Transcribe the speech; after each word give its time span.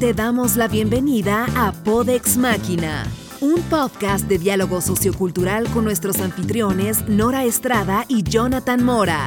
Te 0.00 0.14
damos 0.14 0.54
la 0.54 0.68
bienvenida 0.68 1.46
a 1.56 1.72
Podex 1.72 2.36
Máquina, 2.36 3.04
un 3.40 3.60
podcast 3.62 4.26
de 4.26 4.38
diálogo 4.38 4.80
sociocultural 4.80 5.68
con 5.70 5.82
nuestros 5.84 6.20
anfitriones 6.20 7.08
Nora 7.08 7.44
Estrada 7.44 8.04
y 8.06 8.22
Jonathan 8.22 8.84
Mora. 8.84 9.26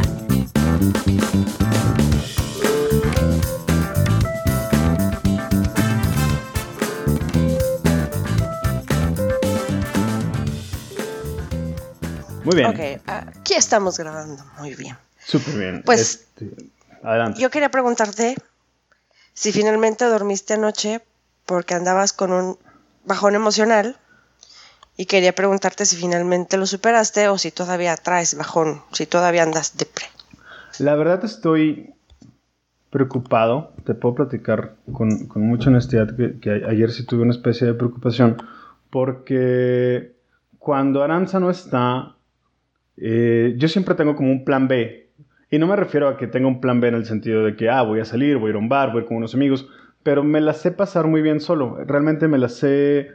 Muy 12.43 12.55
bien. 12.55 12.67
Ok, 12.69 13.01
aquí 13.07 13.53
estamos 13.53 13.97
grabando. 13.97 14.43
Muy 14.59 14.75
bien. 14.75 14.97
Súper 15.23 15.57
bien. 15.57 15.83
Pues, 15.85 16.25
Este, 16.39 16.49
adelante. 17.03 17.41
Yo 17.41 17.49
quería 17.49 17.69
preguntarte 17.69 18.35
si 19.41 19.51
finalmente 19.51 20.05
dormiste 20.05 20.53
anoche 20.53 21.01
porque 21.47 21.73
andabas 21.73 22.13
con 22.13 22.31
un 22.31 22.57
bajón 23.05 23.33
emocional 23.33 23.97
y 24.95 25.07
quería 25.07 25.33
preguntarte 25.33 25.87
si 25.87 25.95
finalmente 25.95 26.57
lo 26.57 26.67
superaste 26.67 27.27
o 27.27 27.39
si 27.39 27.49
todavía 27.49 27.97
traes 27.97 28.37
bajón, 28.37 28.83
si 28.91 29.07
todavía 29.07 29.41
andas 29.41 29.79
depre. 29.79 30.05
La 30.77 30.93
verdad 30.93 31.25
estoy 31.25 31.91
preocupado. 32.91 33.73
Te 33.83 33.95
puedo 33.95 34.13
platicar 34.13 34.75
con, 34.93 35.25
con 35.25 35.41
mucha 35.41 35.71
honestidad 35.71 36.15
que, 36.15 36.63
ayer 36.69 36.91
sí 36.91 37.03
tuve 37.07 37.23
una 37.23 37.33
especie 37.33 37.65
de 37.65 37.73
preocupación 37.73 38.37
porque 38.91 40.17
cuando 40.59 41.01
Aranza 41.01 41.39
no 41.39 41.49
está, 41.49 42.15
eh, 42.95 43.55
yo 43.57 43.67
siempre 43.67 43.95
tengo 43.95 44.15
como 44.15 44.31
un 44.31 44.45
plan 44.45 44.67
B. 44.67 45.00
Y 45.51 45.59
no 45.59 45.67
me 45.67 45.75
refiero 45.75 46.07
a 46.07 46.17
que 46.17 46.27
tenga 46.27 46.47
un 46.47 46.61
plan 46.61 46.79
B 46.81 46.87
en 46.87 46.95
el 46.95 47.05
sentido 47.05 47.43
de 47.45 47.55
que, 47.55 47.69
ah, 47.69 47.83
voy 47.83 47.99
a 47.99 48.05
salir, 48.05 48.37
voy 48.37 48.47
a 48.47 48.51
ir 48.51 48.55
a 48.55 48.59
un 48.59 48.69
bar, 48.69 48.91
voy 48.91 48.99
a 48.99 49.01
ir 49.03 49.07
con 49.07 49.17
unos 49.17 49.35
amigos, 49.35 49.67
pero 50.03 50.23
me 50.23 50.41
la 50.41 50.53
sé 50.53 50.71
pasar 50.71 51.07
muy 51.07 51.21
bien 51.21 51.39
solo. 51.41 51.77
Realmente 51.85 52.27
me 52.27 52.37
la 52.39 52.49
sé... 52.49 53.11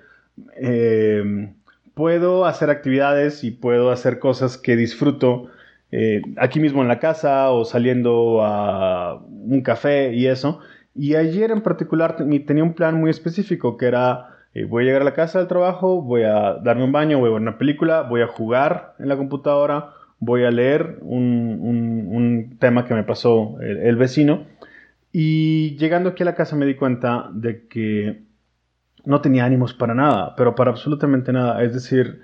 eh, 0.56 1.52
puedo 1.94 2.44
hacer 2.44 2.70
actividades 2.70 3.42
y 3.44 3.50
puedo 3.52 3.90
hacer 3.90 4.18
cosas 4.18 4.58
que 4.58 4.76
disfruto 4.76 5.48
eh, 5.92 6.22
aquí 6.36 6.60
mismo 6.60 6.82
en 6.82 6.88
la 6.88 6.98
casa 7.00 7.50
o 7.50 7.64
saliendo 7.64 8.42
a 8.44 9.16
un 9.24 9.62
café 9.62 10.12
y 10.14 10.26
eso. 10.26 10.60
Y 10.94 11.14
ayer 11.14 11.50
en 11.50 11.62
particular 11.62 12.16
te- 12.16 12.40
tenía 12.40 12.64
un 12.64 12.74
plan 12.74 12.96
muy 13.00 13.10
específico 13.10 13.76
que 13.78 13.86
era 13.86 14.28
eh, 14.54 14.64
voy 14.64 14.82
a 14.84 14.86
llegar 14.86 15.02
a 15.02 15.04
la 15.06 15.14
casa 15.14 15.38
del 15.38 15.48
trabajo, 15.48 16.02
voy 16.02 16.22
a 16.24 16.54
darme 16.62 16.84
un 16.84 16.92
baño, 16.92 17.18
voy 17.18 17.28
a 17.30 17.32
ver 17.34 17.42
una 17.42 17.58
película, 17.58 18.02
voy 18.02 18.22
a 18.22 18.26
jugar 18.26 18.94
en 18.98 19.08
la 19.08 19.16
computadora, 19.16 19.90
voy 20.18 20.44
a 20.44 20.50
leer 20.50 20.98
un, 21.02 22.56
tema 22.58 22.86
que 22.86 22.94
me 22.94 23.04
pasó 23.04 23.58
el, 23.60 23.78
el 23.78 23.96
vecino. 23.96 24.46
Y 25.12 25.76
llegando 25.76 26.10
aquí 26.10 26.22
a 26.22 26.26
la 26.26 26.34
casa 26.34 26.56
me 26.56 26.66
di 26.66 26.74
cuenta 26.74 27.30
de 27.32 27.66
que 27.68 28.22
no 29.04 29.20
tenía 29.20 29.44
ánimos 29.44 29.72
para 29.72 29.94
nada, 29.94 30.34
pero 30.36 30.54
para 30.54 30.70
absolutamente 30.70 31.32
nada. 31.32 31.62
Es 31.62 31.72
decir, 31.72 32.22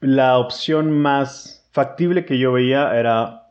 la 0.00 0.38
opción 0.38 0.90
más 0.90 1.68
factible 1.72 2.24
que 2.24 2.38
yo 2.38 2.52
veía 2.52 2.98
era 2.98 3.46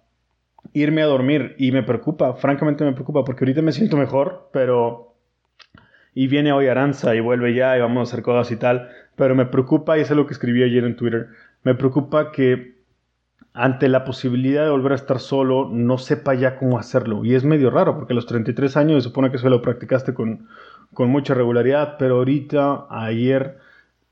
irme 0.74 1.02
a 1.02 1.06
dormir 1.06 1.56
y 1.58 1.72
me 1.72 1.84
preocupa, 1.84 2.34
francamente 2.34 2.84
me 2.84 2.94
preocupa, 2.94 3.24
porque 3.24 3.46
ahorita 3.46 3.62
me 3.62 3.72
siento 3.72 3.98
mejor, 3.98 4.50
pero... 4.52 5.14
Y 6.14 6.28
viene 6.28 6.54
hoy 6.54 6.68
Aranza 6.68 7.14
y 7.14 7.20
vuelve 7.20 7.54
ya 7.54 7.78
y 7.78 7.82
vamos 7.82 8.00
a 8.00 8.14
hacer 8.14 8.24
cosas 8.24 8.52
y 8.52 8.56
tal, 8.56 8.90
pero 9.16 9.36
me 9.36 9.46
preocupa, 9.46 9.98
y 9.98 10.02
es 10.02 10.12
algo 10.12 10.28
que 10.28 10.34
escribí 10.34 10.64
ayer 10.64 10.86
en 10.86 10.96
Twitter, 10.96 11.28
me 11.64 11.76
preocupa 11.76 12.32
que 12.32 12.75
ante 13.56 13.88
la 13.88 14.04
posibilidad 14.04 14.64
de 14.66 14.70
volver 14.70 14.92
a 14.92 14.96
estar 14.96 15.20
solo, 15.20 15.70
no 15.72 15.98
sepa 15.98 16.34
ya 16.36 16.58
cómo 16.58 16.78
hacerlo. 16.78 17.24
Y 17.24 17.36
es 17.36 17.46
medio 17.46 17.70
raro, 17.72 17.96
porque 17.96 18.14
a 18.14 18.16
los 18.16 18.26
33 18.26 18.76
años 18.78 19.04
se 19.04 19.10
supone 19.10 19.32
que 19.32 19.38
eso 19.38 19.50
lo 19.50 19.62
practicaste 19.62 20.14
con, 20.14 20.48
con 20.94 21.10
mucha 21.10 21.34
regularidad, 21.34 21.96
pero 21.98 22.18
ahorita, 22.18 22.88
ayer, 22.90 23.58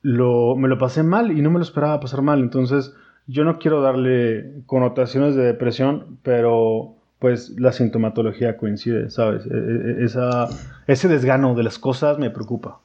lo, 0.01 0.55
me 0.55 0.69
lo 0.69 0.77
pasé 0.77 1.03
mal 1.03 1.31
y 1.37 1.41
no 1.41 1.51
me 1.51 1.59
lo 1.59 1.63
esperaba 1.63 1.99
pasar 1.99 2.21
mal. 2.21 2.39
Entonces, 2.39 2.95
yo 3.27 3.43
no 3.43 3.59
quiero 3.59 3.81
darle 3.81 4.61
connotaciones 4.65 5.35
de 5.35 5.43
depresión, 5.43 6.17
pero 6.23 6.95
pues 7.19 7.57
la 7.59 7.71
sintomatología 7.71 8.57
coincide, 8.57 9.09
¿sabes? 9.09 9.45
E- 9.45 9.49
e- 9.49 10.03
Esa, 10.05 10.47
ese 10.87 11.07
desgano 11.07 11.53
de 11.55 11.63
las 11.63 11.79
cosas 11.79 12.17
me 12.17 12.29
preocupa. 12.29 12.79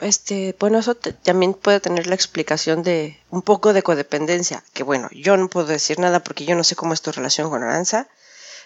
Este, 0.00 0.54
bueno, 0.58 0.78
eso 0.78 0.94
también 0.94 1.54
puede 1.54 1.80
tener 1.80 2.06
la 2.06 2.14
explicación 2.14 2.82
de 2.82 3.18
un 3.30 3.40
poco 3.40 3.72
de 3.72 3.82
codependencia, 3.82 4.62
que 4.74 4.82
bueno, 4.82 5.08
yo 5.12 5.36
no 5.36 5.48
puedo 5.48 5.66
decir 5.66 5.98
nada 5.98 6.22
porque 6.22 6.44
yo 6.44 6.54
no 6.54 6.64
sé 6.64 6.76
cómo 6.76 6.92
es 6.92 7.00
tu 7.00 7.12
relación 7.12 7.48
con 7.48 7.62
Aranza, 7.62 8.08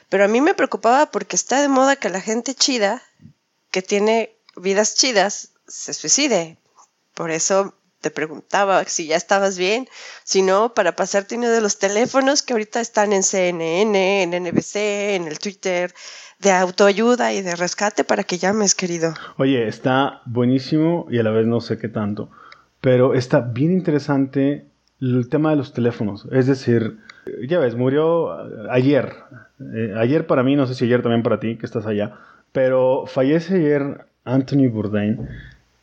pero 0.09 0.25
a 0.25 0.29
mí 0.29 0.41
me 0.41 0.55
preocupaba 0.55 1.07
porque 1.07 1.37
está 1.37 1.61
de 1.61 1.69
moda 1.69 1.97
que 1.97 2.11
la 2.11 2.21
gente 2.21 2.55
chida, 2.55 3.03
que 3.71 3.81
tiene 3.81 4.37
vidas 4.57 4.97
chidas, 4.97 5.51
se 5.69 5.95
suicide. 5.95 6.59
Por 7.15 7.31
eso 7.31 7.75
te 8.01 8.11
preguntaba 8.11 8.85
si 8.87 9.07
ya 9.07 9.17
estabas 9.17 9.57
bien, 9.57 9.89
si 10.25 10.43
no, 10.43 10.75
para 10.75 10.97
pasarte 10.97 11.37
uno 11.37 11.51
de 11.51 11.61
los 11.61 11.79
teléfonos 11.79 12.43
que 12.43 12.55
ahorita 12.55 12.81
están 12.81 13.13
en 13.13 13.23
CNN, 13.23 14.23
en 14.23 14.31
NBC, 14.31 14.77
en 15.15 15.29
el 15.29 15.39
Twitter, 15.39 15.95
de 16.41 16.51
autoayuda 16.53 17.33
y 17.33 17.43
de 17.43 17.55
rescate 17.57 18.05
para 18.05 18.25
que 18.25 18.39
llames, 18.39 18.75
querido. 18.75 19.15
Oye, 19.37 19.69
está 19.69 20.23
buenísimo 20.25 21.07
y 21.11 21.19
a 21.19 21.23
la 21.23 21.31
vez 21.31 21.47
no 21.47 21.61
sé 21.61 21.79
qué 21.79 21.89
tanto, 21.89 22.31
pero 22.81 23.15
está 23.15 23.41
bien 23.41 23.73
interesante 23.73 24.67
el 25.01 25.29
tema 25.29 25.51
de 25.51 25.57
los 25.57 25.73
teléfonos. 25.73 26.27
Es 26.33 26.47
decir, 26.47 26.99
ya 27.47 27.59
ves, 27.59 27.75
murió 27.75 28.33
ayer. 28.71 29.13
Eh, 29.75 29.95
ayer 29.99 30.27
para 30.27 30.43
mí, 30.43 30.57
no 30.57 30.67
sé 30.67 30.75
si 30.75 30.85
ayer 30.87 31.03
también 31.03 31.23
para 31.23 31.41
ti, 31.41 31.57
que 31.57 31.67
estás 31.67 31.87
allá, 31.87 32.17
pero 32.53 33.05
fallece 33.07 33.57
ayer 33.57 34.07
Anthony 34.25 34.69
Bourdain. 34.71 35.29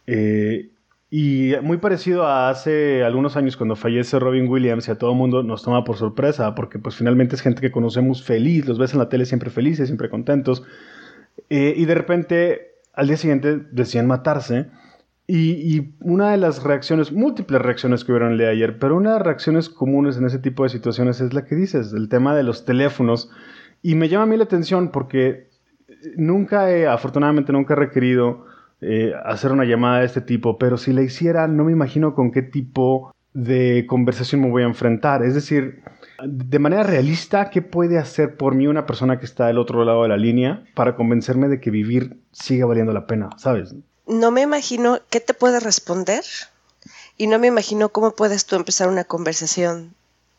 eh, 0.07 0.69
y 1.09 1.53
muy 1.61 1.77
parecido 1.77 2.25
a 2.25 2.49
hace 2.49 3.03
algunos 3.03 3.37
años 3.37 3.55
cuando 3.55 3.77
fallece 3.77 4.19
Robin 4.19 4.47
Williams 4.49 4.87
y 4.87 4.91
a 4.91 4.97
todo 4.97 5.11
el 5.11 5.17
mundo 5.17 5.41
nos 5.41 5.63
toma 5.63 5.85
por 5.85 5.95
sorpresa, 5.95 6.53
porque 6.53 6.79
pues 6.79 6.95
finalmente 6.95 7.35
es 7.35 7.41
gente 7.41 7.61
que 7.61 7.71
conocemos 7.71 8.23
feliz, 8.23 8.67
los 8.67 8.77
ves 8.77 8.91
en 8.91 8.99
la 8.99 9.07
tele 9.07 9.25
siempre 9.25 9.49
felices, 9.49 9.87
siempre 9.87 10.09
contentos. 10.09 10.63
Eh, 11.49 11.73
y 11.77 11.85
de 11.85 11.95
repente, 11.95 12.71
al 12.93 13.07
día 13.07 13.15
siguiente, 13.15 13.61
decían 13.71 14.05
matarse. 14.05 14.67
Y, 15.29 15.93
una 15.99 16.31
de 16.31 16.37
las 16.37 16.63
reacciones, 16.63 17.11
múltiples 17.11 17.61
reacciones 17.61 18.05
que 18.05 18.13
hubieron 18.13 18.31
el 18.31 18.37
día 18.37 18.47
de 18.47 18.53
ayer, 18.53 18.79
pero 18.79 18.95
una 18.95 19.11
de 19.11 19.17
las 19.17 19.25
reacciones 19.25 19.69
comunes 19.69 20.15
en 20.17 20.25
ese 20.25 20.39
tipo 20.39 20.63
de 20.63 20.69
situaciones 20.69 21.19
es 21.19 21.33
la 21.33 21.43
que 21.43 21.55
dices, 21.55 21.91
el 21.91 22.07
tema 22.07 22.33
de 22.33 22.43
los 22.43 22.63
teléfonos. 22.63 23.29
Y 23.81 23.95
me 23.95 24.07
llama 24.07 24.23
a 24.23 24.27
mí 24.27 24.37
la 24.37 24.45
atención 24.45 24.91
porque 24.91 25.49
nunca 26.15 26.71
he, 26.71 26.87
afortunadamente 26.87 27.51
nunca 27.51 27.73
he 27.73 27.77
requerido 27.77 28.45
eh, 28.81 29.13
hacer 29.25 29.51
una 29.51 29.65
llamada 29.65 29.99
de 29.99 30.05
este 30.05 30.21
tipo, 30.21 30.57
pero 30.57 30.77
si 30.77 30.93
la 30.93 31.01
hiciera, 31.01 31.47
no 31.47 31.63
me 31.65 31.71
imagino 31.71 32.13
con 32.13 32.31
qué 32.31 32.41
tipo 32.41 33.13
de 33.33 33.85
conversación 33.87 34.41
me 34.41 34.49
voy 34.49 34.63
a 34.63 34.67
enfrentar. 34.67 35.23
Es 35.23 35.35
decir, 35.35 35.83
de 36.23 36.59
manera 36.59 36.83
realista, 36.83 37.49
¿qué 37.49 37.61
puede 37.61 37.97
hacer 37.97 38.35
por 38.35 38.55
mí 38.55 38.67
una 38.67 38.85
persona 38.85 39.19
que 39.19 39.25
está 39.25 39.47
del 39.47 39.59
otro 39.59 39.85
lado 39.85 40.03
de 40.03 40.09
la 40.09 40.17
línea 40.17 40.63
para 40.73 40.95
convencerme 40.95 41.47
de 41.47 41.59
que 41.59 41.71
vivir 41.71 42.17
sigue 42.31 42.63
valiendo 42.63 42.93
la 42.93 43.05
pena? 43.05 43.29
¿Sabes? 43.37 43.75
no 44.07 44.31
me 44.31 44.41
imagino 44.41 44.99
qué 45.09 45.19
te 45.19 45.33
puede 45.33 45.59
responder 45.59 46.23
y 47.17 47.27
no 47.27 47.39
me 47.39 47.47
imagino 47.47 47.89
cómo 47.89 48.11
puedes 48.11 48.45
tú 48.45 48.55
empezar 48.55 48.87
una 48.87 49.03
conversación 49.03 49.93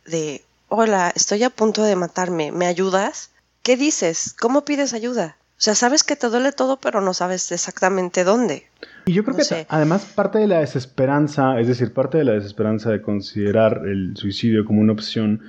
de, 0.06 0.44
hola, 0.68 1.12
estoy 1.14 1.44
a 1.44 1.50
punto 1.50 1.82
de 1.82 1.96
matarme, 1.96 2.50
¿me 2.50 2.66
ayudas? 2.66 3.30
¿Qué 3.62 3.76
dices? 3.76 4.34
¿Cómo 4.40 4.64
pides 4.64 4.94
ayuda? 4.94 5.36
O 5.58 5.60
sea, 5.60 5.74
sabes 5.74 6.04
que 6.04 6.14
te 6.14 6.28
duele 6.28 6.52
todo, 6.52 6.78
pero 6.78 7.00
no 7.00 7.12
sabes 7.14 7.50
exactamente 7.50 8.22
dónde. 8.22 8.66
Y 9.06 9.12
yo 9.12 9.24
creo 9.24 9.32
No 9.32 9.38
que 9.38 9.44
sé. 9.44 9.66
además 9.68 10.04
parte 10.14 10.38
de 10.38 10.46
la 10.46 10.60
desesperanza, 10.60 11.58
es 11.58 11.66
decir, 11.66 11.92
parte 11.92 12.16
de 12.18 12.24
la 12.24 12.32
desesperanza 12.32 12.90
de 12.90 13.02
considerar 13.02 13.82
el 13.84 14.16
suicidio 14.16 14.64
como 14.64 14.80
una 14.80 14.92
opción, 14.92 15.42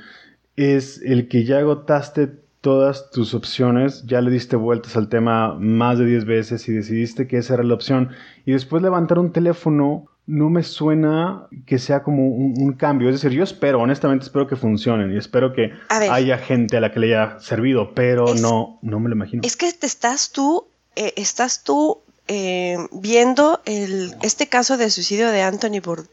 es 0.56 1.00
el 1.03 1.28
que 1.28 1.46
ya 1.46 1.59
agotaste 1.59 2.28
todas 2.62 3.12
tus 3.12 3.36
opciones, 3.36 4.03
ya 4.08 4.20
le 4.22 4.32
diste 4.32 4.56
vueltas 4.56 4.97
al 4.97 5.09
tema 5.09 5.53
más 5.59 6.00
de 6.00 6.06
10 6.06 6.26
veces 6.26 6.67
y 6.67 6.73
decidiste 6.73 7.28
que 7.28 7.38
esa 7.38 7.53
era 7.53 7.64
la 7.64 7.76
opción. 7.76 8.09
Y 8.46 8.52
después 8.53 8.82
levantar 8.82 9.20
un 9.20 9.32
teléfono 9.32 10.06
no 10.29 10.49
me 10.49 10.61
suena 10.64 11.47
que 11.66 11.79
sea 11.79 12.03
como 12.03 12.28
un, 12.28 12.53
un 12.58 12.73
cambio. 12.73 13.09
Es 13.09 13.16
decir, 13.22 13.35
yo 13.35 13.43
espero, 13.43 13.81
honestamente 13.81 14.26
espero 14.26 14.47
que 14.47 14.55
funcionen 14.55 15.11
y 15.11 15.17
espero 15.17 15.53
que 15.53 15.72
haya 15.90 16.37
gente 16.37 16.78
a 16.78 16.81
la 16.81 16.91
que 16.91 16.99
le 16.99 17.08
haya 17.08 17.40
servido, 17.40 17.93
pero 17.96 18.34
Es- 18.34 18.41
no, 18.41 18.78
no 18.84 18.99
me 18.99 19.09
lo 19.09 19.16
imagino. 19.16 19.41
Es 19.43 19.58
que 19.58 19.73
te 19.73 19.87
estás 19.87 20.31
tú, 20.31 20.67
eh, 20.96 21.14
estás 21.17 21.64
tú 21.64 22.02
eh, 22.28 22.78
viendo 22.91 23.59
el, 23.66 24.16
este 24.22 24.46
caso 24.47 24.78
de 24.78 24.91
suicidio 24.91 25.31
de 25.31 25.41
Anthony 25.41 25.81
Bour- 25.84 26.08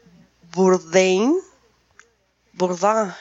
Bourdain. 0.55 1.35
Bourdain. 2.53 3.11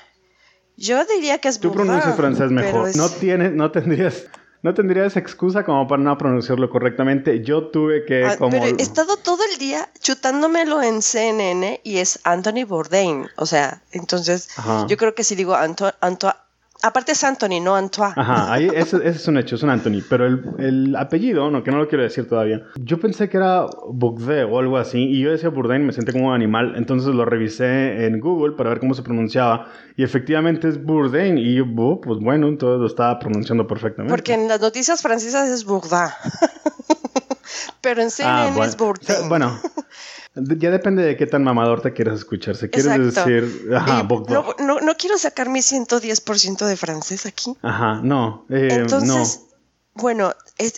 Yo 0.78 1.04
diría 1.04 1.38
que 1.38 1.48
es 1.48 1.58
Tú 1.60 1.72
pronuncias 1.72 2.16
francés 2.16 2.50
mejor. 2.50 2.88
es- 2.88 2.96
No 2.96 3.08
tienes, 3.10 3.52
no 3.52 3.70
tendrías, 3.70 4.26
no 4.66 4.74
tendrías 4.74 5.16
excusa 5.16 5.64
como 5.64 5.86
para 5.86 6.02
no 6.02 6.18
pronunciarlo 6.18 6.68
correctamente. 6.68 7.40
Yo 7.44 7.68
tuve 7.68 8.04
que 8.04 8.24
Ah, 8.24 8.36
como. 8.36 8.50
Pero 8.50 8.64
he 8.66 8.82
estado 8.82 9.16
todo 9.16 9.38
el 9.52 9.58
día 9.60 9.88
chutándomelo 10.00 10.82
en 10.82 11.02
CNN 11.02 11.80
y 11.84 11.98
es 11.98 12.18
Anthony 12.24 12.64
Bourdain. 12.66 13.28
O 13.36 13.46
sea, 13.46 13.80
entonces 13.92 14.48
Ajá. 14.58 14.84
yo 14.88 14.96
creo 14.96 15.14
que 15.14 15.22
si 15.22 15.36
digo 15.36 15.54
Anto, 15.54 15.92
Anto- 16.00 16.34
Aparte 16.82 17.12
es 17.12 17.24
Anthony, 17.24 17.60
no 17.62 17.74
Antoine. 17.74 18.12
Ajá, 18.16 18.52
ahí 18.52 18.68
ese, 18.74 18.96
ese 18.98 19.08
es 19.10 19.28
un 19.28 19.38
hecho, 19.38 19.56
es 19.56 19.62
un 19.62 19.70
Anthony. 19.70 20.02
Pero 20.08 20.26
el, 20.26 20.44
el 20.58 20.96
apellido, 20.96 21.50
no, 21.50 21.62
que 21.62 21.70
no 21.70 21.78
lo 21.78 21.88
quiero 21.88 22.04
decir 22.04 22.28
todavía. 22.28 22.62
Yo 22.76 22.98
pensé 23.00 23.28
que 23.28 23.36
era 23.38 23.66
Bourdain 23.88 24.48
o 24.50 24.58
algo 24.58 24.76
así. 24.78 24.98
Y 24.98 25.20
yo 25.20 25.30
decía 25.30 25.48
Bourdain 25.48 25.84
me 25.86 25.92
senté 25.92 26.12
como 26.12 26.28
un 26.28 26.34
animal. 26.34 26.74
Entonces 26.76 27.14
lo 27.14 27.24
revisé 27.24 28.06
en 28.06 28.20
Google 28.20 28.56
para 28.56 28.70
ver 28.70 28.80
cómo 28.80 28.94
se 28.94 29.02
pronunciaba. 29.02 29.66
Y 29.96 30.04
efectivamente 30.04 30.68
es 30.68 30.82
Bourdain. 30.82 31.38
Y 31.38 31.54
yo, 31.54 31.64
oh, 31.78 32.00
pues 32.00 32.20
bueno, 32.20 32.48
entonces 32.48 32.80
lo 32.80 32.86
estaba 32.86 33.18
pronunciando 33.18 33.66
perfectamente. 33.66 34.12
Porque 34.14 34.34
en 34.34 34.48
las 34.48 34.60
noticias 34.60 35.02
francesas 35.02 35.48
es 35.48 35.64
Bourdain. 35.64 36.10
Pero 37.80 38.02
en 38.02 38.10
CNN 38.10 38.38
Ah, 38.38 38.50
bueno. 38.52 38.64
es 38.64 38.76
Bourdain. 38.76 39.28
Bueno, 39.28 39.60
ya 40.36 40.70
depende 40.70 41.02
de 41.02 41.16
qué 41.16 41.26
tan 41.26 41.42
mamador 41.42 41.80
te 41.82 41.92
quieres 41.92 42.14
escuchar. 42.14 42.56
Si 42.56 42.68
quieres 42.68 42.92
Exacto. 42.92 43.30
decir, 43.30 43.72
ajá, 43.74 44.02
Bourdain. 44.02 44.34
no, 44.34 44.54
no, 44.58 44.80
no 44.80 44.96
quiero 44.96 45.18
sacar 45.18 45.48
mi 45.48 45.60
110% 45.60 46.66
de 46.66 46.76
francés 46.76 47.26
aquí. 47.26 47.56
Ajá, 47.62 48.00
no. 48.02 48.44
eh, 48.50 48.68
Entonces, 48.70 49.40
no. 49.40 50.02
bueno, 50.02 50.34
eh, 50.58 50.72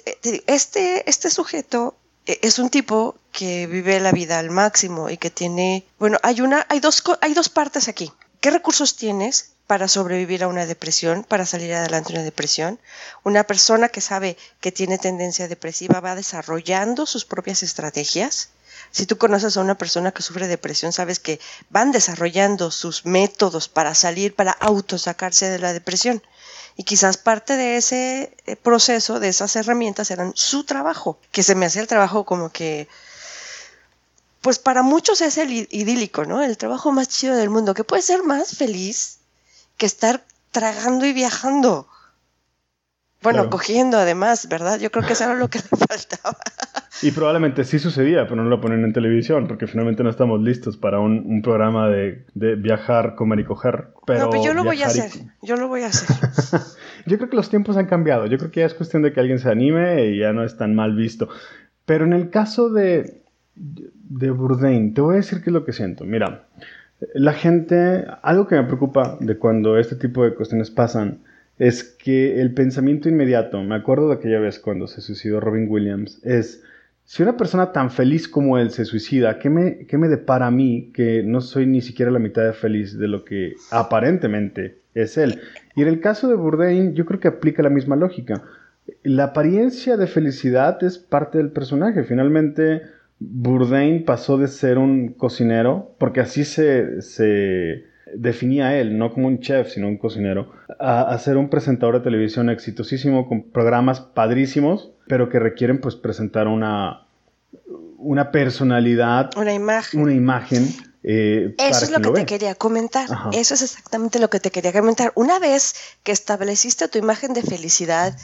este, 0.46 1.08
este 1.10 1.30
sujeto 1.30 1.96
eh, 2.26 2.38
es 2.42 2.58
un 2.58 2.70
tipo 2.70 3.16
que 3.32 3.66
vive 3.66 4.00
la 4.00 4.12
vida 4.12 4.38
al 4.38 4.50
máximo 4.50 5.10
y 5.10 5.16
que 5.16 5.30
tiene, 5.30 5.84
bueno, 5.98 6.18
hay 6.22 6.40
una, 6.40 6.66
hay 6.68 6.80
dos, 6.80 7.02
hay 7.20 7.34
dos 7.34 7.48
partes 7.48 7.88
aquí. 7.88 8.12
¿Qué 8.40 8.50
recursos 8.50 8.96
tienes 8.96 9.52
para 9.66 9.88
sobrevivir 9.88 10.44
a 10.44 10.48
una 10.48 10.64
depresión, 10.64 11.24
para 11.28 11.44
salir 11.44 11.74
adelante 11.74 12.12
de 12.12 12.18
una 12.20 12.24
depresión? 12.24 12.78
Una 13.24 13.44
persona 13.44 13.88
que 13.88 14.00
sabe 14.00 14.36
que 14.60 14.70
tiene 14.72 14.96
tendencia 14.98 15.48
depresiva 15.48 16.00
va 16.00 16.14
desarrollando 16.14 17.04
sus 17.06 17.24
propias 17.24 17.62
estrategias. 17.64 18.50
Si 18.90 19.06
tú 19.06 19.18
conoces 19.18 19.56
a 19.56 19.60
una 19.60 19.76
persona 19.76 20.12
que 20.12 20.22
sufre 20.22 20.48
depresión, 20.48 20.92
sabes 20.92 21.18
que 21.18 21.40
van 21.70 21.92
desarrollando 21.92 22.70
sus 22.70 23.04
métodos 23.04 23.68
para 23.68 23.94
salir, 23.94 24.34
para 24.34 24.52
autosacarse 24.52 25.48
de 25.50 25.58
la 25.58 25.72
depresión. 25.72 26.22
Y 26.76 26.84
quizás 26.84 27.16
parte 27.16 27.56
de 27.56 27.76
ese 27.76 28.36
eh, 28.46 28.56
proceso, 28.56 29.18
de 29.18 29.28
esas 29.28 29.56
herramientas, 29.56 30.10
eran 30.10 30.32
su 30.34 30.64
trabajo, 30.64 31.18
que 31.32 31.42
se 31.42 31.54
me 31.54 31.66
hacía 31.66 31.82
el 31.82 31.88
trabajo 31.88 32.24
como 32.24 32.50
que, 32.50 32.88
pues 34.40 34.58
para 34.58 34.82
muchos 34.82 35.20
es 35.20 35.38
el 35.38 35.50
idílico, 35.70 36.24
¿no? 36.24 36.42
El 36.42 36.56
trabajo 36.56 36.92
más 36.92 37.08
chido 37.08 37.34
del 37.34 37.50
mundo, 37.50 37.74
que 37.74 37.84
puede 37.84 38.02
ser 38.02 38.22
más 38.22 38.56
feliz 38.56 39.18
que 39.76 39.86
estar 39.86 40.24
tragando 40.52 41.04
y 41.04 41.12
viajando. 41.12 41.88
Bueno, 43.22 43.38
Claro. 43.40 43.50
cogiendo 43.50 43.98
además, 43.98 44.48
¿verdad? 44.48 44.78
Yo 44.78 44.90
creo 44.90 45.04
que 45.04 45.14
eso 45.14 45.24
era 45.24 45.34
lo 45.34 45.48
que 45.48 45.58
le 45.58 45.64
faltaba. 45.88 46.36
Y 47.02 47.10
probablemente 47.10 47.64
sí 47.64 47.78
sucedía, 47.78 48.26
pero 48.28 48.42
no 48.42 48.48
lo 48.48 48.60
ponen 48.60 48.84
en 48.84 48.92
televisión, 48.92 49.46
porque 49.48 49.66
finalmente 49.66 50.02
no 50.04 50.10
estamos 50.10 50.40
listos 50.40 50.76
para 50.76 51.00
un, 51.00 51.24
un 51.26 51.42
programa 51.42 51.88
de, 51.88 52.24
de 52.34 52.54
viajar, 52.54 53.14
comer 53.16 53.40
y 53.40 53.44
coger. 53.44 53.88
Pero 54.06 54.20
no, 54.24 54.30
pero 54.30 54.44
yo 54.44 54.54
lo 54.54 54.62
voy 54.64 54.76
a 54.82 54.86
viajar 54.88 54.96
y- 54.96 55.00
hacer. 55.00 55.22
Yo 55.42 55.56
lo 55.56 55.68
voy 55.68 55.82
a 55.82 55.86
hacer. 55.88 56.60
Yo 57.06 57.16
creo 57.16 57.30
que 57.30 57.36
los 57.36 57.48
tiempos 57.48 57.76
han 57.76 57.86
cambiado. 57.86 58.26
Yo 58.26 58.36
creo 58.38 58.50
que 58.50 58.60
ya 58.60 58.66
es 58.66 58.74
cuestión 58.74 59.02
de 59.02 59.12
que 59.12 59.20
alguien 59.20 59.38
se 59.38 59.48
anime 59.50 60.06
y 60.06 60.18
ya 60.18 60.32
no 60.32 60.44
es 60.44 60.56
tan 60.56 60.74
mal 60.74 60.94
visto. 60.94 61.28
Pero 61.86 62.04
en 62.04 62.12
el 62.12 62.28
caso 62.30 62.68
de, 62.70 63.22
de 63.54 64.30
Bourdain, 64.30 64.92
te 64.94 65.00
voy 65.00 65.14
a 65.14 65.16
decir 65.18 65.38
qué 65.42 65.50
es 65.50 65.54
lo 65.54 65.64
que 65.64 65.72
siento. 65.72 66.04
Mira, 66.04 66.44
la 67.14 67.32
gente, 67.32 68.04
algo 68.22 68.46
que 68.46 68.56
me 68.56 68.64
preocupa 68.64 69.16
de 69.20 69.38
cuando 69.38 69.78
este 69.78 69.96
tipo 69.96 70.22
de 70.24 70.34
cuestiones 70.34 70.70
pasan, 70.70 71.20
es 71.58 71.82
que 71.82 72.40
el 72.40 72.54
pensamiento 72.54 73.08
inmediato, 73.08 73.62
me 73.62 73.74
acuerdo 73.74 74.08
de 74.08 74.14
aquella 74.14 74.38
vez 74.38 74.58
cuando 74.58 74.86
se 74.86 75.00
suicidó 75.00 75.40
Robin 75.40 75.66
Williams, 75.68 76.20
es, 76.24 76.62
si 77.04 77.22
una 77.22 77.36
persona 77.36 77.72
tan 77.72 77.90
feliz 77.90 78.28
como 78.28 78.58
él 78.58 78.70
se 78.70 78.84
suicida, 78.84 79.38
¿qué 79.38 79.50
me, 79.50 79.86
qué 79.86 79.98
me 79.98 80.08
depara 80.08 80.46
a 80.46 80.50
mí 80.50 80.90
que 80.94 81.22
no 81.24 81.40
soy 81.40 81.66
ni 81.66 81.80
siquiera 81.80 82.10
la 82.10 82.20
mitad 82.20 82.44
de 82.44 82.52
feliz 82.52 82.96
de 82.96 83.08
lo 83.08 83.24
que 83.24 83.54
aparentemente 83.70 84.78
es 84.94 85.18
él? 85.18 85.40
Y 85.74 85.82
en 85.82 85.88
el 85.88 86.00
caso 86.00 86.28
de 86.28 86.34
Bourdain, 86.34 86.94
yo 86.94 87.06
creo 87.06 87.18
que 87.18 87.28
aplica 87.28 87.62
la 87.62 87.70
misma 87.70 87.96
lógica. 87.96 88.42
La 89.02 89.24
apariencia 89.24 89.96
de 89.96 90.06
felicidad 90.06 90.82
es 90.84 90.98
parte 90.98 91.38
del 91.38 91.50
personaje. 91.50 92.04
Finalmente, 92.04 92.82
Bourdain 93.18 94.04
pasó 94.04 94.38
de 94.38 94.48
ser 94.48 94.78
un 94.78 95.08
cocinero, 95.08 95.94
porque 95.98 96.20
así 96.20 96.44
se, 96.44 97.02
se 97.02 97.84
definía 98.14 98.76
él, 98.78 98.96
no 98.98 99.12
como 99.12 99.26
un 99.28 99.40
chef, 99.40 99.70
sino 99.72 99.88
un 99.88 99.98
cocinero, 99.98 100.52
a, 100.78 101.02
a 101.02 101.18
ser 101.18 101.36
un 101.36 101.48
presentador 101.50 101.98
de 101.98 102.04
televisión 102.04 102.50
exitosísimo 102.50 103.28
con 103.28 103.42
programas 103.50 104.00
padrísimos, 104.00 104.90
pero 105.06 105.28
que 105.28 105.38
requieren 105.38 105.80
pues 105.80 105.94
presentar 105.96 106.46
una, 106.48 107.06
una 107.98 108.30
personalidad, 108.30 109.30
Una 109.36 109.52
imagen. 109.54 110.00
una 110.00 110.12
imagen. 110.14 110.68
eh, 111.02 111.54
Eso 111.58 111.84
es 111.84 111.90
lo 111.90 112.00
que 112.00 112.10
te 112.10 112.26
quería 112.26 112.54
comentar. 112.54 113.10
Ajá. 113.10 113.30
Eso 113.32 113.54
es 113.54 113.62
exactamente 113.62 114.18
lo 114.18 114.28
que 114.30 114.40
te 114.40 114.50
quería 114.50 114.72
comentar. 114.72 115.12
Una 115.14 115.38
vez 115.38 115.74
que 116.02 116.12
estableciste 116.12 116.88
tu 116.88 116.98
imagen 116.98 117.32
de 117.34 117.42
felicidad 117.42 118.16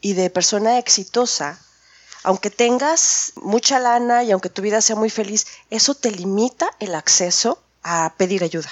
y 0.00 0.12
de 0.14 0.30
persona 0.30 0.78
exitosa, 0.78 1.58
aunque 2.24 2.50
tengas 2.50 3.32
mucha 3.42 3.78
lana 3.80 4.24
y 4.24 4.30
aunque 4.30 4.48
tu 4.50 4.62
vida 4.62 4.80
sea 4.80 4.96
muy 4.96 5.10
feliz, 5.10 5.46
eso 5.70 5.94
te 5.94 6.10
limita 6.10 6.68
el 6.80 6.94
acceso 6.94 7.62
a 7.82 8.14
pedir 8.16 8.42
ayuda. 8.44 8.68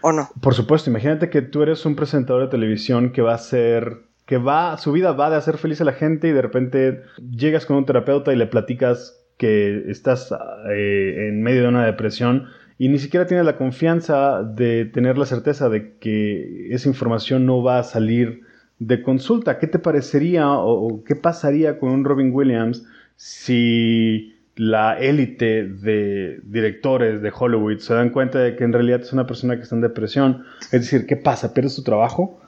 ¿O 0.00 0.12
no? 0.12 0.28
Por 0.40 0.54
supuesto, 0.54 0.90
imagínate 0.90 1.30
que 1.30 1.42
tú 1.42 1.62
eres 1.62 1.84
un 1.86 1.96
presentador 1.96 2.42
de 2.42 2.48
televisión 2.48 3.12
que 3.12 3.22
va 3.22 3.34
a 3.34 3.38
ser, 3.38 3.98
que 4.26 4.38
va, 4.38 4.76
su 4.78 4.92
vida 4.92 5.12
va 5.12 5.30
de 5.30 5.36
hacer 5.36 5.58
feliz 5.58 5.80
a 5.80 5.84
la 5.84 5.92
gente 5.92 6.28
y 6.28 6.32
de 6.32 6.42
repente 6.42 7.02
llegas 7.30 7.66
con 7.66 7.76
un 7.76 7.86
terapeuta 7.86 8.32
y 8.32 8.36
le 8.36 8.46
platicas 8.46 9.20
que 9.36 9.84
estás 9.88 10.34
eh, 10.70 11.28
en 11.28 11.42
medio 11.42 11.62
de 11.62 11.68
una 11.68 11.86
depresión 11.86 12.48
y 12.76 12.88
ni 12.88 12.98
siquiera 12.98 13.26
tienes 13.26 13.46
la 13.46 13.56
confianza 13.56 14.42
de 14.42 14.84
tener 14.84 15.18
la 15.18 15.26
certeza 15.26 15.68
de 15.68 15.96
que 15.98 16.68
esa 16.72 16.88
información 16.88 17.46
no 17.46 17.62
va 17.62 17.80
a 17.80 17.84
salir 17.84 18.42
de 18.78 19.02
consulta. 19.02 19.58
¿Qué 19.58 19.66
te 19.66 19.80
parecería 19.80 20.52
o 20.52 21.02
qué 21.04 21.16
pasaría 21.16 21.78
con 21.78 21.90
un 21.90 22.04
Robin 22.04 22.32
Williams 22.32 22.86
si 23.16 24.37
la 24.58 24.98
élite 24.98 25.68
de 25.68 26.40
directores 26.42 27.22
de 27.22 27.32
Hollywood 27.32 27.78
se 27.78 27.94
dan 27.94 28.10
cuenta 28.10 28.40
de 28.40 28.56
que 28.56 28.64
en 28.64 28.72
realidad 28.72 29.00
es 29.00 29.12
una 29.12 29.26
persona 29.26 29.56
que 29.56 29.62
está 29.62 29.76
en 29.76 29.82
depresión? 29.82 30.44
Es 30.64 30.82
decir, 30.82 31.06
¿qué 31.06 31.16
pasa? 31.16 31.54
¿Pierdes 31.54 31.76
tu 31.76 31.82
trabajo? 31.82 32.40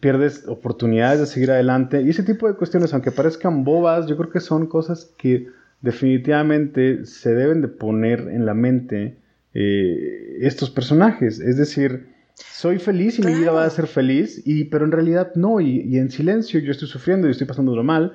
¿Pierdes 0.00 0.46
oportunidades 0.46 1.20
de 1.20 1.26
seguir 1.26 1.50
adelante? 1.50 2.02
Y 2.02 2.10
ese 2.10 2.22
tipo 2.22 2.46
de 2.46 2.54
cuestiones, 2.54 2.92
aunque 2.92 3.10
parezcan 3.10 3.64
bobas, 3.64 4.06
yo 4.06 4.16
creo 4.18 4.30
que 4.30 4.40
son 4.40 4.66
cosas 4.66 5.14
que 5.16 5.48
definitivamente 5.80 7.06
se 7.06 7.34
deben 7.34 7.62
de 7.62 7.68
poner 7.68 8.20
en 8.20 8.44
la 8.44 8.52
mente 8.52 9.16
eh, 9.54 10.36
estos 10.40 10.68
personajes. 10.68 11.40
Es 11.40 11.56
decir, 11.56 12.08
soy 12.34 12.78
feliz 12.78 13.18
y 13.18 13.22
mi 13.22 13.32
vida 13.32 13.52
va 13.52 13.64
a 13.64 13.70
ser 13.70 13.86
feliz, 13.86 14.42
y, 14.44 14.64
pero 14.64 14.84
en 14.84 14.92
realidad 14.92 15.32
no, 15.34 15.60
y, 15.60 15.80
y 15.80 15.96
en 15.96 16.10
silencio 16.10 16.60
yo 16.60 16.72
estoy 16.72 16.88
sufriendo 16.88 17.26
y 17.26 17.30
estoy 17.30 17.46
pasándolo 17.46 17.82
mal, 17.82 18.12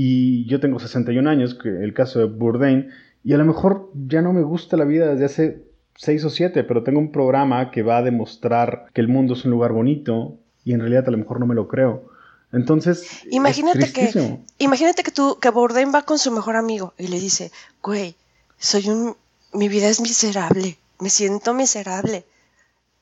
y 0.00 0.46
yo 0.46 0.60
tengo 0.60 0.78
61 0.78 1.28
años, 1.28 1.56
que 1.56 1.68
el 1.68 1.92
caso 1.92 2.20
de 2.20 2.26
Bourdain, 2.26 2.88
y 3.24 3.32
a 3.32 3.36
lo 3.36 3.44
mejor 3.44 3.90
ya 4.06 4.22
no 4.22 4.32
me 4.32 4.42
gusta 4.42 4.76
la 4.76 4.84
vida 4.84 5.08
desde 5.08 5.24
hace 5.24 5.64
6 5.96 6.24
o 6.26 6.30
7, 6.30 6.62
pero 6.62 6.84
tengo 6.84 7.00
un 7.00 7.10
programa 7.10 7.72
que 7.72 7.82
va 7.82 7.96
a 7.98 8.02
demostrar 8.02 8.86
que 8.94 9.00
el 9.00 9.08
mundo 9.08 9.34
es 9.34 9.44
un 9.44 9.50
lugar 9.50 9.72
bonito, 9.72 10.38
y 10.64 10.72
en 10.72 10.78
realidad 10.78 11.08
a 11.08 11.10
lo 11.10 11.18
mejor 11.18 11.40
no 11.40 11.46
me 11.46 11.56
lo 11.56 11.66
creo. 11.66 12.12
Entonces, 12.52 13.02
es 13.02 13.26
Imagínate 13.32 13.92
que, 13.92 14.38
imagínate 14.58 15.02
que 15.02 15.10
tú, 15.10 15.36
que 15.40 15.50
Bourdain 15.50 15.92
va 15.92 16.02
con 16.02 16.20
su 16.20 16.30
mejor 16.30 16.54
amigo 16.54 16.94
y 16.96 17.08
le 17.08 17.18
dice, 17.18 17.50
güey, 17.82 18.14
soy 18.56 18.88
un, 18.90 19.16
mi 19.52 19.68
vida 19.68 19.88
es 19.88 20.00
miserable, 20.00 20.78
me 21.00 21.10
siento 21.10 21.54
miserable. 21.54 22.24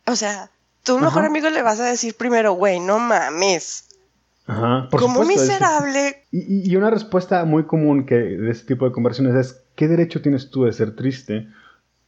O 0.06 0.16
sea, 0.16 0.48
tu 0.82 0.98
mejor 0.98 1.24
Ajá. 1.24 1.26
amigo 1.26 1.50
le 1.50 1.60
vas 1.60 1.78
a 1.78 1.90
decir 1.90 2.14
primero, 2.14 2.54
güey, 2.54 2.80
no 2.80 2.98
mames, 2.98 3.84
Ajá, 4.46 4.88
por 4.90 5.00
como 5.00 5.20
supuesto, 5.22 5.42
miserable. 5.42 6.16
Y, 6.30 6.38
y- 6.68 6.70
y 6.72 6.76
una 6.76 6.90
respuesta 6.90 7.44
muy 7.44 7.64
común 7.64 8.06
que 8.06 8.14
de 8.16 8.50
este 8.50 8.74
tipo 8.74 8.84
de 8.84 8.92
conversaciones 8.92 9.34
es, 9.34 9.64
¿qué 9.74 9.88
derecho 9.88 10.22
tienes 10.22 10.50
tú 10.50 10.64
de 10.64 10.72
ser 10.72 10.94
triste 10.94 11.48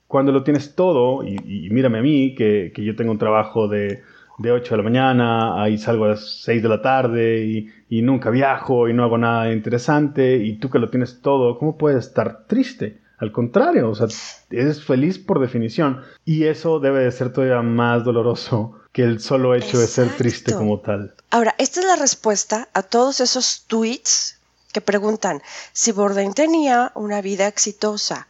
cuando 0.07 0.31
lo 0.33 0.45
tienes 0.45 0.75
todo? 0.75 1.25
Y, 1.25 1.37
y 1.67 1.71
mírame 1.71 1.99
a 1.99 2.03
mí, 2.03 2.35
que, 2.37 2.73
que 2.75 2.85
yo 2.85 2.95
tengo 2.97 3.11
un 3.13 3.19
trabajo 3.19 3.67
de, 3.69 4.03
de 4.39 4.53
8 4.53 4.75
de 4.75 4.77
la 4.79 4.83
mañana, 4.85 5.63
ahí 5.63 5.79
salgo 5.79 6.05
a 6.05 6.09
las 6.11 6.43
6 6.43 6.63
de 6.63 6.69
la 6.69 6.81
tarde 6.81 7.45
y, 7.45 7.69
y 7.89 8.03
nunca 8.03 8.31
viajo 8.31 8.89
y 8.89 8.95
no 8.95 9.03
hago 9.05 9.19
nada 9.19 9.53
interesante, 9.53 10.37
y 10.37 10.59
tú 10.59 10.71
que 10.71 10.79
lo 10.79 10.91
tienes 10.91 11.21
todo, 11.21 11.59
¿cómo 11.59 11.77
puedes 11.77 12.07
estar 12.07 12.47
triste? 12.47 13.01
Al 13.19 13.33
contrario, 13.33 13.91
o 13.91 13.95
sea, 13.97 14.07
eres 14.51 14.85
feliz 14.85 15.19
por 15.19 15.41
definición. 15.41 16.03
Y 16.25 16.45
eso 16.45 16.79
debe 16.79 17.01
de 17.01 17.11
ser 17.11 17.33
todavía 17.33 17.61
más 17.63 18.05
doloroso 18.05 18.77
que 18.99 19.05
el 19.05 19.21
solo 19.21 19.55
hecho 19.55 19.79
de 19.79 19.87
ser 19.87 20.17
triste 20.17 20.51
Exacto. 20.51 20.59
como 20.59 20.81
tal. 20.81 21.15
Ahora, 21.31 21.55
esta 21.59 21.79
es 21.79 21.87
la 21.87 21.95
respuesta 21.95 22.69
a 22.75 22.83
todos 22.83 23.21
esos 23.21 23.63
tweets 23.69 24.39
que 24.73 24.81
preguntan 24.81 25.41
si 25.73 25.93
Bourdain 25.93 26.35
tenía 26.35 26.91
una 26.97 27.21
vida 27.21 27.47
exitosa, 27.47 28.27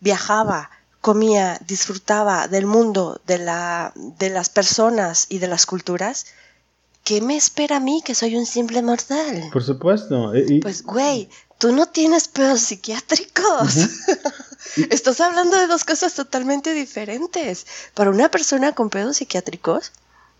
viajaba, 0.00 0.70
comía, 1.02 1.60
disfrutaba 1.66 2.48
del 2.48 2.64
mundo, 2.64 3.20
de, 3.26 3.36
la, 3.36 3.92
de 3.94 4.30
las 4.30 4.48
personas 4.48 5.26
y 5.28 5.36
de 5.38 5.48
las 5.48 5.66
culturas. 5.66 6.24
¿Qué 7.04 7.20
me 7.20 7.36
espera 7.36 7.76
a 7.76 7.80
mí 7.80 8.00
que 8.02 8.14
soy 8.14 8.36
un 8.36 8.46
simple 8.46 8.80
mortal? 8.80 9.50
Por 9.52 9.62
supuesto. 9.64 10.34
y- 10.34 10.54
y- 10.54 10.60
Pues, 10.62 10.82
güey, 10.82 11.28
tú 11.58 11.72
no 11.72 11.84
tienes 11.88 12.26
pedos 12.28 12.60
psiquiátricos. 12.62 13.74
Estás 14.90 15.20
hablando 15.20 15.58
de 15.58 15.66
dos 15.66 15.84
cosas 15.84 16.14
totalmente 16.14 16.72
diferentes. 16.72 17.66
Para 17.92 18.08
una 18.10 18.30
persona 18.30 18.72
con 18.72 18.88
pedos 18.88 19.18
psiquiátricos, 19.18 19.92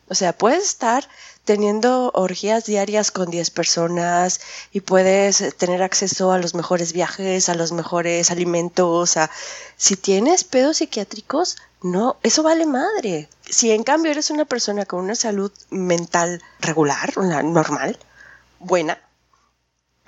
o 0.08 0.14
sea, 0.14 0.32
puedes 0.32 0.64
estar 0.64 1.08
teniendo 1.44 2.10
orgías 2.12 2.64
diarias 2.64 3.10
con 3.10 3.30
10 3.30 3.50
personas 3.50 4.40
y 4.72 4.80
puedes 4.80 5.56
tener 5.56 5.82
acceso 5.82 6.32
a 6.32 6.38
los 6.38 6.54
mejores 6.54 6.92
viajes, 6.92 7.48
a 7.48 7.54
los 7.54 7.72
mejores 7.72 8.30
alimentos, 8.30 9.16
a 9.16 9.30
si 9.76 9.96
tienes 9.96 10.44
pedos 10.44 10.78
psiquiátricos, 10.78 11.56
no, 11.82 12.16
eso 12.22 12.42
vale 12.42 12.66
madre. 12.66 13.28
Si 13.42 13.70
en 13.70 13.84
cambio 13.84 14.10
eres 14.10 14.30
una 14.30 14.44
persona 14.44 14.86
con 14.86 15.04
una 15.04 15.14
salud 15.14 15.52
mental 15.70 16.42
regular, 16.60 17.12
una 17.16 17.42
normal, 17.42 17.96
buena, 18.58 18.98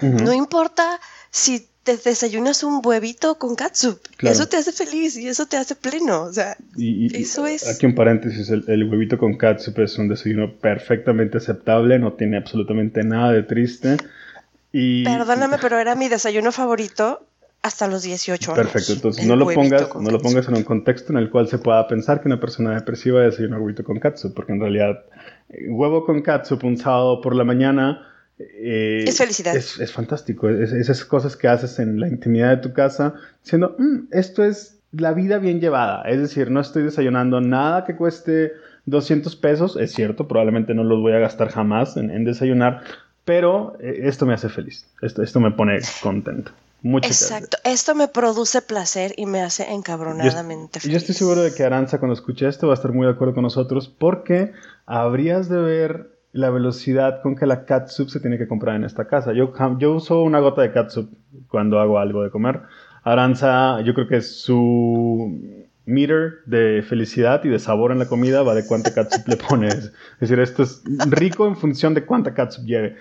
no 0.00 0.32
importa 0.32 1.00
si 1.30 1.68
te 1.97 2.11
desayunas 2.11 2.62
un 2.62 2.80
huevito 2.85 3.38
con 3.38 3.54
catsup. 3.54 3.99
Eso 4.21 4.47
te 4.47 4.57
hace 4.57 4.73
feliz 4.73 5.16
y 5.16 5.28
eso 5.28 5.47
te 5.47 5.57
hace 5.57 5.75
pleno. 5.75 6.23
O 6.23 6.33
sea, 6.33 6.57
eso 6.76 7.47
es. 7.47 7.68
Aquí 7.68 7.87
un 7.87 7.95
paréntesis: 7.95 8.50
el, 8.50 8.85
huevito 8.85 9.16
con 9.18 9.37
catsup 9.37 9.78
es 9.80 9.99
un 9.99 10.09
desayuno 10.09 10.52
perfectamente 10.52 11.38
aceptable, 11.38 11.99
no 11.99 12.12
tiene 12.12 12.37
absolutamente 12.37 13.02
nada 13.04 13.33
de 13.33 13.42
triste. 13.42 13.97
Y... 14.73 15.04
Perdóname, 15.04 15.57
pero 15.61 15.78
era 15.78 15.95
mi 15.95 16.09
desayuno 16.09 16.52
favorito 16.52 17.25
hasta 17.62 17.88
los 17.88 18.02
18 18.02 18.52
años. 18.52 18.62
Perfecto, 18.64 18.92
entonces 18.92 19.26
no 19.26 19.37
lo, 19.37 19.47
pongas, 19.47 19.88
no 19.95 20.11
lo 20.11 20.21
pongas 20.21 20.49
en 20.49 20.57
un 20.57 20.62
contexto 20.62 21.12
en 21.12 21.18
el 21.18 21.30
cual 21.30 21.49
se 21.49 21.59
pueda 21.59 21.87
pensar 21.88 22.21
que 22.21 22.28
una 22.28 22.38
persona 22.38 22.75
depresiva 22.75 23.23
desayuna 23.23 23.59
huevito 23.59 23.83
con 23.83 23.99
catsup, 23.99 24.35
porque 24.35 24.52
en 24.52 24.61
realidad 24.61 25.04
eh, 25.49 25.68
huevo 25.68 26.04
con 26.04 26.23
catsup 26.23 26.62
un 26.64 26.76
sábado 26.76 27.21
por 27.21 27.35
la 27.35 27.45
mañana 27.45 28.07
eh, 28.38 29.04
es 29.07 29.18
felicidad. 29.18 29.57
Es, 29.57 29.92
fantástico. 29.92 30.49
esas 30.49 31.04
cosas 31.04 31.37
que 31.37 31.49
haces 31.49 31.78
en 31.78 32.00
la 32.00 32.09
intimidad 32.09 32.50
de 32.50 32.57
tu 32.59 32.73
casa, 32.73 33.14
diciendo, 33.42 33.75
mm, 33.78 34.09
esto 34.12 34.45
es 34.45 34.78
la 34.92 35.12
vida 35.12 35.38
bien 35.38 35.61
llevada. 35.61 36.02
Es 36.02 36.21
decir, 36.21 36.50
no 36.50 36.61
estoy 36.61 36.85
desayunando 36.85 37.40
nada 37.40 37.85
que 37.85 37.97
cueste 37.97 38.52
200 38.87 39.35
pesos. 39.37 39.76
Es 39.76 39.92
cierto, 39.92 40.28
probablemente 40.28 40.75
no 40.75 40.85
los 40.85 41.00
voy 41.00 41.12
a 41.12 41.18
gastar 41.18 41.50
jamás 41.50 41.97
en, 41.97 42.25
desayunar, 42.25 42.83
pero 43.25 43.76
eh, 43.80 44.00
esto 44.04 44.25
me 44.25 44.35
hace 44.35 44.49
feliz. 44.49 44.87
Esto, 45.02 45.23
esto 45.23 45.40
me 45.40 45.50
pone 45.50 45.78
contento. 46.02 46.52
Mucho 46.80 47.09
Exacto, 47.09 47.59
esto 47.64 47.97
me 47.97 48.07
produce 48.07 48.62
placer 48.62 49.12
y 49.16 49.26
me 49.26 49.42
hace 49.42 49.73
encabronadamente 49.73 50.78
feliz. 50.78 50.92
Yo 50.92 50.99
estoy 50.99 51.16
seguro 51.16 51.42
de 51.42 51.52
que 51.52 51.64
Aranza 51.64 51.99
cuando 51.99 52.14
escuche 52.14 52.47
esto 52.47 52.68
va 52.68 52.75
a 52.75 52.76
estar 52.76 52.92
muy 52.92 53.04
de 53.04 53.12
acuerdo 53.12 53.35
con 53.35 53.42
nosotros 53.42 53.88
porque 53.88 54.52
habrías 54.87 55.49
de 55.49 55.57
ver 55.57 56.17
la 56.38 56.50
velocidad 56.50 57.21
con 57.21 57.35
que 57.35 57.47
la 57.47 57.64
catsup 57.64 58.09
se 58.09 58.21
tiene 58.21 58.38
que 58.38 58.47
comprar 58.47 58.76
en 58.76 58.85
esta 58.85 59.07
casa. 59.07 59.33
Yo, 59.33 59.52
yo 59.78 59.95
uso 59.95 60.23
una 60.23 60.38
gota 60.38 60.62
de 60.62 60.71
catsup 60.71 61.11
cuando 61.49 61.80
hago 61.80 61.99
algo 61.99 62.23
de 62.23 62.30
comer. 62.30 62.61
Aranza, 63.02 63.80
yo 63.80 63.92
creo 63.92 64.07
que 64.07 64.21
su 64.21 65.66
meter 65.85 66.45
de 66.47 66.85
felicidad 66.88 67.42
y 67.45 67.49
de 67.49 67.59
sabor 67.59 67.90
en 67.90 67.99
la 67.99 68.07
comida 68.07 68.42
va 68.42 68.54
de 68.54 68.64
cuánta 68.64 68.95
catsup 68.95 69.26
le 69.26 69.37
pones. 69.37 69.92
Es 70.21 70.21
decir, 70.21 70.38
esto 70.38 70.62
es 70.62 70.83
rico 71.11 71.49
en 71.49 71.57
función 71.57 71.95
de 71.95 72.04
cuánta 72.04 72.35
catsup 72.35 72.64
lleve. 72.64 72.97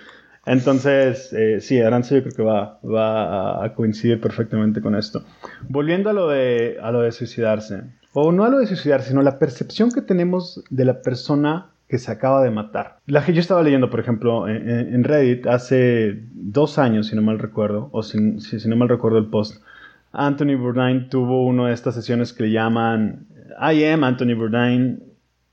Entonces, 0.48 1.32
eh, 1.34 1.60
sí, 1.60 1.80
Aranza 1.80 2.16
yo 2.16 2.24
creo 2.24 2.36
que 2.36 2.44
va, 2.44 2.80
va 2.82 3.64
a 3.64 3.74
coincidir 3.76 4.20
perfectamente 4.20 4.82
con 4.82 4.96
esto. 4.96 5.24
Volviendo 5.70 6.10
a 6.10 6.14
lo, 6.14 6.30
de, 6.30 6.78
a 6.82 6.92
lo 6.92 7.02
de 7.02 7.12
suicidarse, 7.12 7.84
o 8.14 8.32
no 8.32 8.46
a 8.46 8.50
lo 8.50 8.58
de 8.58 8.66
suicidarse, 8.66 9.10
sino 9.10 9.22
la 9.22 9.38
percepción 9.38 9.92
que 9.92 10.02
tenemos 10.02 10.64
de 10.72 10.86
la 10.86 11.02
persona 11.02 11.68
que 11.88 11.98
se 12.00 12.12
acaba 12.12 12.44
de 12.44 12.52
matar. 12.52 13.00
La 13.06 13.24
que 13.24 13.34
yo 13.34 13.40
estaba 13.40 13.64
leyendo, 13.64 13.90
por 13.90 14.00
ejemplo, 14.00 14.48
en, 14.48 15.04
Reddit 15.04 15.48
hace 15.48 16.22
dos 16.34 16.78
años, 16.78 17.08
si 17.08 17.16
no 17.16 17.22
mal 17.22 17.40
recuerdo, 17.40 17.90
o 17.94 18.04
si, 18.04 18.18
no 18.20 18.76
mal 18.76 18.90
recuerdo 18.90 19.18
el 19.18 19.28
post, 19.28 19.64
Anthony 20.12 20.56
Bourdain 20.58 21.10
tuvo 21.10 21.46
una 21.46 21.68
de 21.68 21.74
estas 21.74 21.96
sesiones 21.96 22.34
que 22.34 22.44
le 22.44 22.52
llaman 22.52 23.28
I 23.60 23.86
am 23.86 24.04
Anthony 24.04 24.34
Bourdain 24.36 25.02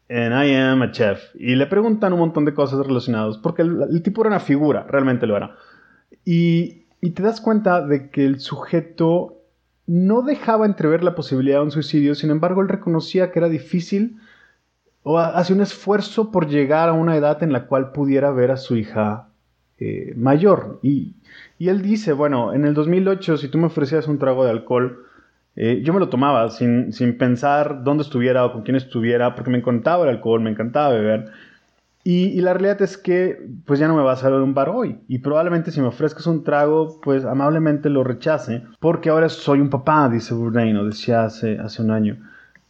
and 0.08 0.32
I 0.32 0.54
am 0.54 0.82
a 0.82 0.90
chef. 0.90 1.22
Y 1.34 1.54
le 1.54 1.66
preguntan 1.66 2.12
un 2.12 2.18
montón 2.18 2.44
de 2.44 2.54
cosas 2.54 2.84
relacionadas, 2.84 3.38
porque 3.38 3.62
el, 3.62 4.02
tipo 4.02 4.22
era 4.22 4.30
una 4.30 4.40
figura, 4.40 4.86
realmente 4.88 5.26
lo 5.26 5.36
era. 5.36 5.54
Y, 6.24 6.82
y 7.00 7.10
te 7.10 7.22
das 7.22 7.40
cuenta 7.40 7.86
de 7.86 8.10
que 8.10 8.26
el 8.26 8.40
sujeto 8.40 9.40
no 9.86 10.22
dejaba 10.22 10.66
entrever 10.66 11.04
la 11.04 11.14
posibilidad 11.14 11.58
de 11.58 11.64
un 11.64 11.70
suicidio, 11.70 12.16
sin 12.16 12.30
embargo 12.30 12.62
él 12.62 12.68
reconocía 12.68 13.30
que 13.30 13.38
era 13.38 13.48
difícil 13.48 14.16
o 15.04 15.18
hace 15.18 15.52
un 15.52 15.60
esfuerzo 15.60 16.32
por 16.32 16.48
llegar 16.48 16.88
a 16.88 16.94
una 16.94 17.16
edad 17.16 17.42
en 17.42 17.52
la 17.52 17.66
cual 17.66 17.92
pudiera 17.92 18.32
ver 18.32 18.50
a 18.50 18.56
su 18.56 18.74
hija 18.74 19.28
eh, 19.78 20.14
mayor. 20.16 20.80
Y, 20.82 21.14
él 21.60 21.82
dice, 21.82 22.12
bueno, 22.12 22.52
en 22.52 22.64
el 22.64 22.74
2008 22.74 23.36
si 23.36 23.48
tú 23.48 23.58
me 23.58 23.66
ofrecías 23.66 24.08
un 24.08 24.18
trago 24.18 24.44
de 24.44 24.50
alcohol, 24.50 25.04
eh, 25.56 25.82
yo 25.84 25.92
me 25.92 26.00
lo 26.00 26.08
tomaba 26.08 26.50
sin, 26.50 26.90
pensar 27.18 27.84
dónde 27.84 28.02
estuviera 28.02 28.44
o 28.44 28.52
con 28.52 28.62
quién 28.62 28.76
estuviera, 28.76 29.34
porque 29.34 29.50
me 29.50 29.58
encantaba 29.58 30.04
el 30.04 30.10
alcohol, 30.10 30.40
me 30.40 30.50
encantaba 30.50 30.94
beber. 30.94 31.30
Y, 32.02 32.40
la 32.40 32.54
realidad 32.54 32.80
es 32.82 32.96
que 32.98 33.46
pues 33.66 33.78
ya 33.80 33.88
no 33.88 33.96
me 33.96 34.02
va 34.02 34.12
a 34.12 34.16
salir 34.16 34.40
un 34.40 34.54
bar 34.54 34.70
hoy. 34.70 35.00
Y 35.06 35.18
probablemente 35.18 35.70
si 35.70 35.80
me 35.82 35.88
ofrezcas 35.88 36.26
un 36.26 36.44
trago, 36.44 36.98
pues 37.02 37.24
amablemente 37.26 37.90
lo 37.90 38.04
rechace, 38.04 38.62
porque 38.80 39.10
ahora 39.10 39.28
soy 39.28 39.60
un 39.60 39.70
papá, 39.70 40.08
dice 40.08 40.32
Bourdain, 40.34 40.76
o 40.76 40.84
decía 40.86 41.24
hace, 41.24 41.58
hace 41.58 41.82
un 41.82 41.90
año. 41.90 42.18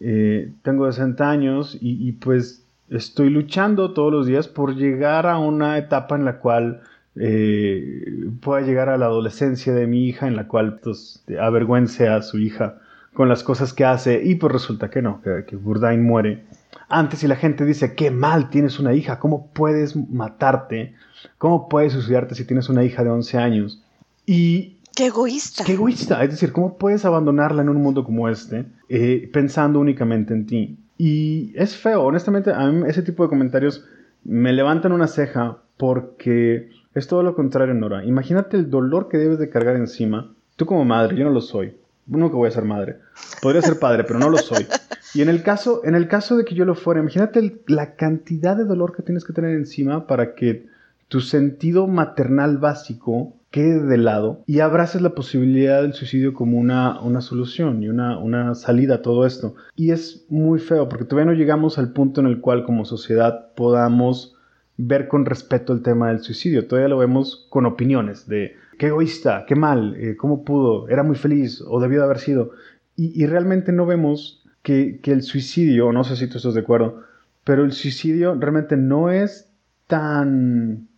Eh, 0.00 0.50
tengo 0.62 0.90
60 0.90 1.30
años 1.30 1.78
y, 1.80 2.12
pues 2.12 2.64
estoy 2.90 3.30
luchando 3.30 3.92
todos 3.92 4.12
los 4.12 4.26
días 4.26 4.48
por 4.48 4.76
llegar 4.76 5.26
a 5.26 5.38
una 5.38 5.78
etapa 5.78 6.16
en 6.16 6.24
la 6.24 6.38
cual 6.38 6.82
eh, 7.16 8.28
pueda 8.40 8.60
llegar 8.60 8.88
a 8.88 8.98
la 8.98 9.06
adolescencia 9.06 9.72
de 9.72 9.86
mi 9.86 10.06
hija, 10.06 10.26
en 10.26 10.36
la 10.36 10.46
cual 10.46 10.80
pues, 10.82 11.24
avergüence 11.40 12.08
a 12.08 12.22
su 12.22 12.38
hija 12.38 12.78
con 13.14 13.28
las 13.28 13.42
cosas 13.42 13.72
que 13.72 13.84
hace 13.84 14.22
y 14.24 14.34
pues 14.34 14.52
resulta 14.52 14.90
que 14.90 15.00
no, 15.00 15.22
que, 15.22 15.44
que 15.46 15.56
Burdain 15.56 16.02
muere. 16.02 16.44
Antes 16.88 17.22
y 17.24 17.28
la 17.28 17.36
gente 17.36 17.64
dice, 17.64 17.94
qué 17.94 18.10
mal 18.10 18.50
tienes 18.50 18.78
una 18.78 18.92
hija, 18.92 19.18
¿cómo 19.18 19.48
puedes 19.52 19.96
matarte? 19.96 20.94
¿Cómo 21.38 21.68
puedes 21.68 21.92
suicidarte 21.92 22.34
si 22.34 22.44
tienes 22.44 22.68
una 22.68 22.84
hija 22.84 23.02
de 23.04 23.10
11 23.10 23.38
años? 23.38 23.82
Y 24.26 24.73
Qué 24.94 25.06
egoísta. 25.06 25.64
Qué 25.64 25.72
egoísta. 25.72 26.22
Es 26.22 26.30
decir, 26.30 26.52
¿cómo 26.52 26.78
puedes 26.78 27.04
abandonarla 27.04 27.62
en 27.62 27.68
un 27.68 27.82
mundo 27.82 28.04
como 28.04 28.28
este 28.28 28.66
eh, 28.88 29.28
pensando 29.32 29.80
únicamente 29.80 30.34
en 30.34 30.46
ti? 30.46 30.78
Y 30.96 31.52
es 31.56 31.76
feo, 31.76 32.02
honestamente, 32.02 32.52
a 32.52 32.66
mí 32.66 32.84
ese 32.88 33.02
tipo 33.02 33.24
de 33.24 33.28
comentarios 33.28 33.84
me 34.24 34.52
levantan 34.52 34.92
una 34.92 35.08
ceja 35.08 35.58
porque 35.76 36.70
es 36.94 37.08
todo 37.08 37.22
lo 37.22 37.34
contrario, 37.34 37.74
Nora. 37.74 38.04
Imagínate 38.04 38.56
el 38.56 38.70
dolor 38.70 39.08
que 39.08 39.18
debes 39.18 39.38
de 39.38 39.50
cargar 39.50 39.76
encima. 39.76 40.32
Tú 40.56 40.66
como 40.66 40.84
madre, 40.84 41.16
yo 41.16 41.24
no 41.24 41.30
lo 41.30 41.40
soy. 41.40 41.76
Nunca 42.06 42.36
voy 42.36 42.48
a 42.48 42.52
ser 42.52 42.64
madre. 42.64 42.98
Podría 43.42 43.62
ser 43.62 43.78
padre, 43.78 44.04
pero 44.04 44.18
no 44.18 44.30
lo 44.30 44.38
soy. 44.38 44.66
Y 45.14 45.22
en 45.22 45.28
el 45.28 45.42
caso, 45.42 45.82
en 45.84 45.94
el 45.94 46.06
caso 46.06 46.36
de 46.36 46.44
que 46.44 46.54
yo 46.54 46.64
lo 46.64 46.74
fuera, 46.74 47.00
imagínate 47.00 47.60
la 47.66 47.94
cantidad 47.94 48.56
de 48.56 48.64
dolor 48.64 48.94
que 48.94 49.02
tienes 49.02 49.24
que 49.24 49.32
tener 49.32 49.50
encima 49.56 50.06
para 50.06 50.34
que 50.34 50.66
tu 51.08 51.20
sentido 51.20 51.86
maternal 51.86 52.58
básico 52.58 53.32
quede 53.54 53.84
de 53.84 53.99
lado 53.99 54.42
y 54.49 54.58
abraces 54.58 55.00
la 55.00 55.14
posibilidad 55.14 55.82
del 55.82 55.92
suicidio 55.92 56.34
como 56.34 56.58
una, 56.58 57.00
una 57.02 57.20
solución 57.20 57.84
y 57.84 57.88
una, 57.88 58.18
una, 58.18 58.56
salida 58.56 58.96
a 58.96 59.02
todo 59.02 59.26
esto. 59.26 59.54
Y 59.76 59.92
es 59.92 60.26
muy 60.28 60.58
feo 60.58 60.88
porque 60.88 61.04
todavía 61.04 61.30
no 61.30 61.38
llegamos 61.38 61.78
al 61.78 61.92
punto 61.92 62.20
en 62.20 62.26
el 62.26 62.40
cual 62.40 62.64
como 62.64 62.84
sociedad 62.84 63.54
podamos 63.54 64.34
ver 64.76 65.06
con 65.06 65.25
respeto 65.25 65.73
el 65.73 65.82
tema 65.82 66.08
del 66.08 66.18
suicidio. 66.18 66.66
Todavía 66.66 66.88
lo 66.88 66.99
vemos 66.99 67.46
con 67.49 67.64
opiniones 67.64 68.26
de 68.26 68.56
qué 68.76 68.88
egoísta, 68.88 69.44
qué 69.46 69.54
mal, 69.54 69.94
eh, 70.00 70.16
cómo 70.16 70.44
pudo, 70.44 70.88
era 70.88 71.04
muy 71.04 71.14
feliz 71.14 71.62
o 71.64 71.78
debió 71.78 72.00
de 72.00 72.06
haber 72.06 72.18
sido. 72.18 72.50
Y, 72.96 73.23
y 73.23 73.25
realmente 73.26 73.70
no 73.70 73.87
vemos 73.87 74.44
que, 74.62 74.99
que 75.00 75.12
el 75.12 75.23
suicidio, 75.23 75.92
no 75.92 76.02
sé 76.02 76.16
si 76.16 76.26
tú 76.26 76.38
estás 76.38 76.54
de 76.54 76.62
acuerdo, 76.62 77.04
pero 77.44 77.62
el 77.62 77.70
suicidio 77.70 78.34
realmente 78.34 78.76
no 78.76 79.11
es 79.11 79.49
tan 79.87 80.88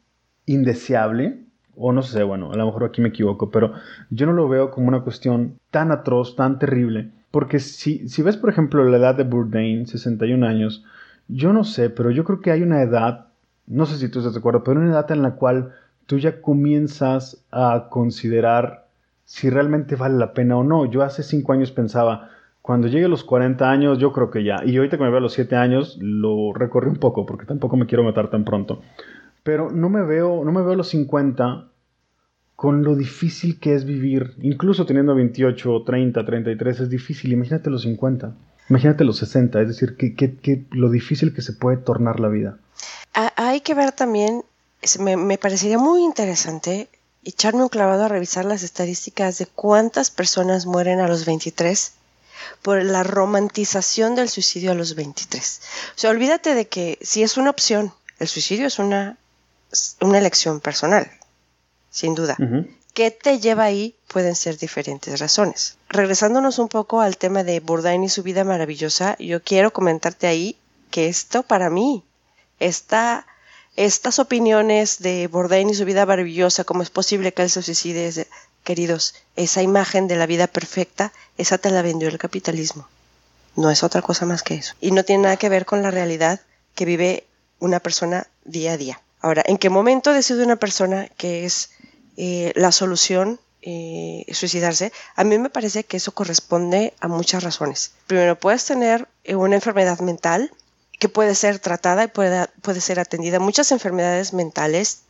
indeseable 0.47 1.45
o 1.77 1.93
no 1.93 2.03
sé, 2.03 2.23
bueno, 2.23 2.53
a 2.53 2.57
lo 2.57 2.67
mejor 2.67 2.85
aquí 2.85 3.01
me 3.01 3.09
equivoco, 3.09 3.51
pero 3.51 3.73
yo 4.11 4.27
no 4.27 4.33
lo 4.33 4.49
veo 4.49 4.71
como 4.71 4.89
una 4.89 5.01
cuestión 5.01 5.59
tan 5.71 5.93
atroz, 5.93 6.37
tan 6.37 6.59
terrible, 6.59 7.11
porque 7.31 7.59
si, 7.61 8.09
si 8.09 8.23
ves, 8.23 8.37
por 8.37 8.51
ejemplo, 8.51 8.85
la 8.85 8.97
edad 8.97 9.15
de 9.15 9.25
Bourdain, 9.25 9.87
61 9.87 10.47
años, 10.47 10.85
yo 11.29 11.53
no 11.53 11.65
sé, 11.65 11.91
pero 11.91 12.11
yo 12.11 12.25
creo 12.25 12.41
que 12.41 12.51
hay 12.51 12.63
una 12.63 12.83
edad, 12.83 13.27
no 13.67 13.87
sé 13.87 13.99
si 13.99 14.09
tú 14.09 14.21
estás 14.21 14.35
de 14.35 14.39
acuerdo, 14.39 14.63
pero 14.65 14.81
una 14.81 14.91
edad 14.91 15.11
en 15.11 15.23
la 15.23 15.33
cual 15.33 15.73
tú 16.07 16.19
ya 16.19 16.41
comienzas 16.41 17.45
a 17.51 17.89
considerar 17.91 18.87
si 19.25 19.51
realmente 19.51 19.97
vale 19.97 20.17
la 20.17 20.33
pena 20.33 20.57
o 20.57 20.65
no. 20.65 20.87
Yo 20.87 21.03
hace 21.03 21.23
5 21.23 21.53
años 21.53 21.73
pensaba, 21.73 22.31
cuando 22.63 22.89
llegue 22.89 23.05
a 23.05 23.09
los 23.09 23.25
40 23.25 23.69
años, 23.69 23.99
yo 23.99 24.13
creo 24.13 24.31
que 24.31 24.45
ya. 24.45 24.65
Y 24.65 24.77
ahorita 24.77 24.97
que 24.97 25.03
me 25.03 25.11
veo 25.11 25.19
a 25.19 25.23
los 25.23 25.33
7 25.35 25.57
años, 25.57 25.99
lo 26.01 26.53
recorrí 26.53 26.89
un 26.89 26.97
poco, 26.97 27.27
porque 27.27 27.45
tampoco 27.45 27.77
me 27.77 27.87
quiero 27.87 28.05
matar 28.05 28.31
tan 28.31 28.45
pronto. 28.45 28.83
Pero 29.47 29.71
no 29.71 29.89
me 29.89 30.03
veo, 30.03 30.45
no 30.45 30.51
me 30.51 30.61
veo 30.61 30.73
a 30.73 30.77
los 30.77 30.89
50 30.89 31.69
con 32.57 32.83
lo 32.83 32.97
difícil 32.97 33.61
que 33.61 33.77
es 33.77 33.85
vivir, 33.85 34.35
incluso 34.43 34.85
teniendo 34.87 35.15
28, 35.15 35.85
30, 35.87 36.27
33, 36.27 36.81
es 36.81 36.91
difícil. 36.91 37.33
Imagínate 37.33 37.71
los 37.71 37.83
50, 37.83 38.35
imagínate 38.69 39.05
los 39.05 39.19
60, 39.19 39.61
es 39.63 39.69
decir, 39.69 39.97
que, 39.97 40.17
que, 40.17 40.65
lo 40.73 40.91
difícil 40.91 41.33
que 41.33 41.43
se 41.43 41.53
puede 41.53 41.77
tornar 41.77 42.19
la 42.19 42.27
vida. 42.27 42.59
Hay 43.37 43.61
que 43.61 43.75
ver 43.75 43.93
también, 43.93 44.43
me, 44.99 45.17
me 45.17 45.39
parecería 45.39 45.79
muy 45.79 46.03
interesante 46.03 46.89
echarme 47.23 47.63
un 47.63 47.69
clavado 47.69 48.03
a 48.03 48.09
revisar 48.09 48.45
las 48.47 48.65
estadísticas 48.65 49.39
de 49.39 49.47
cuántas 49.47 50.11
personas 50.11 50.67
mueren 50.67 50.99
a 50.99 51.07
los 51.07 51.25
23 51.25 51.93
por 52.63 52.83
la 52.83 53.05
romantización 53.05 54.17
del 54.17 54.29
suicidio 54.29 54.73
a 54.73 54.75
los 54.75 54.97
23. 54.97 55.61
O 55.95 55.99
sea, 55.99 56.11
olvídate 56.11 56.57
de 56.57 56.67
que 56.67 56.99
si 57.01 57.23
es 57.23 57.37
una 57.37 57.51
opción 57.51 57.93
El 58.19 58.27
suicidio 58.27 58.67
es 58.67 58.79
una, 58.79 59.19
una 60.01 60.19
elección 60.19 60.61
personal, 60.61 61.11
sin 61.91 62.15
duda. 62.15 62.37
¿Qué 62.97 63.11
te 63.11 63.41
lleva 63.41 63.65
ahí? 63.65 63.95
Pueden 64.09 64.35
ser 64.35 64.57
diferentes 64.57 65.21
razones. 65.21 65.77
Regresándonos 65.91 66.59
un 66.59 66.69
poco 66.69 67.03
al 67.03 67.19
tema 67.19 67.45
de 67.45 67.61
Bourdain 67.61 68.03
y 68.03 68.09
su 68.09 68.23
vida 68.23 68.43
maravillosa, 68.43 69.17
yo 69.19 69.43
quiero 69.43 69.73
comentarte 69.73 70.27
ahí 70.27 70.57
que 70.91 71.09
esto 71.09 71.43
para 71.43 71.69
mí, 71.69 72.05
esta, 72.59 73.27
estas 73.77 74.19
opiniones 74.19 75.01
de 75.01 75.27
Bourdain 75.27 75.69
y 75.69 75.75
su 75.75 75.85
vida 75.85 76.07
maravillosa, 76.07 76.65
cómo 76.65 76.83
es 76.83 76.89
posible 76.89 77.35
que 77.35 77.43
él 77.43 77.51
se 77.51 77.63
suicide, 77.63 78.27
queridos, 78.65 79.15
esa 79.37 79.61
imagen 79.61 80.09
de 80.09 80.17
la 80.17 80.25
vida 80.25 80.47
perfecta, 80.47 81.13
esa 81.37 81.59
te 81.59 81.71
la 81.71 81.83
vendió 81.83 82.09
el 82.09 82.17
capitalismo. 82.17 82.89
No 83.57 83.71
es 83.71 83.83
otra 83.83 84.01
cosa 84.01 84.25
más 84.25 84.43
que 84.43 84.55
eso. 84.55 84.75
Y 84.81 84.93
no 84.93 85.05
tiene 85.05 85.25
nada 85.25 85.37
que 85.37 85.51
ver 85.51 85.67
con 85.67 85.83
la 85.83 85.91
realidad 85.91 86.41
que 86.75 86.85
vive 86.85 87.27
una 87.59 87.81
persona 87.81 88.27
día 88.45 88.73
a 88.73 88.77
día. 88.77 89.03
Ahora, 89.27 89.43
¿en 89.45 89.59
qué 89.59 89.71
momento 89.71 90.13
decide 90.13 90.45
una 90.45 90.55
persona 90.55 91.09
que 91.17 91.45
es 91.45 91.71
eh, 92.17 92.53
la 92.55 92.71
solución 92.71 93.41
eh, 93.61 94.25
suicidarse, 94.33 94.93
a 95.17 95.25
mí 95.25 95.37
me 95.37 95.51
parece 95.51 95.83
que 95.83 95.97
eso 95.97 96.13
corresponde 96.13 96.95
a 97.01 97.09
muchas 97.09 97.43
razones. 97.43 97.91
Primero, 98.07 98.39
puedes 98.39 98.65
tener 98.65 99.09
eh, 99.25 99.35
una 99.35 99.57
enfermedad 99.57 99.99
mental 99.99 100.53
que 101.01 101.09
puede 101.09 101.35
ser 101.35 101.59
tratada 101.59 102.05
y 102.05 102.07
puede, 102.07 102.47
puede 102.63 102.81
ser 102.81 103.01
atendida. 103.01 103.41
Muchas 103.41 103.73
enfermedades 103.73 104.33
mentales 104.33 105.01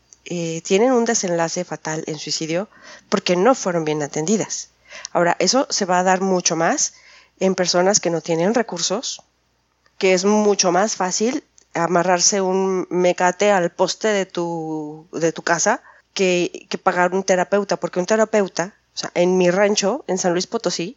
tienen 0.64 0.92
un 0.92 1.04
desenlace 1.04 1.64
fatal 1.64 2.02
en 2.06 2.18
suicidio 2.18 2.70
porque 3.10 3.36
no 3.36 3.54
fueron 3.54 3.84
bien 3.84 4.02
atendidas. 4.02 4.70
Ahora, 5.12 5.36
eso 5.40 5.66
se 5.68 5.84
va 5.84 5.98
a 5.98 6.04
dar 6.04 6.22
mucho 6.22 6.56
más 6.56 6.94
en 7.38 7.54
personas 7.54 8.00
que 8.00 8.08
no 8.08 8.22
tienen 8.22 8.54
recursos, 8.54 9.20
que 9.98 10.14
es 10.14 10.24
mucho 10.24 10.72
más 10.72 10.96
fácil 10.96 11.44
amarrarse 11.76 12.40
un 12.40 12.86
mecate 12.90 13.50
al 13.50 13.70
poste 13.70 14.08
de 14.08 14.26
tu, 14.26 15.06
de 15.12 15.32
tu 15.32 15.42
casa 15.42 15.82
que, 16.14 16.66
pagar 16.82 17.14
un 17.14 17.22
terapeuta, 17.22 17.76
porque 17.76 18.00
un 18.00 18.06
terapeuta, 18.06 18.74
o 18.94 18.98
sea, 18.98 19.10
en 19.14 19.36
mi 19.36 19.50
rancho, 19.50 20.04
en 20.08 20.18
San 20.18 20.32
Luis 20.32 20.46
Potosí, 20.46 20.96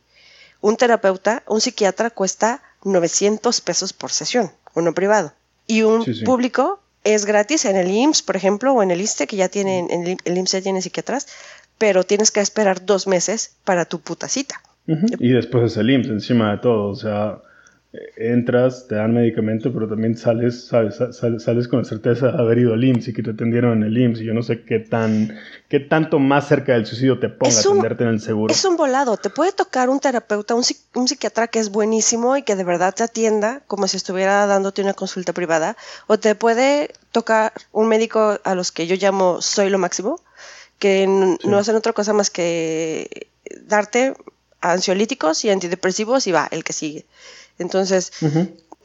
un 0.62 0.77
terapeuta, 0.77 1.43
un 1.48 1.62
psiquiatra 1.62 2.09
cuesta 2.09 2.62
900 2.83 3.62
pesos 3.62 3.93
por 3.93 4.12
sesión, 4.12 4.51
uno 4.74 4.93
privado. 4.93 5.33
Y 5.67 5.83
un 5.83 6.05
público 6.25 6.79
es 7.03 7.25
gratis 7.25 7.65
en 7.65 7.75
el 7.75 7.91
IMSS, 7.91 8.21
por 8.24 8.36
ejemplo, 8.36 8.74
o 8.74 8.81
en 8.81 8.91
el 8.91 9.01
ISTE, 9.01 9.27
que 9.27 9.36
ya 9.36 9.50
tienen, 9.50 9.91
en 9.91 10.17
el 10.24 10.38
IMSS 10.38 10.51
ya 10.51 10.62
tiene 10.62 10.81
psiquiatras, 10.81 11.27
pero 11.77 12.03
tienes 12.03 12.31
que 12.31 12.39
esperar 12.39 12.86
dos 12.86 13.07
meses 13.07 13.55
para 13.63 13.86
tu 13.86 14.00
puta 14.00 14.27
cita. 14.27 14.62
Y 14.88 15.29
después 15.29 15.71
es 15.71 15.77
el 15.77 15.89
IMSS 15.89 16.09
encima 16.09 16.51
de 16.51 16.57
todo, 16.57 16.89
o 16.89 16.95
sea, 16.95 17.41
entras, 18.17 18.88
te 18.88 18.96
dan 18.96 19.13
medicamento, 19.13 19.74
pero 19.74 19.88
también 19.88 20.15
sales, 20.15 20.67
sales, 20.67 20.98
sales, 21.43 21.67
con 21.67 21.79
la 21.79 21.86
certeza 21.86 22.31
de 22.31 22.38
haber 22.38 22.60
ido 22.60 22.74
al 22.74 22.84
IMSS 22.84 23.08
y 23.08 23.13
que 23.13 23.24
te 23.24 23.31
atendieron 23.31 23.77
en 23.77 23.84
el 23.84 23.98
IMSS. 23.98 24.22
Y 24.22 24.25
yo 24.25 24.34
no 24.34 24.43
sé 24.43 24.63
qué 24.63 24.79
tan, 24.79 25.36
qué 25.69 25.79
tanto 25.79 26.19
más 26.19 26.48
cerca 26.48 26.74
del 26.74 26.86
suicidio 26.86 27.19
te 27.19 27.29
ponga 27.29 27.60
atenderte 27.60 28.03
en 28.03 28.10
el 28.12 28.22
seguro. 28.22 28.53
Es 28.53 28.63
un 28.63 28.77
volado. 28.77 29.17
Te 29.17 29.31
puede 29.31 29.51
tocar 29.53 29.89
un 29.89 30.00
terapeuta, 30.00 30.53
un, 30.53 30.63
un, 30.93 31.08
psiquiatra 31.08 31.48
que 31.48 31.60
es 31.60 31.72
buenísimo 31.72 32.38
y 32.38 32.43
que 32.43 32.55
de 32.55 32.63
verdad 32.63 32.93
te 32.93 33.03
atienda 33.03 33.62
como 33.65 33.88
si 33.88 33.98
estuviera 33.98 34.46
dándote 34.46 34.84
una 34.84 34.93
consulta 34.93 35.34
privada. 35.34 35.75
O 36.05 36.19
te 36.19 36.36
puede 36.36 36.91
tocar 37.12 37.53
un 37.72 37.88
médico 37.88 38.39
a 38.43 38.53
los 38.53 38.72
que 38.72 38.86
yo 38.86 38.96
llamo 38.98 39.41
soy 39.41 39.69
lo 39.69 39.79
máximo, 39.79 40.22
que 40.77 41.08
no 41.08 41.58
hacen 41.58 41.75
otra 41.75 41.93
cosa 41.93 42.13
más 42.13 42.29
que 42.29 43.29
darte 43.63 44.13
ansiolíticos 44.62 45.43
y 45.46 45.50
antidepresivos 45.50 46.27
y 46.27 46.31
va, 46.31 46.48
el 46.51 46.63
que 46.63 46.74
sigue. 46.74 47.05
Entonces, 47.60 48.12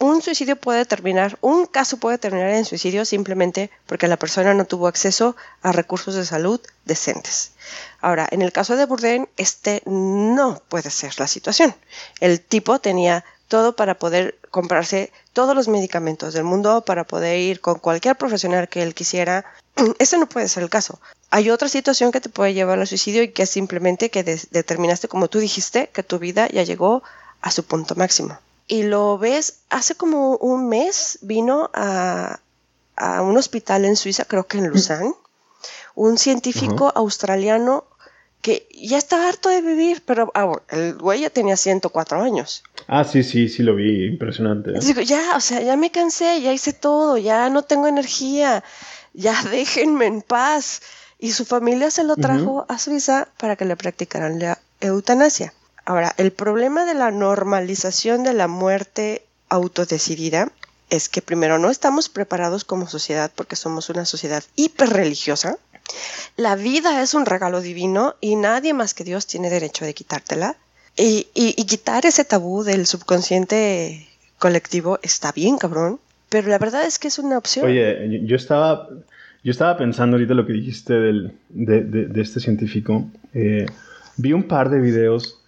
un 0.00 0.22
suicidio 0.22 0.56
puede 0.56 0.84
terminar, 0.84 1.38
un 1.40 1.66
caso 1.66 1.98
puede 1.98 2.18
terminar 2.18 2.50
en 2.50 2.64
suicidio 2.64 3.04
simplemente 3.04 3.70
porque 3.86 4.08
la 4.08 4.18
persona 4.18 4.52
no 4.52 4.64
tuvo 4.64 4.88
acceso 4.88 5.36
a 5.62 5.72
recursos 5.72 6.14
de 6.14 6.26
salud 6.26 6.60
decentes. 6.84 7.52
Ahora, 8.00 8.28
en 8.30 8.42
el 8.42 8.52
caso 8.52 8.76
de 8.76 8.86
Bourdain, 8.86 9.28
este 9.36 9.82
no 9.86 10.60
puede 10.68 10.90
ser 10.90 11.14
la 11.18 11.28
situación. 11.28 11.74
El 12.20 12.40
tipo 12.40 12.80
tenía 12.80 13.24
todo 13.46 13.76
para 13.76 13.98
poder 13.98 14.38
comprarse 14.50 15.12
todos 15.32 15.54
los 15.54 15.68
medicamentos 15.68 16.34
del 16.34 16.44
mundo, 16.44 16.84
para 16.84 17.04
poder 17.04 17.38
ir 17.38 17.60
con 17.60 17.78
cualquier 17.78 18.16
profesional 18.16 18.68
que 18.68 18.82
él 18.82 18.94
quisiera. 18.94 19.44
Ese 19.98 20.18
no 20.18 20.28
puede 20.28 20.48
ser 20.48 20.64
el 20.64 20.70
caso. 20.70 21.00
Hay 21.30 21.50
otra 21.50 21.68
situación 21.68 22.10
que 22.10 22.20
te 22.20 22.28
puede 22.28 22.52
llevar 22.52 22.80
al 22.80 22.86
suicidio 22.86 23.22
y 23.22 23.28
que 23.28 23.44
es 23.44 23.50
simplemente 23.50 24.10
que 24.10 24.24
determinaste, 24.24 25.08
como 25.08 25.28
tú 25.28 25.38
dijiste, 25.38 25.88
que 25.92 26.02
tu 26.02 26.18
vida 26.18 26.48
ya 26.48 26.64
llegó 26.64 27.02
a 27.40 27.50
su 27.50 27.64
punto 27.64 27.94
máximo 27.94 28.38
y 28.66 28.84
lo 28.84 29.18
ves, 29.18 29.60
hace 29.70 29.94
como 29.94 30.36
un 30.36 30.68
mes 30.68 31.18
vino 31.22 31.70
a, 31.74 32.40
un 32.96 33.36
hospital 33.36 33.84
en 33.84 33.96
Suiza, 33.96 34.24
creo 34.24 34.46
que 34.46 34.58
en 34.58 34.68
Lausanne, 34.68 35.14
un 35.94 36.16
científico 36.16 36.92
australiano 36.94 37.84
que 38.40 38.68
ya 38.70 38.98
estaba 38.98 39.28
harto 39.28 39.48
de 39.48 39.62
vivir, 39.62 40.02
pero 40.04 40.30
ah, 40.34 40.52
el 40.68 40.94
güey 40.98 41.22
ya 41.22 41.30
tenía 41.30 41.56
104 41.56 42.20
años. 42.20 42.62
Ah, 42.86 43.04
sí, 43.04 43.22
sí, 43.22 43.48
sí 43.48 43.62
lo 43.62 43.74
vi, 43.74 44.04
impresionante. 44.04 44.70
¿eh? 44.70 44.80
Digo, 44.80 45.00
ya, 45.00 45.34
o 45.34 45.40
sea, 45.40 45.62
ya 45.62 45.76
me 45.76 45.90
cansé, 45.90 46.42
ya 46.42 46.52
hice 46.52 46.74
todo, 46.74 47.16
ya 47.16 47.48
no 47.48 47.62
tengo 47.62 47.86
energía, 47.86 48.62
ya 49.14 49.34
déjenme 49.50 50.06
en 50.06 50.20
paz. 50.20 50.82
Y 51.18 51.32
su 51.32 51.46
familia 51.46 51.90
se 51.90 52.04
lo 52.04 52.16
trajo 52.16 52.66
a 52.68 52.78
Suiza 52.78 53.28
para 53.38 53.56
que 53.56 53.64
le 53.64 53.76
practicaran 53.76 54.38
la 54.38 54.58
eutanasia. 54.80 55.54
Ahora, 55.84 56.14
el 56.16 56.32
problema 56.32 56.86
de 56.86 56.94
la 56.94 57.10
normalización 57.10 58.22
de 58.22 58.32
la 58.32 58.48
muerte 58.48 59.22
autodecidida 59.48 60.50
es 60.90 61.08
que 61.08 61.22
primero 61.22 61.58
no 61.58 61.70
estamos 61.70 62.08
preparados 62.08 62.64
como 62.64 62.86
sociedad 62.88 63.30
porque 63.34 63.56
somos 63.56 63.90
una 63.90 64.04
sociedad 64.04 64.42
hiperreligiosa. 64.56 65.58
La 66.36 66.56
vida 66.56 67.02
es 67.02 67.14
un 67.14 67.26
regalo 67.26 67.60
divino 67.60 68.14
y 68.20 68.36
nadie 68.36 68.72
más 68.72 68.94
que 68.94 69.04
Dios 69.04 69.26
tiene 69.26 69.50
derecho 69.50 69.84
de 69.84 69.94
quitártela. 69.94 70.56
Y, 70.96 71.24
quitar 71.66 72.06
ese 72.06 72.24
tabú 72.24 72.62
del 72.62 72.86
subconsciente 72.86 74.06
colectivo 74.38 74.98
está 75.02 75.32
bien, 75.32 75.58
cabrón. 75.58 75.98
Pero 76.28 76.48
la 76.48 76.58
verdad 76.58 76.84
es 76.84 76.98
que 76.98 77.08
es 77.08 77.18
una 77.18 77.38
opción. 77.38 77.66
Oye, 77.66 78.22
yo 78.24 78.36
estaba, 78.36 78.88
yo 79.42 79.50
estaba 79.50 79.76
pensando 79.76 80.16
ahorita 80.16 80.34
lo 80.34 80.46
que 80.46 80.52
dijiste 80.52 80.94
del, 80.94 81.32
de, 81.50 82.20
este 82.20 82.40
científico. 82.40 83.08
Eh, 83.34 83.66
vi 84.16 84.32
un 84.32 84.44
par 84.44 84.70
de 84.70 84.80
videos 84.80 85.43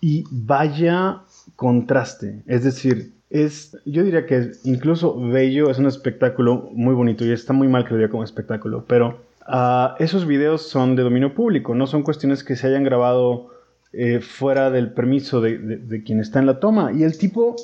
y 0.00 0.24
vaya 0.30 1.22
contraste. 1.56 2.42
Es 2.46 2.64
decir, 2.64 3.12
es, 3.30 3.76
yo 3.84 4.02
diría 4.02 4.26
que 4.26 4.52
incluso 4.64 5.18
bello, 5.20 5.70
es 5.70 5.78
un 5.78 5.86
espectáculo 5.86 6.68
muy 6.72 6.94
bonito 6.94 7.24
y 7.24 7.32
está 7.32 7.52
muy 7.52 7.68
mal 7.68 7.86
que 7.86 7.94
lo 7.94 8.10
como 8.10 8.24
espectáculo, 8.24 8.84
pero 8.86 9.20
ah, 9.46 9.94
esos 9.98 10.26
videos 10.26 10.68
son 10.68 10.96
de 10.96 11.02
dominio 11.02 11.34
público, 11.34 11.74
no 11.74 11.86
son 11.86 12.02
cuestiones 12.02 12.42
que 12.42 12.56
se 12.56 12.66
hayan 12.66 12.84
grabado 12.84 13.48
eh, 13.92 14.20
fuera 14.20 14.70
del 14.70 14.92
permiso 14.92 15.40
de, 15.40 16.02
quien 16.04 16.20
está 16.20 16.38
en 16.38 16.46
la 16.46 16.60
toma. 16.60 16.92
Y 16.92 17.04
el 17.04 17.18
tipo 17.18 17.56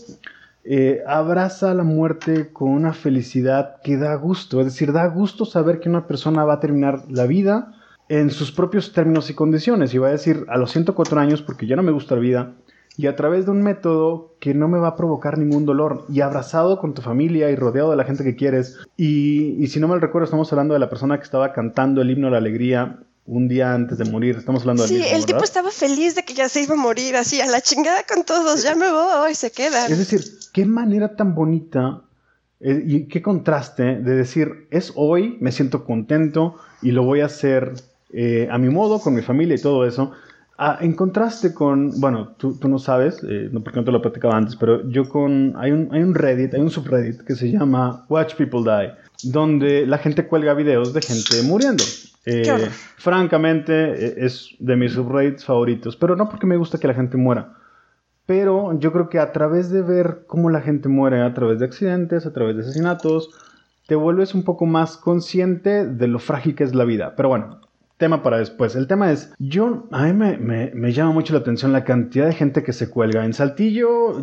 eh, 0.64 1.02
abraza 1.06 1.74
la 1.74 1.84
muerte 1.84 2.52
con 2.52 2.70
una 2.70 2.92
felicidad 2.92 3.76
que 3.82 3.96
da 3.96 4.14
gusto, 4.14 4.60
es 4.60 4.66
decir, 4.66 4.92
da 4.92 5.06
gusto 5.06 5.44
saber 5.44 5.80
que 5.80 5.88
una 5.88 6.06
persona 6.06 6.44
va 6.44 6.54
a 6.54 6.60
terminar 6.60 7.04
la 7.10 7.26
vida 7.26 7.75
en 8.08 8.30
sus 8.30 8.52
propios 8.52 8.92
términos 8.92 9.30
y 9.30 9.34
condiciones. 9.34 9.92
Y 9.94 9.98
va 9.98 10.08
a 10.08 10.12
decir, 10.12 10.44
a 10.48 10.56
los 10.56 10.70
104 10.72 11.20
años, 11.20 11.42
porque 11.42 11.66
ya 11.66 11.76
no 11.76 11.82
me 11.82 11.92
gusta 11.92 12.14
la 12.14 12.20
vida, 12.20 12.54
y 12.98 13.08
a 13.08 13.16
través 13.16 13.44
de 13.44 13.50
un 13.50 13.62
método 13.62 14.34
que 14.40 14.54
no 14.54 14.68
me 14.68 14.78
va 14.78 14.88
a 14.88 14.96
provocar 14.96 15.36
ningún 15.38 15.66
dolor, 15.66 16.06
y 16.08 16.20
abrazado 16.20 16.78
con 16.78 16.94
tu 16.94 17.02
familia 17.02 17.50
y 17.50 17.56
rodeado 17.56 17.90
de 17.90 17.96
la 17.96 18.04
gente 18.04 18.24
que 18.24 18.36
quieres. 18.36 18.78
Y, 18.96 19.66
si 19.66 19.80
no 19.80 19.88
me 19.88 19.98
recuerdo, 19.98 20.24
estamos 20.24 20.50
hablando 20.52 20.74
de 20.74 20.80
la 20.80 20.88
persona 20.88 21.18
que 21.18 21.24
estaba 21.24 21.52
cantando 21.52 22.00
el 22.00 22.10
himno 22.10 22.28
a 22.28 22.30
la 22.30 22.38
alegría 22.38 23.00
un 23.26 23.48
día 23.48 23.74
antes 23.74 23.98
de 23.98 24.04
morir. 24.04 24.36
Estamos 24.38 24.62
hablando 24.62 24.84
de 24.84 24.88
Sí, 24.88 25.02
el 25.02 25.26
tipo 25.26 25.42
estaba 25.42 25.70
feliz 25.72 26.14
de 26.14 26.24
que 26.24 26.32
ya 26.32 26.48
se 26.48 26.62
iba 26.62 26.74
a 26.74 26.78
morir, 26.78 27.16
así, 27.16 27.40
a 27.40 27.46
la 27.46 27.60
chingada 27.60 28.04
con 28.08 28.24
todos, 28.24 28.62
ya 28.62 28.76
me 28.76 28.90
voy, 28.90 29.34
se 29.34 29.50
queda. 29.50 29.86
Es 29.88 29.98
decir, 29.98 30.22
qué 30.52 30.64
manera 30.64 31.16
tan 31.16 31.34
bonita 31.34 32.02
eh, 32.60 32.82
y 32.86 33.08
qué 33.08 33.20
contraste 33.20 33.96
de 33.96 34.14
decir, 34.14 34.68
es 34.70 34.92
hoy, 34.94 35.36
me 35.40 35.52
siento 35.52 35.84
contento 35.84 36.54
y 36.80 36.92
lo 36.92 37.04
voy 37.04 37.20
a 37.20 37.26
hacer 37.26 37.74
eh, 38.18 38.48
a 38.50 38.56
mi 38.56 38.70
modo, 38.70 38.98
con 38.98 39.14
mi 39.14 39.20
familia 39.20 39.56
y 39.56 39.60
todo 39.60 39.84
eso. 39.84 40.10
Ah, 40.56 40.78
en 40.80 40.94
contraste 40.94 41.52
con, 41.52 42.00
bueno, 42.00 42.34
tú, 42.38 42.58
no 42.66 42.78
sabes, 42.78 43.22
eh, 43.28 43.50
no 43.52 43.62
porque 43.62 43.78
no 43.78 43.84
te 43.84 43.92
lo 43.92 44.00
platicaba 44.00 44.38
antes, 44.38 44.56
pero 44.56 44.88
yo 44.88 45.06
con, 45.06 45.52
hay 45.58 45.70
un, 45.70 45.90
hay 45.92 46.00
un 46.00 46.14
Reddit, 46.14 46.54
hay 46.54 46.62
un 46.62 46.70
subreddit 46.70 47.20
que 47.24 47.34
se 47.34 47.50
llama 47.50 48.06
Watch 48.08 48.36
People 48.36 48.62
Die, 48.62 48.90
donde 49.30 49.86
la 49.86 49.98
gente 49.98 50.26
cuelga 50.26 50.54
videos 50.54 50.94
de 50.94 51.02
gente 51.02 51.42
muriendo. 51.42 51.84
Eh, 52.24 52.70
francamente, 52.96 54.24
es 54.24 54.48
de 54.58 54.76
mis 54.76 54.92
subreddits 54.92 55.44
favoritos, 55.44 55.94
pero 55.94 56.16
no 56.16 56.30
porque 56.30 56.46
me 56.46 56.56
gusta 56.56 56.78
que 56.78 56.88
la 56.88 56.94
gente 56.94 57.18
muera. 57.18 57.52
Pero 58.24 58.78
yo 58.78 58.92
creo 58.92 59.10
que 59.10 59.18
a 59.18 59.32
través 59.32 59.68
de 59.70 59.82
ver 59.82 60.24
cómo 60.26 60.48
la 60.48 60.62
gente 60.62 60.88
muere, 60.88 61.20
a 61.20 61.34
través 61.34 61.58
de 61.58 61.66
accidentes, 61.66 62.24
a 62.24 62.32
través 62.32 62.56
de 62.56 62.62
asesinatos, 62.62 63.28
te 63.86 63.94
vuelves 63.94 64.34
un 64.34 64.42
poco 64.42 64.64
más 64.64 64.96
consciente 64.96 65.86
de 65.86 66.08
lo 66.08 66.18
frágil 66.18 66.54
que 66.54 66.64
es 66.64 66.74
la 66.74 66.84
vida. 66.84 67.14
Pero 67.14 67.28
bueno, 67.28 67.60
tema 67.96 68.22
para 68.22 68.38
después. 68.38 68.76
El 68.76 68.86
tema 68.86 69.12
es, 69.12 69.32
yo, 69.38 69.86
a 69.90 70.04
mí 70.04 70.12
me, 70.12 70.92
llama 70.92 71.12
mucho 71.12 71.32
la 71.32 71.40
atención 71.40 71.72
la 71.72 71.84
cantidad 71.84 72.26
de 72.26 72.34
gente 72.34 72.62
que 72.62 72.72
se 72.72 72.90
cuelga. 72.90 73.24
En 73.24 73.32
Saltillo 73.32 74.22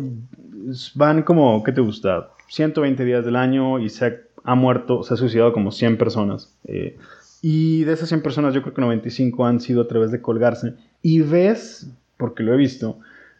van 0.94 1.22
como, 1.22 1.62
¿qué 1.64 1.72
te 1.72 1.80
gusta? 1.80 2.30
120 2.48 3.04
días 3.04 3.24
del 3.24 3.36
año 3.36 3.78
y 3.78 3.88
se 3.88 4.20
ha 4.44 4.54
muerto, 4.54 5.02
se 5.02 5.14
ha 5.14 5.16
suicidado 5.16 5.52
como 5.52 5.70
100 5.70 5.98
personas. 5.98 6.54
Eh, 6.66 6.96
y 7.42 7.84
de 7.84 7.92
esas 7.92 8.08
100 8.08 8.22
personas 8.22 8.54
yo 8.54 8.62
creo 8.62 8.74
que 8.74 8.80
95 8.80 9.44
han 9.46 9.60
sido 9.60 9.82
a 9.82 9.88
través 9.88 10.10
de 10.10 10.22
colgarse. 10.22 10.74
Y 11.02 11.20
ves, 11.20 11.90
porque 12.16 12.42
lo 12.42 12.54
he 12.54 12.56
visto, 12.56 12.98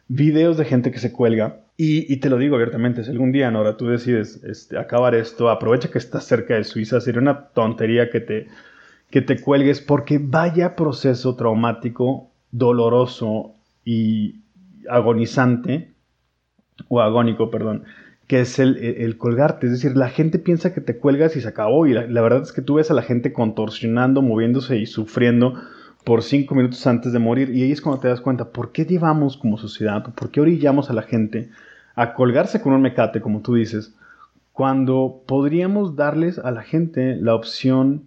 videos 0.09 0.57
de 0.57 0.65
gente 0.65 0.91
que 0.91 0.99
se 0.99 1.13
cuelga. 1.13 1.61
Y, 1.77 2.19
te 2.19 2.31
lo 2.31 2.39
digo 2.39 2.55
abiertamente, 2.55 3.03
si 3.03 3.11
algún 3.11 3.33
día, 3.33 3.51
Nora, 3.51 3.77
tú 3.77 3.89
decides 3.89 4.45
este, 4.45 4.79
acabar 4.79 5.17
esto, 5.17 5.51
aprovecha 5.51 5.91
que 5.91 5.99
estás 5.99 6.25
cerca 6.25 6.55
de 6.55 6.63
Suiza, 6.63 7.01
sería 7.01 7.21
una 7.21 7.49
tontería 7.49 8.11
que 8.11 8.21
te, 8.21 8.47
que 9.11 9.23
te 9.23 9.41
cuelgues 9.41 9.81
porque 9.81 10.19
vaya 10.19 10.77
proceso 10.77 11.37
traumático, 11.37 12.31
doloroso 12.51 13.55
y 13.85 14.41
agonizante, 14.89 15.95
o 16.89 17.01
agónico, 17.01 17.51
perdón, 17.51 17.85
que 18.27 18.41
es 18.41 18.59
el, 18.59 19.17
colgarte. 19.19 19.67
Es 19.67 19.73
decir, 19.73 19.97
la 19.97 20.09
gente 20.09 20.39
piensa 20.39 20.73
que 20.73 20.81
te 20.81 20.99
cuelgas 20.99 21.37
y 21.37 21.41
se 21.41 21.49
acabó. 21.49 21.87
Y 21.87 21.93
la, 21.93 22.23
verdad 22.23 22.43
es 22.43 22.53
que 22.53 22.63
tú 22.63 22.75
ves 22.75 22.91
a 22.91 22.95
la 22.95 23.03
gente 23.03 23.33
contorsionando, 23.33 24.23
moviéndose 24.23 24.79
y 24.79 24.87
sufriendo 24.87 25.55
por 26.05 26.23
cinco 26.23 26.55
minutos 26.55 26.87
antes 26.87 27.13
de 27.13 27.19
morir. 27.19 27.51
Y 27.51 27.63
ahí 27.63 27.73
es 27.73 27.81
cuando 27.81 28.01
te 28.01 28.09
das 28.09 28.21
cuenta, 28.21 28.51
¿por 28.51 28.73
qué 28.73 28.85
llevamos 28.85 29.37
como 29.37 29.59
sociedad, 29.59 30.03
por 30.15 30.31
qué 30.31 30.41
orillamos 30.41 30.91
a 30.91 30.95
la 30.95 31.03
gente 31.03 31.51
a 31.95 32.15
colgarse 32.15 32.61
con 32.61 32.73
un 32.73 32.83
mecate, 32.83 33.21
como 33.21 33.41
tú 33.41 33.55
dices, 33.55 33.95
cuando 34.53 35.23
podríamos 35.27 35.97
darles 35.97 36.39
a 36.39 36.51
la 36.51 36.63
gente 36.63 37.17
la 37.17 37.35
opción 37.35 38.05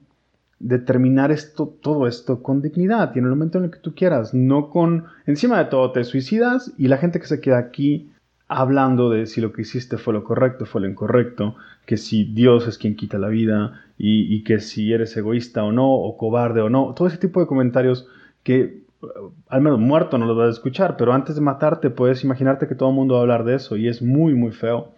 de 0.59 0.79
terminar 0.79 1.31
esto, 1.31 1.73
todo 1.81 2.07
esto 2.07 2.41
con 2.41 2.61
dignidad 2.61 3.11
y 3.15 3.19
en 3.19 3.25
el 3.25 3.31
momento 3.31 3.59
en 3.59 3.65
el 3.65 3.71
que 3.71 3.79
tú 3.79 3.93
quieras, 3.93 4.33
no 4.33 4.69
con, 4.69 5.05
encima 5.27 5.59
de 5.59 5.65
todo 5.65 5.91
te 5.91 6.03
suicidas 6.03 6.73
y 6.77 6.87
la 6.87 6.97
gente 6.97 7.19
que 7.19 7.27
se 7.27 7.39
queda 7.39 7.59
aquí 7.59 8.09
hablando 8.47 9.09
de 9.09 9.27
si 9.27 9.41
lo 9.41 9.51
que 9.53 9.61
hiciste 9.61 9.97
fue 9.97 10.13
lo 10.13 10.23
correcto, 10.23 10.65
fue 10.65 10.81
lo 10.81 10.87
incorrecto, 10.87 11.55
que 11.85 11.97
si 11.97 12.23
Dios 12.23 12.67
es 12.67 12.77
quien 12.77 12.95
quita 12.95 13.17
la 13.17 13.27
vida 13.27 13.83
y, 13.97 14.43
que 14.43 14.59
si 14.59 14.93
eres 14.93 15.15
egoísta 15.17 15.63
o 15.63 15.71
no, 15.71 15.91
o 15.91 16.17
cobarde 16.17 16.61
o 16.61 16.69
no, 16.69 16.93
todo 16.95 17.07
ese 17.07 17.17
tipo 17.17 17.39
de 17.39 17.47
comentarios 17.47 18.07
que 18.43 18.83
uh, 19.01 19.31
al 19.49 19.61
menos 19.61 19.79
muerto 19.79 20.17
no 20.17 20.25
los 20.25 20.37
vas 20.37 20.47
a 20.47 20.51
escuchar, 20.51 20.97
pero 20.97 21.13
antes 21.13 21.35
de 21.35 21.41
matarte 21.41 21.89
puedes 21.89 22.23
imaginarte 22.23 22.67
que 22.67 22.75
todo 22.75 22.89
el 22.89 22.95
mundo 22.95 23.15
va 23.15 23.19
a 23.19 23.23
hablar 23.23 23.43
de 23.43 23.55
eso 23.55 23.75
y 23.75 23.87
es 23.87 24.01
muy, 24.01 24.33
muy 24.33 24.51
feo. 24.51 24.89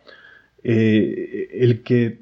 Eh, 0.63 1.49
el 1.53 1.83
que 1.83 2.19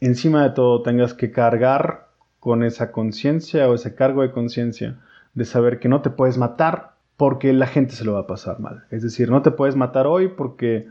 encima 0.00 0.42
de 0.42 0.50
todo 0.50 0.82
tengas 0.82 1.14
que 1.14 1.30
cargar 1.30 2.05
con 2.46 2.62
esa 2.62 2.92
conciencia 2.92 3.68
o 3.68 3.74
ese 3.74 3.96
cargo 3.96 4.22
de 4.22 4.30
conciencia 4.30 5.00
de 5.34 5.44
saber 5.44 5.80
que 5.80 5.88
no 5.88 6.00
te 6.00 6.10
puedes 6.10 6.38
matar 6.38 6.92
porque 7.16 7.52
la 7.52 7.66
gente 7.66 7.96
se 7.96 8.04
lo 8.04 8.12
va 8.12 8.20
a 8.20 8.26
pasar 8.28 8.60
mal. 8.60 8.84
Es 8.92 9.02
decir, 9.02 9.32
no 9.32 9.42
te 9.42 9.50
puedes 9.50 9.74
matar 9.74 10.06
hoy 10.06 10.28
porque 10.28 10.86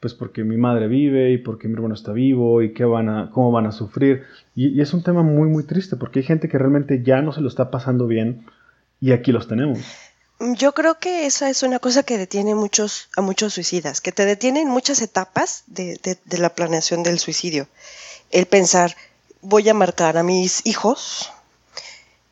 pues 0.00 0.12
porque 0.12 0.44
mi 0.44 0.58
madre 0.58 0.86
vive 0.86 1.32
y 1.32 1.38
porque 1.38 1.66
mi 1.66 1.72
hermano 1.72 1.94
está 1.94 2.12
vivo 2.12 2.60
y 2.60 2.74
qué 2.74 2.84
van 2.84 3.08
a, 3.08 3.30
cómo 3.30 3.50
van 3.50 3.64
a 3.64 3.72
sufrir. 3.72 4.24
Y, 4.54 4.82
es 4.82 4.92
un 4.92 5.02
tema 5.02 5.22
muy, 5.22 5.48
muy 5.48 5.64
triste 5.64 5.96
porque 5.96 6.18
hay 6.18 6.26
gente 6.26 6.46
que 6.46 6.58
realmente 6.58 7.02
ya 7.02 7.22
no 7.22 7.32
se 7.32 7.40
lo 7.40 7.48
está 7.48 7.70
pasando 7.70 8.06
bien 8.06 8.44
y 9.00 9.12
aquí 9.12 9.32
los 9.32 9.48
tenemos. 9.48 9.78
Yo 10.58 10.74
creo 10.74 10.98
que 10.98 11.24
esa 11.24 11.48
es 11.48 11.62
una 11.62 11.78
cosa 11.78 12.02
que 12.02 12.18
detiene 12.18 12.54
muchos, 12.54 13.08
a 13.16 13.22
muchos 13.22 13.54
suicidas, 13.54 14.02
que 14.02 14.12
te 14.12 14.26
detiene 14.26 14.60
en 14.60 14.68
muchas 14.68 15.00
etapas 15.00 15.64
de, 15.68 15.98
de 16.02 16.38
la 16.38 16.50
planeación 16.50 17.02
del 17.02 17.18
suicidio. 17.18 17.66
El 18.30 18.44
pensar, 18.44 18.94
voy 19.42 19.68
a 19.68 19.74
marcar 19.74 20.16
a 20.18 20.22
mis 20.22 20.66
hijos, 20.66 21.30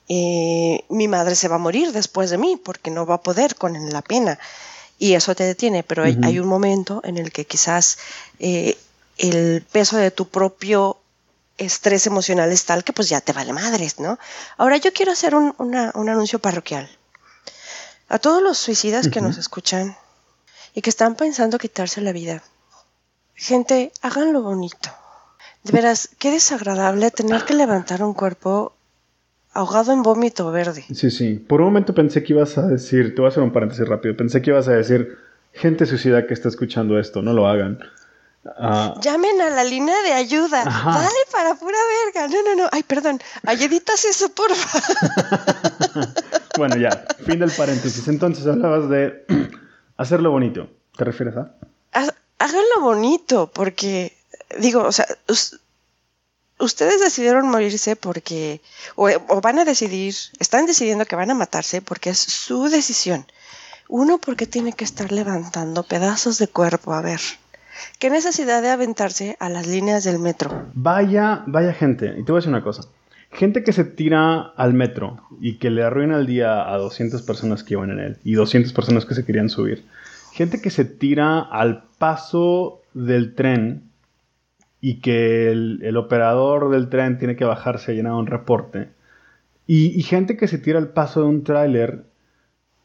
eh, 0.09 0.85
mi 0.89 1.09
madre 1.09 1.35
se 1.35 1.49
va 1.49 1.57
a 1.57 1.59
morir 1.59 1.93
después 1.93 2.31
de 2.31 2.39
mí 2.39 2.57
porque 2.57 2.91
no 2.91 3.07
va 3.07 3.17
a 3.17 3.23
poder 3.23 3.57
con 3.57 3.75
la 3.91 4.03
pena. 4.03 4.39
Y 4.99 5.15
eso 5.15 5.35
te 5.35 5.45
detiene, 5.45 5.83
pero 5.83 6.05
hay, 6.05 6.39
un 6.39 6.49
momento 6.49 7.03
en 7.05 7.19
el 7.19 7.31
que 7.31 7.45
quizás 7.45 7.99
eh, 8.39 8.79
el 9.19 9.63
peso 9.71 9.99
de 9.99 10.11
tu 10.11 10.29
propio 10.29 10.99
estrés 11.59 12.07
emocional 12.07 12.51
es 12.51 12.65
tal 12.65 12.83
que 12.85 12.93
pues 12.93 13.09
ya 13.09 13.21
te 13.21 13.33
vale 13.33 13.53
madres, 13.53 13.99
¿no? 13.99 14.19
Ahora 14.57 14.79
yo 14.79 14.93
quiero 14.93 15.13
hacer 15.13 15.35
un, 15.35 15.75
anuncio 15.75 16.39
parroquial. 16.39 16.89
A 18.09 18.19
todos 18.19 18.43
los 18.43 18.57
suicidas 18.57 19.09
que 19.09 19.21
nos 19.21 19.37
escuchan 19.37 19.97
y 20.75 20.81
que 20.81 20.91
están 20.91 21.15
pensando 21.15 21.59
quitarse 21.59 22.01
la 22.01 22.13
vida, 22.13 22.43
gente, 23.35 23.93
háganlo 24.01 24.43
bonito. 24.43 24.91
De 25.67 25.73
veras, 25.73 26.11
qué 26.21 26.31
desagradable 26.31 27.11
tener 27.11 27.45
que 27.45 27.53
levantar 27.53 28.03
un 28.05 28.15
cuerpo 28.15 28.73
ahogado 29.53 29.93
en 29.93 30.03
vómito 30.05 30.53
verde. 30.53 30.85
Sí, 30.95 31.11
sí. 31.11 31.35
Por 31.35 31.61
un 31.61 31.69
momento 31.69 31.93
pensé 31.93 32.23
que 32.23 32.35
ibas 32.35 32.57
a 32.57 32.69
decir, 32.69 33.15
te 33.15 33.21
voy 33.21 33.27
a 33.27 33.31
hacer 33.31 33.43
un 33.43 33.53
paréntesis 33.53 33.89
rápido, 33.89 34.17
pensé 34.17 34.41
que 34.41 34.51
ibas 34.51 34.69
a 34.69 34.73
decir, 34.73 35.19
gente 35.53 35.85
suicida 35.87 36.27
que 36.29 36.35
está 36.35 36.49
escuchando 36.49 37.01
esto, 37.01 37.21
no 37.21 37.33
lo 37.33 37.49
hagan. 37.49 37.81
Ah, 38.61 38.95
Llamen 39.01 39.41
a 39.41 39.51
la 39.51 39.65
línea 39.65 40.01
de 40.03 40.13
ayuda. 40.13 40.63
Dale 40.63 41.19
para 41.33 41.57
pura 41.57 41.79
verga. 42.05 42.29
No, 42.29 42.43
no, 42.45 42.63
no. 42.63 42.69
Ay, 42.71 42.85
perdón. 42.85 43.19
Ay, 43.45 43.65
editas 43.65 44.05
eso, 44.05 44.29
porfa. 44.29 44.79
bueno, 46.57 46.77
ya. 46.77 47.07
Fin 47.25 47.41
del 47.41 47.51
paréntesis. 47.51 48.07
Entonces 48.07 48.47
hablabas 48.47 48.89
de 48.89 49.27
hacerlo 49.97 50.31
bonito. 50.31 50.69
¿Te 50.97 51.03
refieres 51.03 51.37
a? 51.37 51.51
Háganlo 52.39 52.83
bonito, 52.83 53.51
porque, 53.53 54.16
digo, 54.59 54.83
o 54.83 54.93
sea, 54.93 55.07
ustedes 56.59 57.01
decidieron 57.01 57.49
morirse 57.49 57.97
porque, 57.97 58.61
o, 58.95 59.41
van 59.41 59.59
a 59.59 59.65
decidir, 59.65 60.15
están 60.39 60.67
decidiendo 60.67 61.05
que 61.05 61.17
van 61.17 61.31
a 61.31 61.35
matarse 61.35 61.83
porque 61.83 62.11
es 62.11 62.19
su 62.19 62.69
decisión. 62.69 63.27
Uno 63.89 64.19
porque 64.19 64.47
tiene 64.47 64.73
que 64.73 64.85
estar 64.85 65.13
levantando 65.13 65.85
pedazos 65.85 66.39
de 66.39 66.49
cuerpo, 66.49 66.93
a 66.93 67.03
ver. 67.03 67.21
¿Qué 67.99 68.11
necesidad 68.11 68.63
de 68.63 68.71
aventarse 68.71 69.37
a 69.39 69.49
las 69.49 69.67
líneas 69.67 70.03
del 70.03 70.19
metro? 70.19 70.67
Vaya, 70.75 71.45
vaya 71.47 71.73
gente. 71.73 72.15
Y 72.19 72.25
te 72.25 72.33
voy 72.33 72.39
a 72.39 72.41
decir 72.41 72.49
una 72.49 72.65
cosa. 72.65 72.83
Gente 73.31 73.63
que 73.63 73.73
se 73.73 73.85
tira 73.85 74.41
al 74.57 74.73
metro 74.73 75.21
y 75.41 75.59
que 75.59 75.71
le 75.71 75.85
arruina 75.85 76.17
el 76.17 76.27
día 76.27 76.73
a 76.73 76.77
200 76.79 77.23
personas 77.23 77.63
que 77.63 77.75
iban 77.75 77.91
en 77.91 77.99
él 77.99 78.19
y 78.25 78.33
200 78.33 78.73
personas 78.73 79.05
que 79.05 79.15
se 79.15 79.25
querían 79.25 79.51
subir. 79.51 79.85
Gente 80.33 80.61
que 80.61 80.71
se 80.71 80.85
tira 80.85 81.41
al 81.41 81.85
paso 81.99 82.81
del 82.95 83.35
tren 83.35 83.86
y 84.81 85.01
que 85.01 85.51
el, 85.51 85.97
operador 85.97 86.71
del 86.71 86.89
tren 86.89 87.19
tiene 87.19 87.37
que 87.37 87.45
bajarse 87.45 87.93
a 87.93 87.95
llenar 87.95 88.13
un 88.13 88.27
reporte. 88.27 88.91
Y, 89.67 90.01
gente 90.03 90.37
que 90.37 90.47
se 90.47 90.59
tira 90.59 90.79
al 90.79 90.91
paso 90.91 91.23
de 91.23 91.27
un 91.27 91.43
tráiler 91.43 92.05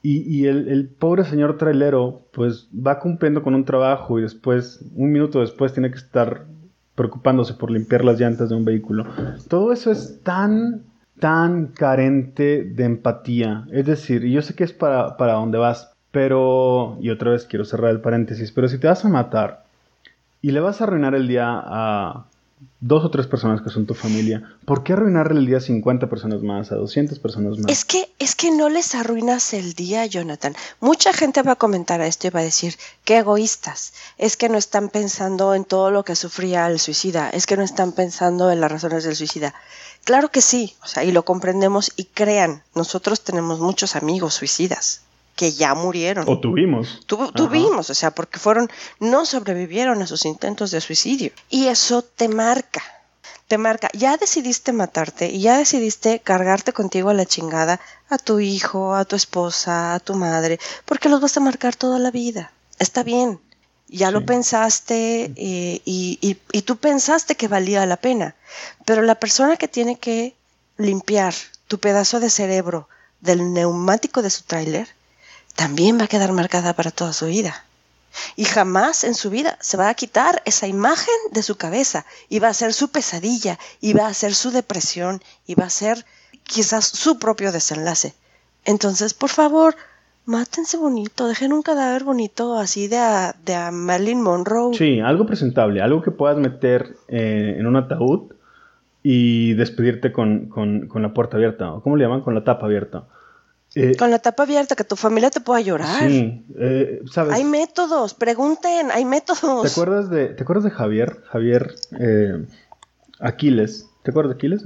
y, 0.01 0.47
el, 0.47 0.89
pobre 0.97 1.23
señor 1.25 1.57
trailero 1.57 2.25
pues 2.31 2.67
va 2.75 2.99
cumpliendo 2.99 3.43
con 3.43 3.53
un 3.53 3.65
trabajo 3.65 4.17
y 4.17 4.23
después, 4.23 4.83
un 4.95 5.11
minuto 5.11 5.41
después, 5.41 5.73
tiene 5.73 5.91
que 5.91 5.97
estar 5.97 6.45
preocupándose 6.95 7.53
por 7.53 7.69
limpiar 7.69 8.03
las 8.03 8.19
llantas 8.19 8.49
de 8.49 8.55
un 8.55 8.65
vehículo. 8.65 9.05
Todo 9.47 9.71
eso 9.71 9.91
es 9.91 10.21
tan, 10.23 10.83
tan 11.19 11.67
carente 11.67 12.63
de 12.63 12.83
empatía. 12.83 13.67
Es 13.71 13.85
decir, 13.85 14.23
yo 14.23 14.41
sé 14.41 14.55
que 14.55 14.63
es 14.63 14.73
para, 14.73 15.17
para 15.17 15.33
donde 15.33 15.59
vas, 15.59 15.93
pero, 16.11 16.97
y 16.99 17.09
otra 17.11 17.31
vez 17.31 17.45
quiero 17.45 17.63
cerrar 17.63 17.91
el 17.91 18.01
paréntesis, 18.01 18.51
pero 18.51 18.67
si 18.67 18.79
te 18.79 18.87
vas 18.87 19.05
a 19.05 19.09
matar, 19.09 19.65
y 20.41 20.51
le 20.51 20.59
vas 20.59 20.81
a 20.81 20.85
arruinar 20.85 21.15
el 21.15 21.27
día 21.27 21.47
a 21.49 22.25
dos 22.79 23.03
o 23.05 23.11
tres 23.11 23.27
personas 23.27 23.61
que 23.61 23.69
son 23.69 23.85
tu 23.85 23.93
familia, 23.93 24.55
¿por 24.65 24.83
qué 24.83 24.93
arruinarle 24.93 25.39
el 25.39 25.45
día 25.45 25.57
a 25.57 25.61
50 25.61 26.09
personas 26.09 26.41
más, 26.41 26.71
a 26.71 26.75
200 26.75 27.17
personas 27.19 27.57
más? 27.57 27.71
Es 27.71 27.85
que, 27.85 28.11
es 28.19 28.35
que 28.35 28.51
no 28.51 28.69
les 28.69 28.95
arruinas 28.95 29.53
el 29.53 29.73
día, 29.73 30.05
Jonathan. 30.05 30.55
Mucha 30.79 31.13
gente 31.13 31.41
va 31.41 31.53
a 31.53 31.57
comentar 31.57 32.01
a 32.01 32.07
esto 32.07 32.27
y 32.27 32.31
va 32.31 32.41
a 32.41 32.43
decir, 32.43 32.75
qué 33.03 33.19
egoístas, 33.19 33.93
es 34.17 34.37
que 34.37 34.49
no 34.49 34.57
están 34.57 34.89
pensando 34.89 35.53
en 35.55 35.65
todo 35.65 35.91
lo 35.91 36.03
que 36.03 36.15
sufría 36.15 36.67
el 36.67 36.79
suicida, 36.79 37.29
es 37.29 37.45
que 37.45 37.57
no 37.57 37.63
están 37.63 37.91
pensando 37.93 38.51
en 38.51 38.61
las 38.61 38.71
razones 38.71 39.03
del 39.03 39.15
suicida. 39.15 39.53
Claro 40.03 40.29
que 40.29 40.41
sí, 40.41 40.75
o 40.83 40.87
sea, 40.87 41.03
y 41.03 41.11
lo 41.11 41.23
comprendemos 41.23 41.91
y 41.95 42.05
crean, 42.05 42.63
nosotros 42.73 43.21
tenemos 43.21 43.59
muchos 43.59 43.95
amigos 43.95 44.33
suicidas 44.33 45.01
que 45.35 45.51
ya 45.51 45.73
murieron. 45.73 46.25
O 46.27 46.39
tuvimos. 46.39 46.99
tuvimos, 47.05 47.89
o 47.89 47.93
sea, 47.93 48.11
porque 48.11 48.39
fueron, 48.39 48.69
no 48.99 49.25
sobrevivieron 49.25 50.01
a 50.01 50.07
sus 50.07 50.25
intentos 50.25 50.71
de 50.71 50.81
suicidio. 50.81 51.31
Y 51.49 51.67
eso 51.67 52.03
te 52.03 52.27
marca, 52.27 52.83
te 53.47 53.57
marca. 53.57 53.89
Ya 53.93 54.17
decidiste 54.17 54.73
matarte 54.73 55.29
y 55.29 55.41
ya 55.41 55.57
decidiste 55.57 56.19
cargarte 56.19 56.73
contigo 56.73 57.09
a 57.09 57.13
la 57.13 57.25
chingada 57.25 57.79
a 58.09 58.17
tu 58.17 58.39
hijo, 58.39 58.93
a 58.93 59.05
tu 59.05 59.15
esposa, 59.15 59.95
a 59.95 59.99
tu 59.99 60.15
madre, 60.15 60.59
porque 60.85 61.09
los 61.09 61.21
vas 61.21 61.37
a 61.37 61.39
marcar 61.39 61.75
toda 61.75 61.97
la 61.97 62.11
vida. 62.11 62.51
Está 62.77 63.03
bien, 63.03 63.39
ya 63.87 64.09
lo 64.11 64.25
pensaste 64.25 65.31
eh, 65.35 65.81
y, 65.85 66.37
y, 66.51 66.61
tú 66.61 66.77
pensaste 66.77 67.35
que 67.35 67.47
valía 67.47 67.85
la 67.85 67.97
pena, 67.97 68.35
pero 68.85 69.01
la 69.01 69.15
persona 69.15 69.57
que 69.57 69.67
tiene 69.67 69.97
que 69.99 70.35
limpiar 70.77 71.33
tu 71.67 71.79
pedazo 71.79 72.19
de 72.19 72.29
cerebro 72.29 72.87
del 73.19 73.53
neumático 73.53 74.21
de 74.21 74.29
su 74.29 74.43
tráiler 74.43 74.89
también 75.55 75.99
va 75.99 76.05
a 76.05 76.07
quedar 76.07 76.31
marcada 76.31 76.73
para 76.73 76.91
toda 76.91 77.13
su 77.13 77.27
vida. 77.27 77.65
Y 78.35 78.43
jamás 78.43 79.03
en 79.03 79.15
su 79.15 79.29
vida 79.29 79.57
se 79.61 79.77
va 79.77 79.89
a 79.89 79.93
quitar 79.93 80.41
esa 80.45 80.67
imagen 80.67 81.15
de 81.31 81.43
su 81.43 81.55
cabeza 81.55 82.05
y 82.27 82.39
va 82.39 82.49
a 82.49 82.53
ser 82.53 82.73
su 82.73 82.89
pesadilla 82.89 83.57
y 83.79 83.93
va 83.93 84.07
a 84.07 84.13
ser 84.13 84.33
su 84.33 84.51
depresión 84.51 85.21
y 85.47 85.55
va 85.55 85.65
a 85.65 85.69
ser 85.69 86.05
quizás 86.43 86.85
su 86.85 87.19
propio 87.19 87.51
desenlace. 87.51 88.13
Entonces, 88.65 89.13
por 89.13 89.29
favor, 89.29 89.75
mátense 90.25 90.77
bonito, 90.77 91.27
dejen 91.27 91.53
un 91.53 91.61
cadáver 91.61 92.03
bonito 92.03 92.57
así 92.57 92.87
de 92.87 92.97
a, 92.97 93.35
de 93.45 93.71
Marilyn 93.71 94.21
Monroe. 94.21 94.73
Sí, 94.75 94.99
algo 94.99 95.25
presentable, 95.25 95.81
algo 95.81 96.01
que 96.01 96.11
puedas 96.11 96.37
meter 96.37 96.97
eh, 97.07 97.55
en 97.57 97.65
un 97.65 97.75
ataúd 97.77 98.33
y 99.03 99.53
despedirte 99.53 100.11
con, 100.11 100.49
la 100.93 101.13
puerta 101.13 101.37
abierta, 101.37 101.73
¿cómo 101.83 101.95
le 101.95 102.03
llaman? 102.03 102.21
Con 102.21 102.35
la 102.35 102.43
tapa 102.43 102.67
abierta. 102.67 103.05
Eh, 103.73 103.95
con 103.95 104.11
la 104.11 104.19
tapa 104.19 104.43
abierta, 104.43 104.75
que 104.75 104.83
tu 104.83 104.95
familia 104.95 105.29
te 105.29 105.39
pueda 105.39 105.61
llorar. 105.61 106.09
Sí, 106.09 106.45
eh, 106.59 107.01
¿sabes? 107.09 107.33
Hay 107.33 107.45
métodos, 107.45 108.13
pregunten, 108.13 108.91
hay 108.91 109.05
métodos. 109.05 109.61
¿Te 109.61 109.67
acuerdas 109.69 110.09
de, 110.09 110.27
¿te 110.27 110.43
acuerdas 110.43 110.65
de 110.65 110.71
Javier? 110.71 111.23
Javier 111.29 111.75
eh, 111.97 112.45
Aquiles. 113.19 113.87
¿Te 114.03 114.11
acuerdas 114.11 114.31
de 114.31 114.35
Aquiles? 114.35 114.63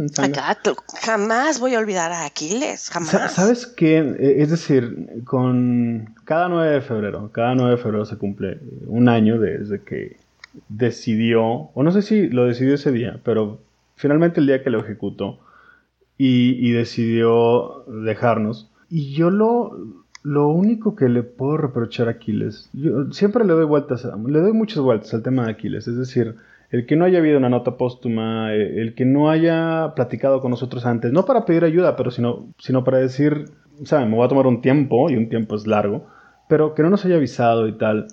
jamás 1.02 1.60
voy 1.60 1.76
a 1.76 1.80
olvidar 1.80 2.12
a 2.14 2.26
Aquiles, 2.26 2.90
jamás. 2.90 3.34
¿Sabes 3.34 3.68
qué? 3.68 4.16
Es 4.38 4.50
decir, 4.50 5.24
con 5.26 6.16
cada 6.24 6.48
9 6.48 6.72
de 6.72 6.82
febrero, 6.82 7.30
cada 7.32 7.54
9 7.54 7.72
de 7.72 7.78
febrero 7.78 8.06
se 8.06 8.18
cumple 8.18 8.60
un 8.88 9.10
año 9.10 9.38
desde 9.40 9.82
que 9.84 10.18
decidió, 10.70 11.44
o 11.44 11.84
no 11.84 11.92
sé 11.92 12.02
si 12.02 12.30
lo 12.30 12.46
decidió 12.46 12.76
ese 12.76 12.92
día, 12.92 13.20
pero 13.24 13.60
finalmente 13.96 14.40
el 14.40 14.48
día 14.48 14.64
que 14.64 14.70
lo 14.70 14.80
ejecutó 14.80 15.40
y, 16.18 16.72
decidió 16.72 17.84
dejarnos. 17.88 18.70
Y 18.90 19.14
yo 19.14 19.30
lo, 19.30 19.78
lo 20.24 20.48
único 20.50 20.96
que 20.96 21.10
le 21.10 21.24
puedo 21.24 21.58
reprochar 21.58 22.08
a 22.08 22.12
Aquiles, 22.12 22.70
yo 22.74 23.12
siempre 23.12 23.46
le 23.46 23.54
doy 23.54 23.66
vueltas, 23.66 24.06
le 24.06 24.40
doy 24.40 24.54
muchas 24.54 24.80
vueltas 24.80 25.14
al 25.14 25.24
tema 25.24 25.46
de 25.46 25.52
Aquiles, 25.52 25.88
es 25.88 25.98
decir, 25.98 26.36
el 26.72 26.86
que 26.86 26.96
no 26.96 27.06
haya 27.06 27.20
habido 27.20 27.38
una 27.38 27.50
nota 27.50 27.78
póstuma, 27.78 28.54
eh, 28.54 28.82
el 28.82 28.96
que 28.96 29.06
no 29.06 29.30
haya 29.30 29.94
platicado 29.96 30.42
con 30.42 30.52
nosotros 30.52 30.86
antes, 30.86 31.12
no 31.12 31.26
para 31.26 31.46
pedir 31.46 31.64
ayuda, 31.64 31.96
pero 31.96 32.12
sino, 32.12 32.48
sino 32.58 32.84
para 32.84 32.98
decir, 32.98 33.46
saben, 33.84 34.10
me 34.10 34.16
voy 34.16 34.26
a 34.26 34.30
tomar 34.30 34.48
un 34.48 34.62
tiempo, 34.62 35.10
y 35.10 35.16
un 35.16 35.30
tiempo 35.30 35.56
es 35.56 35.68
largo, 35.68 36.06
pero 36.50 36.74
que 36.74 36.84
no 36.84 36.90
nos 36.90 37.06
haya 37.06 37.16
avisado 37.16 37.68
y 37.68 37.74
tal. 37.74 38.08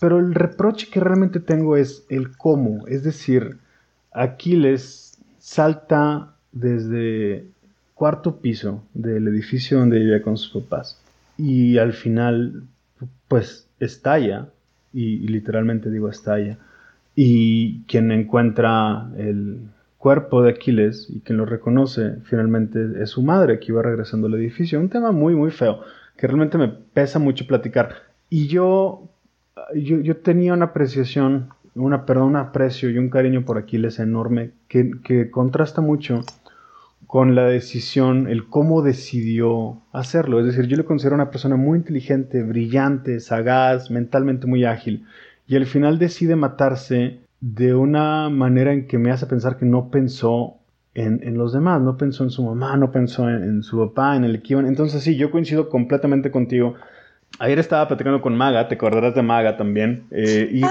Pero 0.00 0.18
el 0.18 0.34
reproche 0.34 0.88
que 0.90 1.00
realmente 1.00 1.40
tengo 1.40 1.76
es 1.76 2.06
el 2.08 2.36
cómo, 2.36 2.86
es 2.86 3.04
decir, 3.04 3.58
Aquiles 4.12 5.18
salta 5.38 6.34
desde 6.52 7.46
cuarto 7.96 8.36
piso 8.36 8.84
del 8.92 9.26
edificio 9.26 9.78
donde 9.78 9.98
vivía 9.98 10.22
con 10.22 10.36
sus 10.36 10.62
papás. 10.62 11.00
Y 11.38 11.78
al 11.78 11.94
final 11.94 12.62
pues 13.26 13.66
estalla 13.80 14.48
y, 14.92 15.26
literalmente 15.26 15.90
digo 15.90 16.08
estalla 16.08 16.58
y 17.14 17.82
quien 17.84 18.12
encuentra 18.12 19.08
el 19.16 19.60
cuerpo 19.98 20.42
de 20.42 20.50
Aquiles 20.50 21.08
y 21.08 21.20
quien 21.20 21.38
lo 21.38 21.46
reconoce 21.46 22.18
finalmente 22.24 23.02
es 23.02 23.10
su 23.10 23.22
madre 23.22 23.58
que 23.58 23.72
iba 23.72 23.82
regresando 23.82 24.26
al 24.26 24.34
edificio. 24.34 24.78
Un 24.78 24.90
tema 24.90 25.10
muy 25.10 25.34
muy 25.34 25.50
feo 25.50 25.80
que 26.18 26.26
realmente 26.26 26.58
me 26.58 26.68
pesa 26.68 27.18
mucho 27.18 27.46
platicar. 27.46 27.94
Y 28.28 28.46
yo 28.46 29.08
yo, 29.74 30.16
tenía 30.18 30.52
una 30.52 30.66
apreciación, 30.66 31.48
una, 31.74 32.04
perdón, 32.04 32.28
un 32.28 32.36
aprecio 32.36 32.90
y 32.90 32.98
un 32.98 33.08
cariño 33.08 33.46
por 33.46 33.56
Aquiles 33.56 33.98
enorme 33.98 34.50
que, 34.68 34.90
que 35.02 35.30
contrasta 35.30 35.80
mucho 35.80 36.20
con 37.06 37.34
la 37.34 37.46
decisión, 37.46 38.28
el 38.28 38.48
cómo 38.48 38.82
decidió 38.82 39.82
hacerlo. 39.92 40.40
Es 40.40 40.46
decir, 40.46 40.66
yo 40.66 40.76
le 40.76 40.84
considero 40.84 41.14
una 41.14 41.30
persona 41.30 41.56
muy 41.56 41.78
inteligente, 41.78 42.42
brillante, 42.42 43.20
sagaz, 43.20 43.90
mentalmente 43.90 44.46
muy 44.46 44.64
ágil. 44.64 45.06
Y 45.46 45.56
al 45.56 45.66
final 45.66 45.98
decide 45.98 46.34
matarse 46.34 47.20
de 47.40 47.74
una 47.74 48.28
manera 48.28 48.72
en 48.72 48.86
que 48.88 48.98
me 48.98 49.12
hace 49.12 49.26
pensar 49.26 49.56
que 49.56 49.66
no 49.66 49.90
pensó 49.90 50.56
en, 50.94 51.20
en 51.22 51.38
los 51.38 51.52
demás, 51.52 51.80
no 51.80 51.96
pensó 51.96 52.24
en 52.24 52.30
su 52.30 52.42
mamá, 52.42 52.76
no 52.76 52.90
pensó 52.90 53.28
en, 53.28 53.44
en 53.44 53.62
su 53.62 53.78
papá, 53.78 54.16
en 54.16 54.24
el 54.24 54.34
equipo. 54.34 54.60
Entonces 54.60 55.02
sí, 55.02 55.16
yo 55.16 55.30
coincido 55.30 55.68
completamente 55.68 56.30
contigo 56.30 56.74
Ayer 57.38 57.58
estaba 57.58 57.86
platicando 57.86 58.22
con 58.22 58.36
Maga, 58.36 58.66
te 58.68 58.76
acordarás 58.76 59.14
de 59.14 59.22
Maga 59.22 59.56
también. 59.56 60.06
Eh, 60.10 60.48
y, 60.52 60.62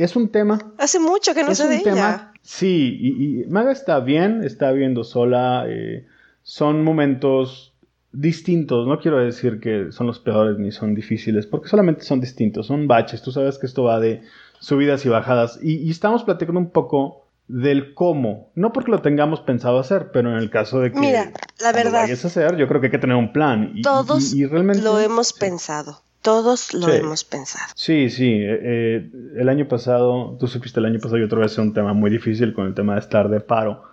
es 0.00 0.14
un 0.14 0.28
tema. 0.28 0.58
Hace 0.78 1.00
mucho 1.00 1.34
que 1.34 1.42
no 1.42 1.54
sé 1.54 1.68
de 1.68 1.76
ella. 1.76 2.32
Sí, 2.42 2.98
y, 3.00 3.50
Maga 3.50 3.72
está 3.72 4.00
bien, 4.00 4.44
está 4.44 4.70
viviendo 4.70 5.02
sola. 5.02 5.64
Eh, 5.68 6.06
son 6.42 6.84
momentos 6.84 7.74
distintos. 8.12 8.86
No 8.86 9.00
quiero 9.00 9.18
decir 9.18 9.60
que 9.60 9.90
son 9.90 10.06
los 10.06 10.20
peores 10.20 10.58
ni 10.58 10.70
son 10.70 10.94
difíciles, 10.94 11.46
porque 11.46 11.68
solamente 11.68 12.04
son 12.04 12.20
distintos, 12.20 12.66
son 12.66 12.86
baches. 12.86 13.22
Tú 13.22 13.32
sabes 13.32 13.58
que 13.58 13.66
esto 13.66 13.84
va 13.84 13.98
de 13.98 14.22
subidas 14.60 15.04
y 15.04 15.08
bajadas. 15.08 15.58
Y, 15.62 15.90
estamos 15.90 16.24
platicando 16.24 16.60
un 16.60 16.70
poco 16.70 17.23
del 17.48 17.94
cómo. 17.94 18.50
No 18.54 18.72
porque 18.72 18.90
lo 18.90 19.02
tengamos 19.02 19.40
pensado 19.40 19.78
hacer, 19.78 20.10
pero 20.12 20.30
en 20.30 20.36
el 20.36 20.50
caso 20.50 20.80
de 20.80 20.92
que 20.92 20.98
Mira, 20.98 21.32
la 21.60 21.72
verdad, 21.72 21.84
lo 21.84 21.98
vayas 21.98 22.24
a 22.24 22.28
hacer, 22.28 22.56
yo 22.56 22.66
creo 22.68 22.80
que 22.80 22.88
hay 22.88 22.90
que 22.90 22.98
tener 22.98 23.16
un 23.16 23.32
plan. 23.32 23.72
Y, 23.74 23.82
todos 23.82 24.34
realmente, 24.34 24.82
lo 24.82 24.98
hemos 25.00 25.32
pensado. 25.32 26.00
Todos 26.22 26.72
lo 26.72 26.88
hemos 26.88 27.22
pensado. 27.22 27.66
Sí, 27.74 28.08
sí. 28.08 28.32
Eh, 28.32 28.58
eh, 28.62 29.10
el 29.36 29.48
año 29.50 29.68
pasado, 29.68 30.38
tú 30.40 30.46
supiste 30.46 30.80
el 30.80 30.86
año 30.86 30.98
pasado, 30.98 31.18
yo 31.18 31.26
otra 31.26 31.40
vez 31.40 31.58
un 31.58 31.74
tema 31.74 31.92
muy 31.92 32.10
difícil 32.10 32.54
con 32.54 32.66
el 32.66 32.74
tema 32.74 32.94
de 32.94 33.00
estar 33.00 33.28
de 33.28 33.40
paro 33.40 33.84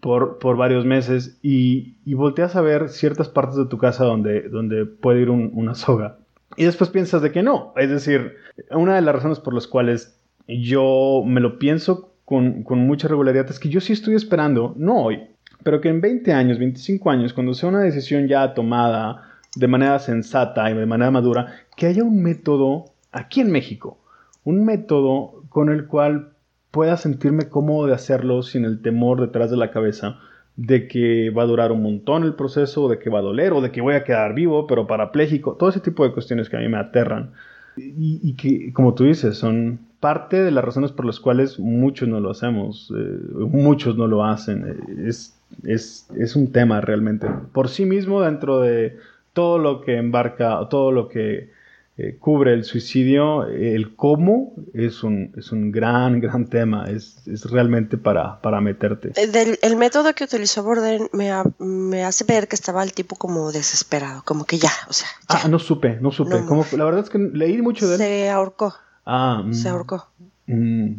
por, 0.00 0.38
por 0.38 0.56
varios 0.56 0.84
meses 0.84 1.38
y, 1.42 1.94
y, 2.04 2.14
volteas 2.14 2.56
a 2.56 2.60
ver 2.60 2.88
ciertas 2.88 3.28
partes 3.28 3.56
de 3.56 3.66
tu 3.66 3.78
casa 3.78 4.04
donde, 4.04 4.48
donde 4.48 4.84
puede 4.84 5.22
ir 5.22 5.30
una 5.30 5.74
soga. 5.76 6.18
Y 6.56 6.64
después 6.64 6.90
piensas 6.90 7.22
de 7.22 7.30
que 7.30 7.42
no. 7.42 7.72
Es 7.76 7.90
decir, 7.90 8.34
una 8.70 8.96
de 8.96 9.02
las 9.02 9.14
razones 9.14 9.38
por 9.38 9.54
las 9.54 9.66
cuales 9.68 10.18
yo 10.48 11.22
me 11.24 11.40
lo 11.40 11.58
pienso 11.58 12.15
con, 12.26 12.62
con 12.64 12.80
mucha 12.80 13.08
regularidad. 13.08 13.48
Es 13.48 13.58
que 13.58 13.70
yo 13.70 13.80
sí 13.80 13.94
estoy 13.94 14.14
esperando, 14.14 14.74
no 14.76 15.02
hoy, 15.02 15.22
pero 15.62 15.80
que 15.80 15.88
en 15.88 16.02
20 16.02 16.34
años, 16.34 16.58
25 16.58 17.08
años, 17.08 17.32
cuando 17.32 17.54
sea 17.54 17.70
una 17.70 17.80
decisión 17.80 18.28
ya 18.28 18.52
tomada, 18.52 19.22
de 19.56 19.68
manera 19.68 19.98
sensata 19.98 20.70
y 20.70 20.74
de 20.74 20.84
manera 20.84 21.10
madura, 21.10 21.54
que 21.76 21.86
haya 21.86 22.04
un 22.04 22.22
método 22.22 22.84
aquí 23.10 23.40
en 23.40 23.50
México, 23.50 23.98
un 24.44 24.66
método 24.66 25.42
con 25.48 25.70
el 25.70 25.86
cual 25.86 26.34
pueda 26.70 26.98
sentirme 26.98 27.48
cómodo 27.48 27.86
de 27.86 27.94
hacerlo 27.94 28.42
sin 28.42 28.66
el 28.66 28.82
temor 28.82 29.20
detrás 29.20 29.50
de 29.50 29.56
la 29.56 29.70
cabeza 29.70 30.18
de 30.56 30.88
que 30.88 31.30
va 31.30 31.42
a 31.42 31.46
durar 31.46 31.72
un 31.72 31.82
montón 31.82 32.24
el 32.24 32.34
proceso, 32.34 32.88
de 32.88 32.98
que 32.98 33.10
va 33.10 33.20
a 33.20 33.22
doler 33.22 33.52
o 33.52 33.60
de 33.60 33.70
que 33.70 33.80
voy 33.80 33.94
a 33.94 34.04
quedar 34.04 34.34
vivo, 34.34 34.66
pero 34.66 34.86
parapléjico, 34.86 35.54
todo 35.54 35.68
ese 35.70 35.80
tipo 35.80 36.04
de 36.04 36.12
cuestiones 36.12 36.48
que 36.48 36.56
a 36.56 36.60
mí 36.60 36.68
me 36.68 36.78
aterran 36.78 37.32
y, 37.76 38.34
que, 38.34 38.72
como 38.72 38.94
tú 38.94 39.04
dices, 39.04 39.36
son 39.36 39.80
parte 40.00 40.42
de 40.42 40.50
las 40.50 40.64
razones 40.64 40.92
por 40.92 41.04
las 41.04 41.20
cuales 41.20 41.58
muchos 41.58 42.08
no 42.08 42.20
lo 42.20 42.30
hacemos, 42.30 42.92
eh, 42.96 43.18
muchos 43.38 43.96
no 43.96 44.06
lo 44.06 44.24
hacen, 44.24 44.76
es, 45.06 45.36
es, 45.64 46.08
es 46.16 46.36
un 46.36 46.52
tema 46.52 46.80
realmente 46.80 47.26
por 47.52 47.68
sí 47.68 47.84
mismo 47.84 48.22
dentro 48.22 48.60
de 48.60 48.96
todo 49.32 49.58
lo 49.58 49.80
que 49.82 49.96
embarca, 49.96 50.66
todo 50.70 50.92
lo 50.92 51.08
que 51.08 51.50
eh, 51.98 52.18
cubre 52.18 52.52
el 52.52 52.64
suicidio, 52.64 53.46
el 53.46 53.96
cómo 53.96 54.52
es 54.74 55.02
un, 55.02 55.32
es 55.34 55.50
un 55.50 55.72
gran, 55.72 56.20
gran 56.20 56.46
tema, 56.46 56.84
es, 56.84 57.22
realmente 57.50 57.96
para, 57.96 58.40
para 58.42 58.60
meterte. 58.60 59.12
Eh, 59.16 59.58
el 59.62 59.76
método 59.76 60.14
que 60.14 60.24
utilizó 60.24 60.62
Borden 60.62 61.08
me, 61.12 62.02
hace 62.02 62.24
ver 62.24 62.48
que 62.48 62.54
estaba 62.54 62.82
el 62.82 62.92
tipo 62.92 63.16
como 63.16 63.50
desesperado, 63.50 64.22
como 64.24 64.44
que 64.44 64.58
ya, 64.58 64.72
o 64.90 64.92
sea. 64.92 65.08
Ah, 65.28 65.48
no 65.48 65.58
supe, 65.58 65.98
no 66.00 66.10
supe. 66.10 66.42
la 66.76 66.84
verdad 66.84 67.02
es 67.04 67.10
que 67.10 67.18
leí 67.18 67.62
mucho 67.62 67.88
de 67.88 67.94
él. 67.94 67.98
Se 67.98 68.28
ahorcó. 68.28 68.74
Ah, 69.06 69.42
mm, 69.46 69.54
se 69.54 69.68
ahorcó. 69.70 70.06
Mm, 70.46 70.92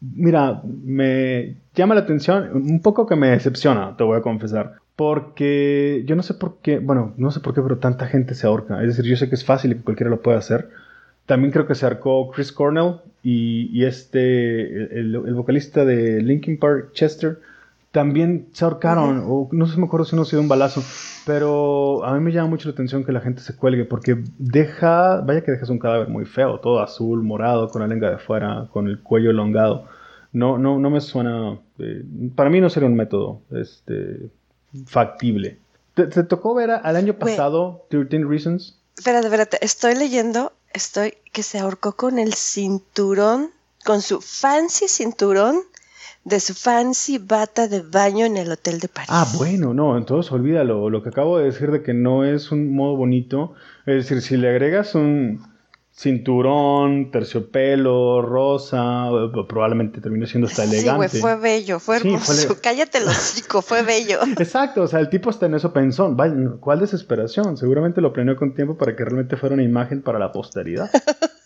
mira, 0.00 0.60
me 0.62 1.56
llama 1.74 1.94
la 1.94 2.02
atención, 2.02 2.50
un 2.52 2.82
poco 2.82 3.06
que 3.06 3.16
me 3.16 3.30
decepciona, 3.30 3.96
te 3.96 4.04
voy 4.04 4.18
a 4.18 4.22
confesar. 4.22 4.83
Porque 4.96 6.04
yo 6.06 6.14
no 6.14 6.22
sé 6.22 6.34
por 6.34 6.58
qué, 6.62 6.78
bueno, 6.78 7.14
no 7.16 7.30
sé 7.30 7.40
por 7.40 7.54
qué, 7.54 7.62
pero 7.62 7.78
tanta 7.78 8.06
gente 8.06 8.34
se 8.34 8.46
ahorca. 8.46 8.80
Es 8.80 8.88
decir, 8.88 9.04
yo 9.04 9.16
sé 9.16 9.28
que 9.28 9.34
es 9.34 9.44
fácil 9.44 9.72
y 9.72 9.74
que 9.76 9.82
cualquiera 9.82 10.10
lo 10.10 10.22
puede 10.22 10.38
hacer. 10.38 10.70
También 11.26 11.52
creo 11.52 11.66
que 11.66 11.74
se 11.74 11.86
ahorcó 11.86 12.30
Chris 12.30 12.52
Cornell 12.52 12.96
y, 13.22 13.84
este, 13.84 15.00
el, 15.00 15.34
vocalista 15.34 15.84
de 15.84 16.22
Linkin 16.22 16.58
Park, 16.58 16.92
Chester, 16.92 17.40
también 17.90 18.48
se 18.52 18.64
ahorcaron. 18.64 19.24
O 19.26 19.48
no 19.50 19.66
sé 19.66 19.78
me 19.78 19.86
acuerdo 19.86 20.04
si 20.04 20.14
no 20.14 20.22
ha 20.22 20.26
sido 20.26 20.42
un 20.42 20.48
balazo. 20.48 20.82
Pero 21.26 22.04
a 22.04 22.12
mí 22.14 22.20
me 22.20 22.32
llama 22.32 22.50
mucho 22.50 22.68
la 22.68 22.74
atención 22.74 23.04
que 23.04 23.12
la 23.12 23.20
gente 23.20 23.40
se 23.40 23.56
cuelgue 23.56 23.84
porque 23.86 24.22
deja, 24.38 25.22
vaya 25.22 25.42
que 25.42 25.52
dejas 25.52 25.70
un 25.70 25.78
cadáver 25.78 26.08
muy 26.08 26.26
feo, 26.26 26.60
todo 26.60 26.80
azul, 26.80 27.22
morado, 27.22 27.70
con 27.70 27.80
la 27.80 27.88
lengua 27.88 28.10
de 28.10 28.18
fuera, 28.18 28.68
con 28.72 28.86
el 28.88 29.00
cuello 29.00 29.30
elongado. 29.30 29.86
No, 30.32 30.58
no, 30.58 30.78
no 30.78 30.90
me 30.90 31.00
suena. 31.00 31.58
Eh, 31.78 32.04
para 32.34 32.50
mí 32.50 32.60
no 32.60 32.68
sería 32.68 32.88
un 32.88 32.96
método. 32.96 33.40
Este, 33.52 34.28
factible. 34.86 35.58
¿Te, 35.94 36.06
tocó 36.24 36.54
ver 36.54 36.70
al 36.70 36.96
año 36.96 37.14
pasado 37.14 37.86
13 37.90 38.24
Reasons? 38.24 38.78
Espérate, 38.96 39.26
espérate, 39.26 39.58
estoy 39.64 39.94
leyendo, 39.94 40.52
estoy 40.72 41.14
que 41.32 41.42
se 41.42 41.58
ahorcó 41.58 41.92
con 41.92 42.18
el 42.18 42.34
cinturón, 42.34 43.50
con 43.84 44.02
su 44.02 44.20
fancy 44.20 44.88
cinturón 44.88 45.60
de 46.24 46.40
su 46.40 46.54
fancy 46.54 47.18
bata 47.18 47.68
de 47.68 47.82
baño 47.82 48.24
en 48.24 48.36
el 48.36 48.50
hotel 48.50 48.80
de 48.80 48.88
París. 48.88 49.10
Ah, 49.12 49.26
bueno, 49.36 49.74
no, 49.74 49.96
entonces 49.96 50.32
olvídalo. 50.32 50.88
Lo 50.90 51.02
que 51.02 51.10
acabo 51.10 51.38
de 51.38 51.44
decir 51.44 51.70
de 51.70 51.82
que 51.82 51.92
no 51.92 52.24
es 52.24 52.50
un 52.50 52.74
modo 52.74 52.96
bonito. 52.96 53.52
Es 53.86 54.08
decir, 54.08 54.22
si 54.22 54.36
le 54.36 54.48
agregas 54.48 54.94
un 54.94 55.53
cinturón, 55.96 57.12
terciopelo, 57.12 58.20
rosa, 58.20 59.08
probablemente 59.48 60.00
terminó 60.00 60.26
siendo 60.26 60.48
hasta 60.48 60.64
elegante. 60.64 61.08
Sí, 61.08 61.20
fue 61.20 61.36
bello, 61.36 61.78
fue 61.78 61.98
hermoso. 61.98 62.58
Cállate 62.62 63.00
los 63.00 63.16
hocico, 63.16 63.62
fue 63.62 63.82
bello. 63.82 64.18
Exacto, 64.38 64.82
o 64.82 64.88
sea, 64.88 64.98
el 64.98 65.08
tipo 65.08 65.30
está 65.30 65.46
en 65.46 65.54
eso 65.54 65.72
pensó, 65.72 66.14
¿cuál 66.60 66.80
desesperación? 66.80 67.56
Seguramente 67.56 68.00
lo 68.00 68.12
planeó 68.12 68.36
con 68.36 68.54
tiempo 68.54 68.76
para 68.76 68.96
que 68.96 69.04
realmente 69.04 69.36
fuera 69.36 69.54
una 69.54 69.62
imagen 69.62 70.02
para 70.02 70.18
la 70.18 70.32
posteridad. 70.32 70.90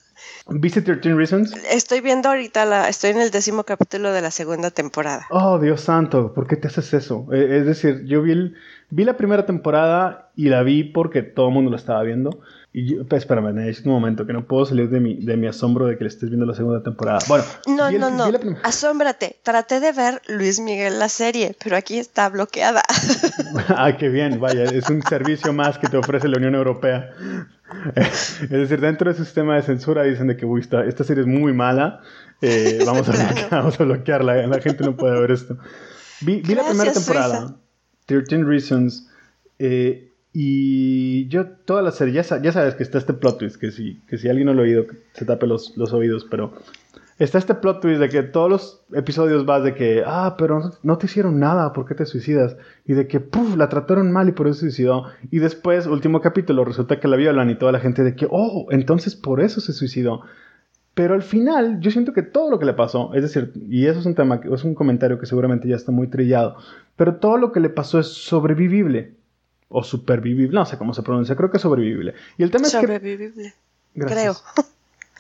¿Viste 0.50 0.80
13 0.80 1.14
Reasons? 1.14 1.54
Estoy 1.70 2.00
viendo 2.00 2.30
ahorita, 2.30 2.64
la, 2.64 2.88
estoy 2.88 3.11
en 3.11 3.20
el 3.20 3.30
décimo 3.30 3.64
capítulo 3.64 4.12
de 4.12 4.22
la 4.22 4.30
segunda 4.30 4.70
temporada. 4.70 5.26
Oh, 5.28 5.58
Dios 5.58 5.82
santo, 5.82 6.32
¿por 6.32 6.46
qué 6.46 6.56
te 6.56 6.68
haces 6.68 6.94
eso? 6.94 7.26
Eh, 7.32 7.58
es 7.58 7.66
decir, 7.66 8.06
yo 8.06 8.22
vi, 8.22 8.32
el, 8.32 8.56
vi 8.88 9.04
la 9.04 9.18
primera 9.18 9.44
temporada 9.44 10.30
y 10.37 10.48
la 10.48 10.62
vi 10.62 10.84
porque 10.84 11.22
todo 11.22 11.48
el 11.48 11.54
mundo 11.54 11.70
la 11.70 11.76
estaba 11.76 12.02
viendo. 12.02 12.40
Y 12.70 12.94
yo, 12.96 13.07
pues, 13.07 13.22
espérame, 13.22 13.54
necesito 13.54 13.88
un 13.88 13.94
momento, 13.94 14.26
que 14.26 14.33
no 14.35 14.46
puedo 14.46 14.66
salir 14.66 14.90
de 14.90 15.00
mi, 15.00 15.14
de 15.24 15.37
mi 15.38 15.46
asombro 15.46 15.87
de 15.87 15.96
que 15.96 16.04
le 16.04 16.09
estés 16.09 16.28
viendo 16.28 16.44
la 16.44 16.54
segunda 16.54 16.83
temporada. 16.83 17.18
Bueno, 17.26 17.44
no, 17.66 17.88
el- 17.88 17.98
no, 17.98 18.11
no. 18.11 18.31
Asómbrate. 18.62 19.37
Traté 19.42 19.81
de 19.81 19.92
ver 19.92 20.20
Luis 20.28 20.61
Miguel 20.61 20.98
la 20.98 21.09
serie, 21.09 21.57
pero 21.64 21.76
aquí 21.76 21.98
está 21.98 22.28
bloqueada. 22.28 22.83
ah, 23.68 23.96
qué 23.98 24.11
bien, 24.11 24.38
vaya, 24.38 24.64
es 24.64 24.88
un 24.90 25.02
servicio 25.02 25.52
más 25.54 25.78
que 25.78 25.88
te 25.88 25.96
ofrece 25.96 26.28
la 26.28 26.37
Unión 26.37 26.54
Europea. 26.54 27.11
es 27.96 28.50
decir, 28.50 28.81
dentro 28.81 29.11
de 29.11 29.16
su 29.16 29.24
sistema 29.24 29.57
de 29.57 29.62
censura 29.62 30.02
dicen 30.02 30.26
de 30.28 30.37
que 30.37 30.44
"Uy, 30.46 30.61
esta, 30.61 30.85
esta 30.85 31.04
serie 31.04 31.22
es 31.22 31.26
muy 31.28 31.52
mala, 31.54 32.00
eh, 32.42 32.81
vamos, 32.85 33.09
a 33.09 33.12
Claro. 33.12 33.24
bloquear, 33.28 33.50
vamos 33.50 33.81
a 33.81 33.85
bloquearla, 33.85 34.46
la 34.46 34.61
gente 34.61 34.85
no 34.85 34.94
puede 34.96 35.18
ver 35.20 35.31
esto. 35.31 35.57
Vi, 36.20 36.42
vi 36.42 36.54
la 36.54 36.64
primera 36.66 36.92
temporada, 36.92 37.38
Suiza. 37.40 37.57
13 38.07 38.44
Reasons, 38.44 39.09
eh, 39.59 40.08
y 40.32 41.28
yo 41.28 41.46
toda 41.46 41.82
la 41.82 41.90
serie, 41.90 42.14
ya, 42.14 42.42
ya 42.42 42.52
sabes 42.52 42.74
que 42.74 42.82
está 42.82 42.98
este 42.98 43.14
plot 43.14 43.38
twist, 43.38 43.56
que 43.56 43.70
si, 43.70 44.00
que 44.08 44.18
si 44.18 44.28
alguien 44.28 44.46
no 44.46 44.54
lo 44.54 44.60
ha 44.60 44.64
oído, 44.64 44.86
se 45.12 45.24
tape 45.24 45.46
los, 45.46 45.76
los 45.76 45.92
oídos, 45.92 46.26
pero 46.30 46.52
está 47.18 47.38
este 47.38 47.54
plot 47.54 47.80
twist 47.80 48.00
de 48.00 48.08
que 48.08 48.22
todos 48.22 48.50
los 48.50 48.84
episodios 48.92 49.44
vas 49.46 49.64
de 49.64 49.74
que, 49.74 50.02
ah, 50.06 50.36
pero 50.38 50.72
no, 50.82 50.98
te 50.98 51.06
hicieron 51.06 51.40
nada, 51.40 51.72
¿por 51.72 51.86
qué 51.86 51.94
te 51.94 52.06
suicidas? 52.06 52.56
Y 52.86 52.92
de 52.92 53.06
que, 53.08 53.20
puf, 53.20 53.56
la 53.56 53.68
trataron 53.68 54.12
mal 54.12 54.28
y 54.28 54.32
por 54.32 54.46
eso 54.46 54.54
se 54.54 54.66
suicidó. 54.66 55.04
Y 55.30 55.38
después, 55.38 55.86
último 55.86 56.20
capítulo, 56.20 56.64
resulta 56.64 57.00
que 57.00 57.08
la 57.08 57.16
violan 57.16 57.50
y 57.50 57.56
toda 57.56 57.72
la 57.72 57.80
gente 57.80 58.04
de 58.04 58.14
que, 58.14 58.28
oh, 58.30 58.68
entonces 58.70 59.16
por 59.16 59.40
eso 59.40 59.60
se 59.60 59.72
suicidó. 59.72 60.22
Pero 60.94 61.14
al 61.14 61.22
final, 61.22 61.80
yo 61.80 61.90
siento 61.90 62.12
que 62.12 62.22
todo 62.22 62.50
lo 62.50 62.58
que 62.58 62.66
le 62.66 62.74
pasó, 62.74 63.14
es 63.14 63.22
decir, 63.22 63.52
y 63.68 63.86
eso 63.86 64.00
es 64.00 64.06
un 64.06 64.14
tema, 64.14 64.40
es 64.52 64.64
un 64.64 64.74
comentario 64.74 65.18
que 65.18 65.26
seguramente 65.26 65.68
ya 65.68 65.76
está 65.76 65.92
muy 65.92 66.08
trillado, 66.08 66.56
pero 66.96 67.16
todo 67.16 67.38
lo 67.38 67.52
que 67.52 67.60
le 67.60 67.70
pasó 67.70 68.00
es 68.00 68.08
sobrevivible. 68.08 69.17
O 69.68 69.83
supervivible, 69.85 70.54
no 70.54 70.64
sé 70.64 70.78
cómo 70.78 70.94
se 70.94 71.02
pronuncia, 71.02 71.37
creo 71.37 71.50
que 71.50 71.59
sobrevivible. 71.59 72.14
Y 72.38 72.42
el 72.42 72.50
tema 72.50 72.66
es 72.66 72.74
que... 72.74 72.81
Sobrevivible. 72.81 73.54
Gracias. 73.94 74.42
Creo. 74.54 74.66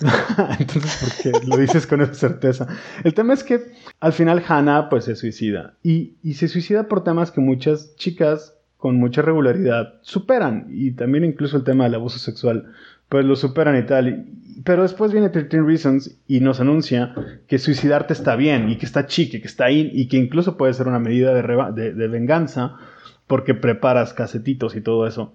Entonces, 0.58 1.22
¿por 1.32 1.40
qué 1.40 1.46
lo 1.46 1.56
dices 1.56 1.86
con 1.86 2.00
esa 2.00 2.14
certeza? 2.14 2.66
El 3.04 3.14
tema 3.14 3.34
es 3.34 3.42
que 3.44 3.60
al 4.00 4.12
final 4.12 4.42
Hannah 4.46 4.88
pues 4.88 5.04
se 5.04 5.16
suicida. 5.16 5.74
Y, 5.82 6.12
y 6.22 6.34
se 6.34 6.48
suicida 6.48 6.84
por 6.88 7.02
temas 7.04 7.30
que 7.30 7.40
muchas 7.40 7.94
chicas 7.96 8.54
con 8.76 8.96
mucha 8.96 9.22
regularidad 9.22 9.94
superan. 10.02 10.68
Y 10.70 10.92
también 10.92 11.24
incluso 11.24 11.56
el 11.56 11.64
tema 11.64 11.84
del 11.84 11.96
abuso 11.96 12.18
sexual, 12.18 12.72
pues 13.08 13.24
lo 13.24 13.34
superan 13.34 13.76
y 13.76 13.86
tal. 13.86 14.26
Pero 14.64 14.82
después 14.82 15.12
viene 15.12 15.30
13 15.30 15.62
Reasons 15.62 16.16
y 16.28 16.40
nos 16.40 16.60
anuncia 16.60 17.14
que 17.48 17.58
suicidarte 17.58 18.12
está 18.12 18.36
bien 18.36 18.70
y 18.70 18.76
que 18.78 18.86
está 18.86 19.06
chique, 19.06 19.40
que 19.40 19.48
está 19.48 19.64
ahí 19.66 19.90
y 19.92 20.06
que 20.08 20.16
incluso 20.16 20.56
puede 20.56 20.74
ser 20.74 20.86
una 20.86 20.98
medida 21.00 21.34
de, 21.34 21.42
reba- 21.42 21.72
de- 21.72 21.92
de 21.92 22.08
venganza 22.08 22.76
porque 23.28 23.54
preparas 23.54 24.12
casetitos 24.12 24.74
y 24.74 24.80
todo 24.80 25.06
eso. 25.06 25.32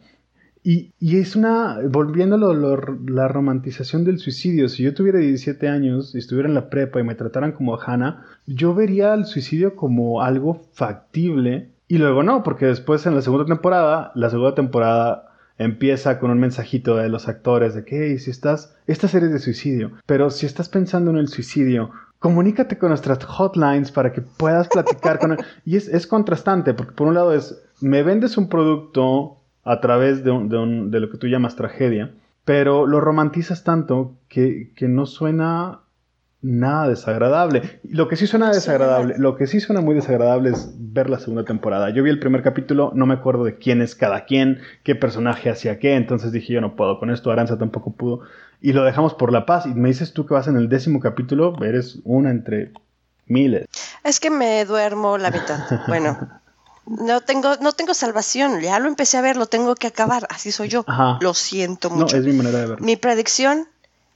Y, 0.66 0.94
y 1.00 1.18
es 1.18 1.36
una, 1.36 1.80
volviendo 1.90 2.36
a 2.36 2.88
la 3.06 3.28
romantización 3.28 4.06
del 4.06 4.20
suicidio, 4.20 4.70
si 4.70 4.84
yo 4.84 4.94
tuviera 4.94 5.20
17 5.20 5.68
años 5.68 6.16
y 6.16 6.20
estuviera 6.20 6.48
en 6.48 6.56
la 6.56 6.70
prepa 6.70 7.00
y 7.00 7.04
me 7.04 7.16
trataran 7.16 7.52
como 7.52 7.78
Hannah, 7.80 8.26
yo 8.48 8.74
vería 8.74 9.14
el 9.14 9.26
suicidio 9.26 9.76
como 9.76 10.22
algo 10.22 10.62
factible. 10.72 11.70
Y 11.90 11.98
luego 11.98 12.24
no, 12.24 12.44
porque 12.44 12.66
después 12.66 13.06
en 13.06 13.16
la 13.16 13.22
segunda 13.22 13.46
temporada, 13.46 14.12
la 14.16 14.30
segunda 14.30 14.56
temporada 14.56 15.34
empieza 15.58 16.18
con 16.18 16.32
un 16.32 16.40
mensajito 16.40 16.96
de 16.96 17.10
los 17.10 17.28
actores 17.28 17.76
de 17.76 17.84
que, 17.84 18.08
"Hey, 18.08 18.20
si 18.20 18.32
estás, 18.32 18.76
esta 18.88 19.08
serie 19.10 19.28
es 19.28 19.34
de 19.34 19.40
suicidio, 19.40 19.92
pero 20.06 20.30
si 20.30 20.46
estás 20.46 20.70
pensando 20.70 21.12
en 21.12 21.18
el 21.18 21.28
suicidio, 21.28 21.92
comunícate 22.24 22.78
con 22.78 22.88
nuestras 22.88 23.20
hotlines 23.26 23.92
para 23.92 24.14
que 24.14 24.22
puedas 24.22 24.70
platicar 24.70 25.20
con 25.20 25.34
él. 25.34 25.40
Y 25.66 25.76
es, 25.76 25.90
es 25.90 26.08
contrastante, 26.08 26.74
porque 26.74 26.94
por 26.94 27.08
un 27.08 27.16
lado 27.16 27.34
es, 27.34 27.62
me 27.84 28.02
vendes 28.04 28.38
un 28.38 28.50
producto 28.50 29.38
a 29.64 29.80
través 29.82 30.24
de, 30.24 30.32
un- 30.32 30.50
de 30.50 30.58
un- 30.58 30.92
de 30.92 31.00
lo 31.00 31.10
que 31.10 31.18
tú 31.18 31.28
llamas 31.28 31.56
tragedia, 31.56 32.12
pero 32.46 32.86
lo 32.88 33.00
romantizas 33.00 33.64
tanto 33.64 34.16
que, 34.28 34.72
que 34.76 34.88
no 34.88 35.06
suena 35.06 35.80
nada 36.42 36.90
desagradable. 36.90 37.80
Lo 37.90 38.10
que 38.10 38.18
sí 38.18 38.28
suena 38.28 38.52
desagradable, 38.52 39.16
lo 39.18 39.38
que 39.38 39.48
sí 39.48 39.62
suena 39.62 39.80
muy 39.80 39.96
desagradable 39.96 40.50
es 40.50 40.74
ver 40.78 41.10
la 41.10 41.20
segunda 41.20 41.46
temporada. 41.46 41.90
Yo 41.92 42.04
vi 42.04 42.10
el 42.10 42.20
primer 42.20 42.44
capítulo, 42.44 42.92
no 42.96 43.06
me 43.06 43.14
acuerdo 43.14 43.46
de 43.46 43.56
quién 43.58 43.82
es 43.82 43.96
cada 43.96 44.26
quien, 44.26 44.60
qué 44.84 44.94
personaje 44.96 45.50
hacía 45.50 45.80
qué, 45.80 45.96
entonces 45.96 46.34
dije 46.34 46.52
yo 46.54 46.60
no 46.62 46.76
puedo 46.76 47.00
con 47.00 47.12
esto, 47.12 47.32
Aranza 47.32 47.58
tampoco 47.58 47.94
pudo. 47.94 48.22
Y 48.62 48.74
lo 48.74 48.84
dejamos 48.84 49.14
por 49.14 49.32
la 49.32 49.46
paz. 49.46 49.66
Y 49.66 49.74
me 49.74 49.88
dices 49.90 50.12
tú 50.14 50.26
que 50.26 50.34
vas 50.34 50.48
en 50.50 50.58
el 50.58 50.68
décimo 50.68 51.00
capítulo, 51.00 51.56
eres 51.64 52.00
una 52.04 52.30
entre 52.30 52.72
miles. 53.28 53.66
Es 54.04 54.20
que 54.20 54.30
me 54.30 54.66
duermo 54.66 55.18
la 55.18 55.32
mitad. 55.32 55.60
Bueno, 55.88 56.18
no 56.86 57.22
tengo, 57.22 57.56
no 57.62 57.72
tengo 57.72 57.94
salvación. 57.94 58.60
Ya 58.62 58.80
lo 58.80 58.88
empecé 58.88 59.18
a 59.18 59.22
ver, 59.22 59.38
lo 59.38 59.46
tengo 59.48 59.76
que 59.76 59.88
acabar. 59.88 60.28
Así 60.30 60.52
soy 60.52 60.68
yo. 60.70 60.84
Ajá. 60.88 61.18
Lo 61.22 61.34
siento 61.34 61.90
No, 61.90 61.96
mucho. 61.96 62.18
es 62.18 62.24
mi 62.26 62.34
manera 62.34 62.60
de 62.60 62.66
verlo. 62.68 62.86
Mi 62.86 62.96
predicción, 62.96 63.68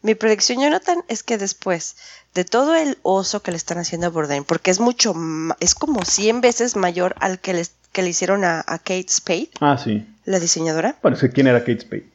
mi 0.02 0.16
predicción, 0.16 0.62
Jonathan, 0.62 1.00
es 1.08 1.24
que 1.24 1.38
después 1.38 1.96
de 2.34 2.46
todo 2.46 2.76
el 2.76 2.98
oso 3.04 3.42
que 3.42 3.52
le 3.52 3.58
están 3.58 3.78
haciendo 3.80 4.08
a 4.08 4.10
Bourdain, 4.10 4.44
porque 4.44 4.70
es 4.72 4.80
mucho, 4.80 5.14
es 5.60 5.74
como 5.76 6.04
100 6.06 6.42
veces 6.42 6.76
mayor 6.76 7.16
al 7.20 7.40
que, 7.40 7.54
les, 7.54 7.72
que 7.92 8.04
le 8.04 8.10
hicieron 8.10 8.44
a, 8.44 8.60
a 8.68 8.78
Kate 8.78 9.08
Spade, 9.10 9.50
Ah, 9.60 9.78
sí. 9.78 10.06
la 10.26 10.40
diseñadora. 10.40 10.98
Bueno, 11.02 11.18
quién 11.34 11.48
era 11.48 11.60
Kate 11.62 11.80
Spade. 11.82 12.08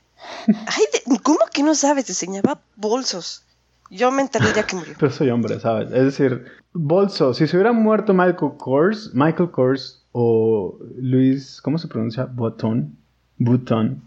Ay, 0.47 0.85
¿cómo 1.23 1.39
que 1.53 1.63
no 1.65 1.75
sabes? 1.75 2.07
Diseñaba 2.07 2.61
bolsos. 2.77 3.43
Yo 3.91 4.11
me 4.11 4.23
enteré 4.23 4.47
ya 4.55 4.63
que 4.65 4.77
murió. 4.77 4.95
Pero 5.01 5.11
soy 5.13 5.31
hombre, 5.31 5.59
¿sabes? 5.61 5.89
Es 5.93 6.05
decir, 6.05 6.47
Bolso, 6.73 7.35
si 7.35 7.47
se 7.49 7.57
hubiera 7.57 7.73
muerto 7.73 8.15
Michael 8.15 8.53
Kors, 8.59 9.11
Michael 9.13 9.51
Kors 9.51 10.02
o 10.13 10.79
Luis, 10.97 11.61
¿cómo 11.63 11.79
se 11.79 11.89
pronuncia? 11.89 12.27
Button. 12.27 12.97
Button. 13.39 14.03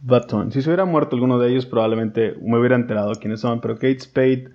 Button. 0.00 0.52
Si 0.52 0.62
se 0.62 0.68
hubiera 0.68 0.84
muerto 0.84 1.16
alguno 1.16 1.38
de 1.38 1.50
ellos, 1.50 1.66
probablemente 1.66 2.34
me 2.40 2.58
hubiera 2.58 2.76
enterado 2.76 3.12
quiénes 3.16 3.40
son, 3.40 3.60
pero 3.60 3.74
Kate 3.74 4.00
Spade, 4.00 4.50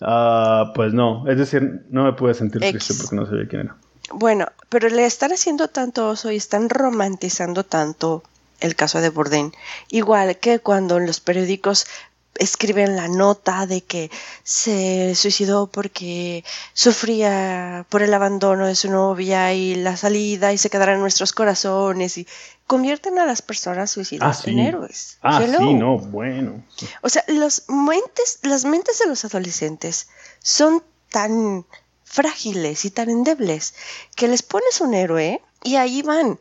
ah, 0.00 0.72
pues 0.74 0.92
no. 0.92 1.28
Es 1.28 1.38
decir, 1.38 1.86
no 1.90 2.04
me 2.04 2.12
pude 2.12 2.34
sentir 2.34 2.62
Ex. 2.62 2.72
triste 2.72 2.94
porque 3.02 3.16
no 3.16 3.26
sabía 3.26 3.48
quién 3.48 3.62
era. 3.62 3.76
Bueno, 4.12 4.46
pero 4.68 4.88
le 4.88 5.06
están 5.06 5.32
haciendo 5.32 5.68
tanto 5.68 6.08
oso 6.08 6.30
y 6.30 6.36
están 6.36 6.68
romantizando 6.68 7.64
tanto 7.64 8.22
el 8.60 8.74
caso 8.74 9.00
de 9.00 9.10
Bourdain. 9.10 9.52
Igual 9.90 10.36
que 10.38 10.58
cuando 10.58 10.98
en 10.98 11.06
los 11.06 11.20
periódicos 11.20 11.86
escriben 12.38 12.96
la 12.96 13.08
nota 13.08 13.66
de 13.66 13.82
que 13.82 14.10
se 14.42 15.14
suicidó 15.14 15.66
porque 15.68 16.44
sufría 16.72 17.86
por 17.88 18.02
el 18.02 18.12
abandono 18.14 18.66
de 18.66 18.74
su 18.74 18.90
novia 18.90 19.52
y 19.52 19.74
la 19.74 19.96
salida 19.96 20.52
y 20.52 20.58
se 20.58 20.70
quedará 20.70 20.94
en 20.94 21.00
nuestros 21.00 21.32
corazones 21.32 22.18
y 22.18 22.26
convierten 22.66 23.18
a 23.18 23.26
las 23.26 23.42
personas 23.42 23.90
suicidas 23.90 24.38
Ah, 24.38 24.42
sí. 24.42 24.50
en 24.50 24.58
héroes. 24.60 25.18
Ah, 25.22 25.40
Hello. 25.42 25.58
sí, 25.58 25.74
no, 25.74 25.98
bueno. 25.98 26.64
O 27.02 27.08
sea, 27.08 27.24
los 27.28 27.64
mentes, 27.68 28.38
las 28.42 28.64
mentes 28.64 28.98
de 28.98 29.06
los 29.06 29.24
adolescentes 29.24 30.08
son 30.40 30.82
tan 31.10 31.66
frágiles 32.04 32.84
y 32.84 32.90
tan 32.90 33.10
endebles 33.10 33.74
que 34.16 34.28
les 34.28 34.42
pones 34.42 34.80
un 34.80 34.94
héroe 34.94 35.40
y 35.62 35.76
ahí 35.76 36.02
van. 36.02 36.38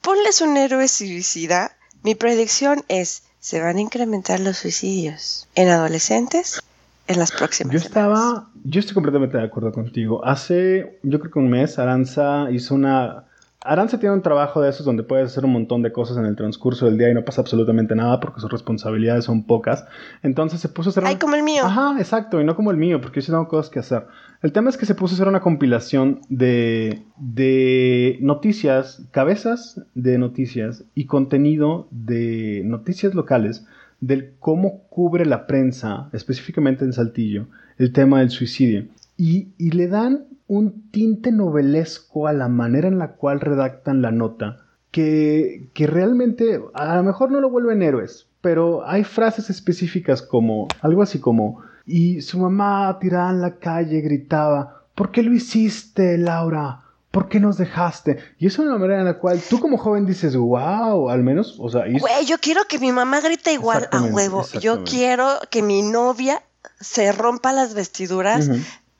Ponles 0.00 0.40
un 0.40 0.56
héroe 0.56 0.88
suicida. 0.88 1.76
Mi 2.02 2.14
predicción 2.14 2.84
es, 2.88 3.22
se 3.40 3.60
van 3.60 3.78
a 3.78 3.80
incrementar 3.80 4.38
los 4.40 4.58
suicidios 4.58 5.48
en 5.54 5.68
adolescentes 5.68 6.62
en 7.08 7.18
las 7.18 7.32
próximas 7.32 7.72
Yo 7.72 7.80
semanas. 7.80 8.20
estaba, 8.20 8.50
yo 8.62 8.80
estoy 8.80 8.94
completamente 8.94 9.36
de 9.38 9.44
acuerdo 9.44 9.72
contigo. 9.72 10.24
Hace, 10.24 11.00
yo 11.02 11.18
creo 11.18 11.32
que 11.32 11.38
un 11.38 11.50
mes, 11.50 11.78
Aranza 11.78 12.48
hizo 12.52 12.74
una... 12.74 13.24
Aranza 13.62 13.98
tiene 14.00 14.14
un 14.14 14.22
trabajo 14.22 14.62
de 14.62 14.70
esos 14.70 14.86
donde 14.86 15.02
puedes 15.02 15.26
hacer 15.26 15.44
un 15.44 15.52
montón 15.52 15.82
de 15.82 15.92
cosas 15.92 16.16
en 16.16 16.24
el 16.24 16.34
transcurso 16.34 16.86
del 16.86 16.96
día 16.96 17.10
y 17.10 17.14
no 17.14 17.24
pasa 17.24 17.42
absolutamente 17.42 17.94
nada 17.94 18.18
porque 18.18 18.40
sus 18.40 18.50
responsabilidades 18.50 19.24
son 19.26 19.44
pocas. 19.44 19.84
Entonces 20.22 20.60
se 20.60 20.68
puso 20.70 20.88
a 20.88 20.92
hacer... 20.92 21.04
Ay, 21.04 21.14
un- 21.14 21.18
como 21.20 21.34
el 21.36 21.42
mío. 21.42 21.64
Ajá, 21.66 21.94
exacto, 21.98 22.40
y 22.40 22.44
no 22.44 22.56
como 22.56 22.70
el 22.70 22.78
mío, 22.78 23.00
porque 23.02 23.20
yo 23.20 23.26
sí 23.26 23.32
tengo 23.32 23.48
cosas 23.48 23.70
que 23.70 23.78
hacer. 23.80 24.06
El 24.42 24.52
tema 24.52 24.70
es 24.70 24.78
que 24.78 24.86
se 24.86 24.94
puso 24.94 25.12
a 25.12 25.16
hacer 25.16 25.28
una 25.28 25.40
compilación 25.40 26.20
de, 26.30 27.02
de 27.18 28.16
noticias, 28.22 29.02
cabezas 29.10 29.82
de 29.94 30.16
noticias 30.16 30.84
y 30.94 31.04
contenido 31.04 31.86
de 31.90 32.62
noticias 32.64 33.14
locales 33.14 33.66
del 34.00 34.32
cómo 34.38 34.84
cubre 34.88 35.26
la 35.26 35.46
prensa, 35.46 36.08
específicamente 36.14 36.86
en 36.86 36.94
Saltillo, 36.94 37.48
el 37.76 37.92
tema 37.92 38.20
del 38.20 38.30
suicidio. 38.30 38.86
Y, 39.18 39.48
y 39.58 39.72
le 39.72 39.88
dan 39.88 40.24
un 40.50 40.90
tinte 40.90 41.30
novelesco 41.30 42.26
a 42.26 42.32
la 42.32 42.48
manera 42.48 42.88
en 42.88 42.98
la 42.98 43.12
cual 43.12 43.38
redactan 43.38 44.02
la 44.02 44.10
nota, 44.10 44.66
que, 44.90 45.70
que 45.74 45.86
realmente 45.86 46.60
a 46.74 46.96
lo 46.96 47.04
mejor 47.04 47.30
no 47.30 47.40
lo 47.40 47.50
vuelven 47.50 47.84
héroes, 47.84 48.26
pero 48.40 48.84
hay 48.84 49.04
frases 49.04 49.48
específicas 49.48 50.22
como 50.22 50.66
algo 50.80 51.02
así 51.02 51.20
como, 51.20 51.62
y 51.86 52.22
su 52.22 52.40
mamá 52.40 52.98
tirada 53.00 53.30
en 53.30 53.40
la 53.40 53.58
calle 53.58 54.00
gritaba, 54.00 54.82
¿por 54.96 55.12
qué 55.12 55.22
lo 55.22 55.32
hiciste, 55.32 56.18
Laura? 56.18 56.82
¿Por 57.12 57.28
qué 57.28 57.38
nos 57.38 57.56
dejaste? 57.56 58.18
Y 58.36 58.48
es 58.48 58.58
una 58.58 58.76
manera 58.76 58.98
en 58.98 59.06
la 59.06 59.18
cual 59.18 59.40
tú 59.48 59.60
como 59.60 59.78
joven 59.78 60.04
dices, 60.04 60.36
wow, 60.36 61.10
al 61.10 61.22
menos, 61.22 61.58
o 61.60 61.70
sea... 61.70 61.82
Güey, 61.82 62.26
yo 62.26 62.38
quiero 62.38 62.64
que 62.68 62.80
mi 62.80 62.90
mamá 62.90 63.20
grite 63.20 63.52
igual 63.52 63.88
a 63.92 64.02
huevo. 64.02 64.44
Yo 64.60 64.82
quiero 64.82 65.28
que 65.48 65.62
mi 65.62 65.82
novia 65.82 66.42
se 66.80 67.12
rompa 67.12 67.52
las 67.52 67.74
vestiduras 67.74 68.50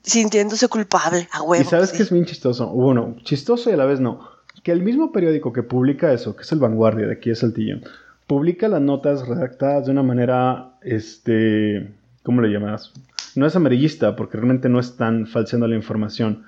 sintiéndose 0.02 0.68
culpable, 0.68 1.28
a 1.32 1.42
huevo. 1.42 1.62
Y 1.62 1.66
sabes 1.66 1.92
que 1.92 2.02
es 2.02 2.10
bien 2.10 2.24
chistoso. 2.24 2.68
Bueno, 2.68 3.16
chistoso 3.22 3.70
y 3.70 3.74
a 3.74 3.76
la 3.76 3.86
vez 3.86 4.00
no. 4.00 4.28
Que 4.62 4.72
el 4.72 4.82
mismo 4.82 5.12
periódico 5.12 5.52
que 5.52 5.62
publica 5.62 6.12
eso, 6.12 6.36
que 6.36 6.42
es 6.42 6.52
el 6.52 6.58
Vanguardia 6.58 7.06
de 7.06 7.14
aquí 7.14 7.30
de 7.30 7.36
Saltillo, 7.36 7.76
publica 8.26 8.68
las 8.68 8.82
notas 8.82 9.26
redactadas 9.26 9.86
de 9.86 9.92
una 9.92 10.02
manera, 10.02 10.74
este, 10.82 11.92
¿cómo 12.22 12.42
le 12.42 12.48
llamas? 12.48 12.92
No 13.36 13.46
es 13.46 13.56
amarillista, 13.56 14.16
porque 14.16 14.36
realmente 14.36 14.68
no 14.68 14.80
están 14.80 15.26
falseando 15.26 15.66
la 15.66 15.76
información 15.76 16.44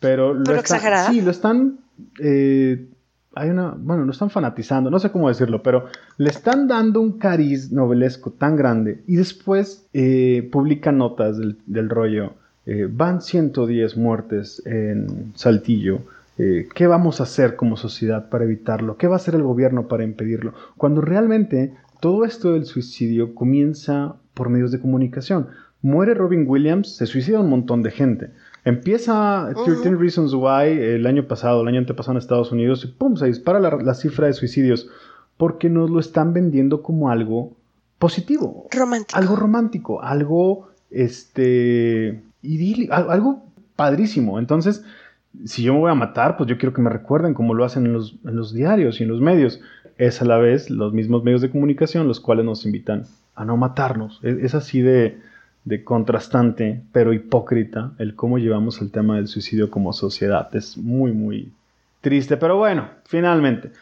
pero, 0.00 0.34
lo 0.34 0.54
exagerada. 0.54 1.10
Sí, 1.10 1.20
lo 1.20 1.30
están. 1.30 1.78
Eh, 2.18 2.88
hay 3.34 3.50
una. 3.50 3.74
Bueno, 3.76 4.04
lo 4.04 4.12
están 4.12 4.30
fanatizando, 4.30 4.90
no 4.90 4.98
sé 4.98 5.10
cómo 5.10 5.28
decirlo, 5.28 5.62
pero 5.62 5.86
le 6.18 6.30
están 6.30 6.68
dando 6.68 7.00
un 7.00 7.18
cariz 7.18 7.72
novelesco 7.72 8.30
tan 8.32 8.56
grande. 8.56 9.02
Y 9.06 9.16
después 9.16 9.88
eh, 9.92 10.48
publican 10.52 10.98
notas 10.98 11.38
del, 11.38 11.90
rollo. 11.90 12.34
Eh, 12.66 12.88
van 12.90 13.22
110 13.22 13.96
muertes 13.96 14.62
en 14.66 15.32
Saltillo. 15.34 16.00
¿Qué 16.36 16.86
vamos 16.86 17.20
a 17.20 17.22
hacer 17.22 17.56
como 17.56 17.78
sociedad 17.78 18.28
para 18.28 18.44
evitarlo? 18.44 18.98
¿Qué 18.98 19.06
va 19.06 19.14
a 19.14 19.16
hacer 19.16 19.34
el 19.34 19.42
gobierno 19.42 19.88
para 19.88 20.04
impedirlo? 20.04 20.52
Cuando 20.76 21.00
realmente 21.00 21.72
todo 22.00 22.26
esto 22.26 22.52
del 22.52 22.66
suicidio 22.66 23.34
comienza 23.34 24.16
por 24.34 24.50
medios 24.50 24.70
de 24.70 24.78
comunicación. 24.78 25.48
Muere 25.82 26.14
Robin 26.14 26.44
Williams, 26.46 26.96
se 26.96 27.06
suicida 27.06 27.40
un 27.40 27.48
montón 27.48 27.82
de 27.82 27.90
gente. 27.90 28.30
Empieza 28.64 29.50
13 29.64 29.94
Reasons 29.94 30.34
Why 30.34 30.70
el 30.70 31.06
año 31.06 31.28
pasado, 31.28 31.62
el 31.62 31.68
año 31.68 31.78
antepasado 31.78 32.12
en 32.12 32.18
Estados 32.18 32.50
Unidos, 32.50 32.84
y 32.84 32.88
pum, 32.88 33.16
se 33.16 33.26
dispara 33.26 33.60
la, 33.60 33.94
cifra 33.94 34.26
de 34.26 34.32
suicidios 34.32 34.90
porque 35.36 35.70
nos 35.70 35.88
lo 35.90 36.00
están 36.00 36.32
vendiendo 36.32 36.82
como 36.82 37.10
algo 37.10 37.52
positivo. 37.98 38.66
Romántico. 38.72 39.18
Algo 39.18 39.36
romántico, 39.36 40.02
algo 40.02 40.68
este 40.90 42.20
idílico, 42.46 42.94
algo 42.94 43.44
padrísimo. 43.76 44.38
Entonces, 44.38 44.84
si 45.44 45.62
yo 45.62 45.74
me 45.74 45.80
voy 45.80 45.90
a 45.90 45.94
matar, 45.94 46.36
pues 46.36 46.48
yo 46.48 46.58
quiero 46.58 46.72
que 46.72 46.82
me 46.82 46.90
recuerden 46.90 47.34
como 47.34 47.54
lo 47.54 47.64
hacen 47.64 47.86
en 47.86 47.92
los, 47.92 48.54
diarios 48.54 49.00
y 49.00 49.04
en 49.04 49.10
los 49.10 49.20
medios. 49.20 49.60
Es 49.98 50.20
a 50.22 50.24
la 50.24 50.38
vez 50.38 50.70
los 50.70 50.92
mismos 50.92 51.24
medios 51.24 51.40
de 51.40 51.50
comunicación 51.50 52.08
los 52.08 52.20
cuales 52.20 52.44
nos 52.44 52.64
invitan 52.66 53.04
a 53.34 53.44
no 53.44 53.56
matarnos. 53.56 54.20
es 54.22 54.54
así 54.54 54.80
de, 54.80 55.18
contrastante, 55.84 56.82
pero 56.92 57.12
hipócrita, 57.12 57.92
el 57.98 58.14
cómo 58.14 58.38
llevamos 58.38 58.80
el 58.80 58.90
tema 58.90 59.16
del 59.16 59.26
suicidio 59.26 59.70
como 59.70 59.92
sociedad. 59.92 60.54
Es 60.54 60.76
muy, 60.76 61.12
muy 61.12 61.52
triste, 62.00 62.36
pero 62.36 62.56
bueno, 62.56 62.88
finalmente. 63.04 63.72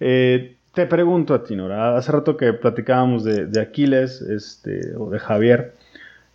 Eh, 0.00 0.56
te 0.72 0.86
pregunto 0.86 1.34
a 1.34 1.44
ti, 1.44 1.54
Nora, 1.54 1.96
hace 1.96 2.10
rato 2.10 2.36
que 2.36 2.52
platicábamos 2.52 3.24
de, 3.24 3.60
Aquiles 3.60 4.20
este, 4.22 4.96
o 4.96 5.10
de 5.10 5.18
Javier. 5.20 5.74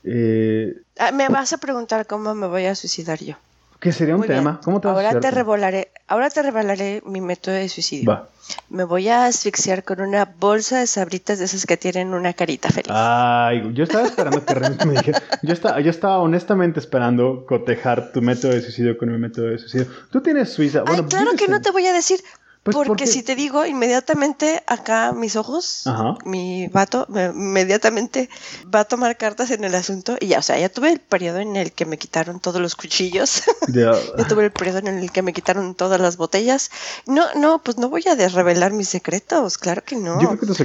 Eh, 0.04 0.78
me 1.14 1.30
vas 1.30 1.54
a 1.54 1.58
preguntar 1.58 2.06
cómo 2.08 2.36
me 2.36 2.48
voy 2.48 2.66
a 2.66 2.76
suicidar 2.76 3.20
yo. 3.20 3.36
¿Qué 3.80 3.94
sería 3.94 4.16
un 4.16 4.24
tema? 4.24 4.60
¿Cómo 4.64 4.82
te 4.82 4.90
ahora 4.90 5.22
te 5.22 5.32
revelaré, 5.32 5.90
ahora 6.08 6.30
te 6.30 6.42
revelaré 6.42 7.02
mi 7.06 7.22
método 7.22 7.56
de 7.56 7.70
suicidio. 7.70 8.12
Va. 8.12 8.28
Me 8.70 8.84
voy 8.84 9.08
a 9.08 9.26
asfixiar 9.26 9.86
con 9.86 10.02
una 10.02 10.26
bolsa 10.26 10.80
de 10.80 10.88
sabritas 10.88 11.40
de 11.40 11.46
esas 11.46 11.66
que 11.66 11.78
tienen 11.78 12.14
una 12.14 12.34
carita 12.34 12.70
feliz. 12.70 12.92
Ay, 12.92 13.72
yo 13.74 13.86
estaba 13.86 14.06
esperando 14.06 14.78
que 14.78 14.86
me 14.86 14.94
dijera. 14.96 15.22
Yo 15.44 15.54
estaba, 15.54 15.80
yo 15.80 15.90
estaba 15.92 16.18
honestamente 16.18 16.80
esperando 16.82 17.46
cotejar 17.46 18.12
tu 18.12 18.22
método 18.22 18.52
de 18.52 18.62
suicidio 18.62 18.98
con 18.98 19.10
mi 19.12 19.18
método 19.18 19.46
de 19.46 19.60
suicidio. 19.60 19.88
Tú 20.12 20.20
tienes 20.22 20.52
Suiza. 20.52 20.84
Ay, 20.86 21.02
claro 21.04 21.32
que 21.38 21.48
no 21.48 21.62
te 21.62 21.72
voy 21.72 21.86
a 21.86 21.94
decir. 21.94 22.20
Pues, 22.64 22.76
porque 22.86 23.08
si 23.08 23.24
te 23.24 23.36
digo 23.36 23.66
inmediatamente 23.66 24.62
acá 24.68 25.14
mis 25.14 25.38
ojos, 25.38 25.86
mi 26.26 26.68
vato 26.68 27.08
inmediatamente 27.10 28.30
va 28.74 28.82
a 28.82 28.86
tomar 28.86 29.16
cartas 29.18 29.52
en 29.52 29.64
el 29.64 29.74
asunto 29.76 30.18
y 30.20 30.28
ya, 30.28 30.40
o 30.40 30.42
sea, 30.42 30.60
ya 30.60 30.68
tuve 30.68 30.92
el 30.92 31.00
periodo 31.00 31.40
en 31.40 31.56
el 31.56 31.72
que 31.72 31.86
me 31.86 31.98
quitaron 31.98 32.42
todos 32.42 32.62
los 32.62 32.76
cuchillos, 32.76 33.44
ya 33.74 34.28
tuve 34.28 34.46
el 34.46 34.52
periodo 34.52 34.80
en 34.80 34.88
el 34.88 35.12
que 35.12 35.22
me 35.22 35.32
quitaron 35.32 35.74
todas 35.74 36.02
las 36.02 36.18
botellas. 36.18 36.70
No, 37.06 37.34
no, 37.36 37.64
pues 37.64 37.78
no 37.78 37.88
voy 37.90 38.04
a 38.08 38.16
revelar 38.28 38.74
mis 38.74 38.90
secretos, 38.90 39.58
claro 39.58 39.84
que 39.84 39.96
no. 39.96 40.20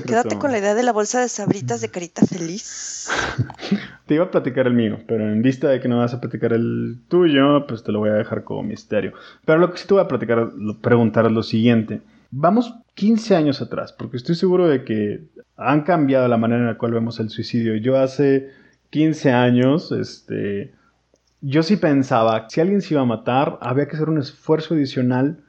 Quédate 0.05 0.36
con 0.38 0.51
la 0.51 0.59
idea 0.59 0.74
de 0.74 0.82
la 0.82 0.92
bolsa 0.92 1.20
de 1.20 1.28
sabritas 1.28 1.80
de 1.80 1.90
carita 1.90 2.26
feliz. 2.26 3.07
te 4.07 4.14
iba 4.14 4.24
a 4.24 4.30
platicar 4.30 4.66
el 4.66 4.74
mío, 4.74 4.98
pero 5.07 5.28
en 5.30 5.42
vista 5.42 5.68
de 5.68 5.80
que 5.80 5.88
no 5.88 5.98
vas 5.98 6.12
a 6.12 6.20
platicar 6.20 6.52
el 6.52 6.98
tuyo, 7.09 7.66
pues 7.66 7.82
te 7.82 7.92
lo 7.92 8.00
voy 8.00 8.11
a 8.11 8.14
dejar 8.14 8.44
como 8.44 8.62
misterio. 8.62 9.12
Pero 9.44 9.59
lo 9.59 9.70
que 9.70 9.78
sí 9.78 9.88
te 9.88 9.94
voy 9.94 10.02
a 10.02 10.09
platicar, 10.09 10.50
preguntar 10.82 11.26
es 11.26 11.32
lo 11.32 11.42
siguiente. 11.42 12.02
Vamos 12.30 12.74
15 12.94 13.36
años 13.36 13.62
atrás, 13.62 13.92
porque 13.92 14.16
estoy 14.16 14.34
seguro 14.34 14.68
de 14.68 14.84
que 14.84 15.24
han 15.57 15.82
cambiado 15.82 16.28
la 16.28 16.36
manera 16.36 16.61
en 16.61 16.66
la 16.66 16.78
cual 16.78 16.92
vemos 16.92 17.18
el 17.20 17.30
suicidio. 17.30 17.76
Yo 17.76 17.96
hace 17.96 18.50
15 18.90 19.32
años, 19.32 19.90
este, 19.92 20.72
yo 21.40 21.62
sí 21.62 21.76
pensaba, 21.76 22.48
si 22.50 22.61
alguien 22.61 22.82
se 22.82 22.94
iba 22.94 23.02
a 23.02 23.07
matar, 23.07 23.59
había 23.61 23.86
que 23.86 23.96
hacer 23.96 24.09
un 24.11 24.18
esfuerzo 24.18 24.74
adicional 24.74 25.43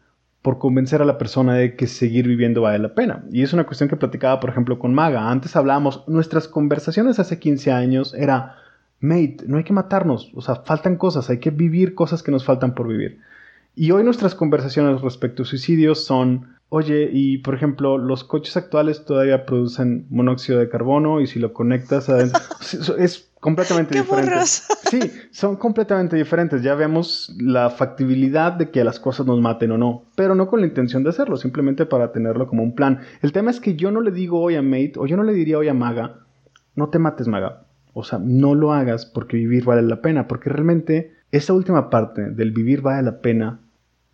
por 0.45 0.59
convencer 0.59 1.01
a 1.01 1.05
la 1.05 1.17
persona 1.17 1.55
de 1.55 1.75
que 1.75 1.87
seguir 1.87 2.27
viviendo 2.27 2.61
vale 2.61 2.77
la 2.77 2.93
pena. 2.93 3.23
Y 3.31 3.41
es 3.41 3.51
una 3.53 3.63
cuestión 3.63 3.89
que 3.89 3.95
platicaba, 3.95 4.39
por 4.39 4.51
ejemplo, 4.51 4.77
con 4.77 4.93
Maga. 4.93 5.31
Antes 5.31 5.55
hablábamos, 5.55 6.03
nuestras 6.07 6.47
conversaciones 6.47 7.17
hace 7.17 7.39
15 7.39 7.71
años 7.71 8.13
era, 8.13 8.55
mate, 8.99 9.37
no 9.47 9.57
hay 9.57 9.63
que 9.63 9.73
matarnos, 9.73 10.31
o 10.35 10.41
sea, 10.41 10.57
faltan 10.57 10.97
cosas, 10.97 11.31
hay 11.31 11.39
que 11.39 11.49
vivir 11.49 11.95
cosas 11.95 12.21
que 12.21 12.29
nos 12.29 12.45
faltan 12.45 12.75
por 12.75 12.87
vivir. 12.87 13.21
Y 13.73 13.89
hoy 13.89 14.03
nuestras 14.03 14.35
conversaciones 14.35 15.01
respecto 15.01 15.41
a 15.41 15.45
suicidios 15.47 16.05
son, 16.05 16.54
oye, 16.75 17.09
y 17.09 17.37
por 17.37 17.55
ejemplo, 17.55 17.97
los 17.97 18.25
coches 18.25 18.57
actuales 18.57 19.05
todavía 19.05 19.45
producen 19.45 20.07
monóxido 20.09 20.59
de 20.59 20.67
carbono 20.67 21.21
y 21.21 21.27
si 21.27 21.39
lo 21.39 21.53
conectas 21.53 22.09
adentro, 22.09 22.41
es 22.99 23.31
completamente 23.39 23.93
¡Qué 23.93 24.01
diferente. 24.01 24.35
Sí, 24.91 24.99
son 25.31 25.55
completamente 25.55 26.17
diferentes. 26.17 26.61
Ya 26.61 26.75
vemos 26.75 27.33
la 27.39 27.69
factibilidad 27.69 28.51
de 28.51 28.71
que 28.71 28.83
las 28.83 28.99
cosas 28.99 29.25
nos 29.25 29.39
maten 29.39 29.71
o 29.71 29.77
no, 29.77 30.03
pero 30.15 30.35
no 30.35 30.47
con 30.47 30.59
la 30.59 30.67
intención 30.67 31.01
de 31.03 31.11
hacerlo, 31.11 31.37
simplemente 31.37 31.85
para 31.85 32.11
tenerlo 32.11 32.45
como 32.45 32.61
un 32.61 32.75
plan. 32.75 32.99
El 33.21 33.31
tema 33.31 33.51
es 33.51 33.61
que 33.61 33.75
yo 33.75 33.89
no 33.89 34.01
le 34.01 34.11
digo 34.11 34.41
hoy 34.41 34.55
a 34.55 34.61
Mate, 34.61 34.93
o 34.97 35.05
yo 35.07 35.15
no 35.15 35.23
le 35.23 35.31
diría 35.31 35.57
hoy 35.57 35.69
a 35.69 35.73
Maga, 35.73 36.25
no 36.75 36.89
te 36.89 36.99
mates, 36.99 37.29
Maga. 37.29 37.63
O 37.93 38.03
sea, 38.03 38.19
no 38.19 38.53
lo 38.53 38.73
hagas 38.73 39.05
porque 39.05 39.37
vivir 39.37 39.63
vale 39.63 39.81
la 39.81 40.01
pena, 40.01 40.27
porque 40.27 40.49
realmente 40.49 41.13
esa 41.31 41.53
última 41.53 41.89
parte 41.89 42.31
del 42.31 42.51
vivir 42.51 42.81
vale 42.81 43.01
la 43.01 43.21
pena, 43.21 43.61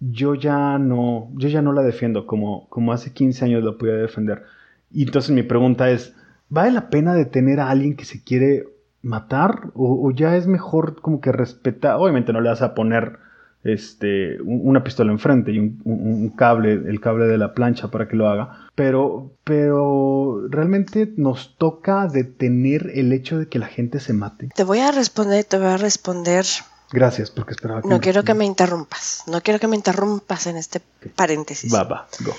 yo 0.01 0.35
ya 0.35 0.77
no, 0.79 1.29
yo 1.35 1.47
ya 1.47 1.61
no 1.61 1.71
la 1.71 1.83
defiendo 1.83 2.25
como, 2.25 2.67
como 2.69 2.91
hace 2.91 3.13
15 3.13 3.45
años 3.45 3.63
la 3.63 3.77
podía 3.77 3.93
defender. 3.95 4.43
Y 4.91 5.03
entonces 5.03 5.31
mi 5.31 5.43
pregunta 5.43 5.89
es, 5.89 6.13
¿vale 6.49 6.71
la 6.71 6.89
pena 6.89 7.13
detener 7.13 7.59
a 7.59 7.69
alguien 7.69 7.95
que 7.95 8.05
se 8.05 8.23
quiere 8.23 8.65
matar 9.03 9.69
o, 9.73 10.11
ya 10.11 10.35
es 10.35 10.47
mejor 10.47 11.01
como 11.01 11.21
que 11.21 11.31
respetar, 11.31 11.95
obviamente 11.97 12.33
no 12.33 12.41
le 12.41 12.49
vas 12.49 12.61
a 12.61 12.75
poner 12.75 13.17
este, 13.63 14.41
una 14.41 14.83
pistola 14.83 15.11
enfrente 15.11 15.51
y 15.51 15.59
un, 15.59 16.33
cable, 16.35 16.73
el 16.73 16.99
cable 16.99 17.25
de 17.25 17.37
la 17.37 17.53
plancha 17.53 17.89
para 17.89 18.07
que 18.07 18.15
lo 18.15 18.27
haga, 18.27 18.67
pero, 18.75 19.31
pero 19.43 20.47
realmente 20.49 21.11
nos 21.17 21.55
toca 21.57 22.07
detener 22.07 22.91
el 22.93 23.13
hecho 23.13 23.39
de 23.39 23.47
que 23.47 23.59
la 23.59 23.67
gente 23.67 23.99
se 23.99 24.13
mate. 24.13 24.49
Te 24.55 24.63
voy 24.63 24.79
a 24.79 24.91
responder, 24.91 25.43
te 25.45 25.57
voy 25.57 25.67
a 25.67 25.77
responder. 25.77 26.45
Gracias, 26.91 27.31
porque 27.31 27.53
esperaba 27.53 27.81
que 27.81 27.87
No 27.87 28.01
quiero 28.01 28.23
que 28.23 28.33
me 28.33 28.45
interrumpas, 28.45 29.23
no 29.25 29.41
quiero 29.41 29.59
que 29.59 29.67
me 29.67 29.77
interrumpas 29.77 30.47
en 30.47 30.57
este 30.57 30.81
paréntesis. 31.15 31.73
Va, 31.73 31.83
va, 31.83 32.07
go. 32.19 32.35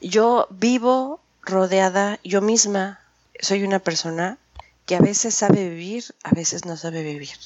Yo 0.00 0.46
vivo 0.50 1.20
rodeada, 1.42 2.20
yo 2.22 2.40
misma 2.40 3.00
soy 3.40 3.64
una 3.64 3.80
persona 3.80 4.38
que 4.86 4.94
a 4.94 5.00
veces 5.00 5.34
sabe 5.34 5.68
vivir, 5.68 6.04
a 6.22 6.30
veces 6.30 6.64
no 6.64 6.76
sabe 6.76 7.02
vivir. 7.02 7.36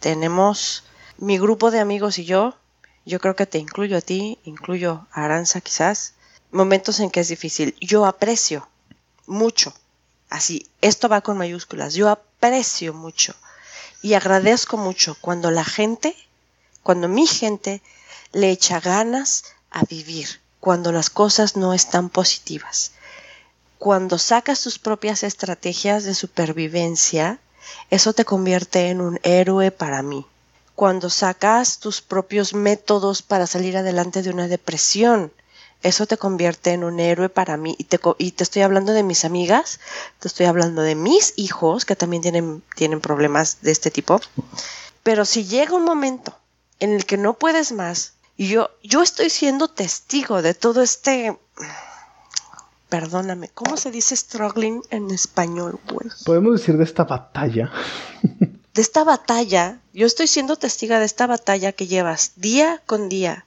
Tenemos 0.00 0.84
mi 1.18 1.38
grupo 1.38 1.70
de 1.70 1.78
amigos 1.78 2.18
y 2.18 2.24
yo, 2.24 2.56
yo 3.04 3.20
creo 3.20 3.36
que 3.36 3.46
te 3.46 3.58
incluyo 3.58 3.96
a 3.96 4.00
ti, 4.00 4.38
incluyo 4.44 5.06
a 5.12 5.24
Aranza 5.24 5.60
quizás, 5.60 6.14
momentos 6.50 7.00
en 7.00 7.10
que 7.10 7.20
es 7.20 7.28
difícil. 7.28 7.76
Yo 7.80 8.06
aprecio 8.06 8.68
mucho, 9.26 9.72
así, 10.30 10.68
esto 10.80 11.08
va 11.08 11.20
con 11.20 11.38
mayúsculas, 11.38 11.94
yo 11.94 12.08
aprecio 12.08 12.92
mucho 12.92 13.34
y 14.06 14.14
agradezco 14.14 14.76
mucho 14.76 15.16
cuando 15.20 15.50
la 15.50 15.64
gente, 15.64 16.16
cuando 16.82 17.08
mi 17.08 17.26
gente 17.26 17.82
le 18.32 18.50
echa 18.50 18.80
ganas 18.80 19.44
a 19.70 19.82
vivir, 19.84 20.28
cuando 20.60 20.92
las 20.92 21.10
cosas 21.10 21.56
no 21.56 21.74
están 21.74 22.08
positivas 22.08 22.92
cuando 23.78 24.18
sacas 24.18 24.62
tus 24.62 24.78
propias 24.78 25.22
estrategias 25.22 26.04
de 26.04 26.14
supervivencia, 26.14 27.38
eso 27.90 28.12
te 28.14 28.24
convierte 28.24 28.88
en 28.88 29.00
un 29.00 29.20
héroe 29.22 29.70
para 29.70 30.02
mí. 30.02 30.26
Cuando 30.74 31.10
sacas 31.10 31.78
tus 31.78 32.00
propios 32.00 32.54
métodos 32.54 33.22
para 33.22 33.46
salir 33.46 33.76
adelante 33.76 34.22
de 34.22 34.30
una 34.30 34.48
depresión, 34.48 35.32
eso 35.82 36.06
te 36.06 36.16
convierte 36.16 36.72
en 36.72 36.84
un 36.84 37.00
héroe 37.00 37.28
para 37.28 37.56
mí. 37.56 37.76
Y 37.78 37.84
te, 37.84 38.00
y 38.18 38.32
te 38.32 38.44
estoy 38.44 38.62
hablando 38.62 38.92
de 38.92 39.02
mis 39.02 39.24
amigas, 39.24 39.80
te 40.20 40.28
estoy 40.28 40.46
hablando 40.46 40.82
de 40.82 40.94
mis 40.94 41.34
hijos 41.36 41.84
que 41.84 41.96
también 41.96 42.22
tienen, 42.22 42.62
tienen 42.74 43.00
problemas 43.00 43.58
de 43.62 43.72
este 43.72 43.90
tipo. 43.90 44.20
Pero 45.02 45.24
si 45.24 45.44
llega 45.44 45.74
un 45.74 45.84
momento 45.84 46.36
en 46.80 46.92
el 46.92 47.06
que 47.06 47.16
no 47.16 47.34
puedes 47.34 47.72
más 47.72 48.14
Y 48.36 48.48
yo, 48.48 48.70
yo 48.82 49.02
estoy 49.02 49.30
siendo 49.30 49.68
testigo 49.68 50.42
de 50.42 50.52
todo 50.52 50.82
este 50.82 51.38
perdóname, 52.88 53.48
¿cómo 53.48 53.76
se 53.76 53.90
dice 53.90 54.16
struggling 54.16 54.82
en 54.90 55.10
español, 55.10 55.78
güey? 55.90 56.08
Podemos 56.24 56.60
decir 56.60 56.76
de 56.76 56.84
esta 56.84 57.04
batalla. 57.04 57.70
De 58.74 58.82
esta 58.82 59.04
batalla, 59.04 59.80
yo 59.94 60.06
estoy 60.06 60.26
siendo 60.26 60.56
testiga 60.56 60.98
de 60.98 61.06
esta 61.06 61.26
batalla 61.26 61.72
que 61.72 61.86
llevas 61.86 62.32
día 62.36 62.82
con 62.84 63.08
día 63.08 63.46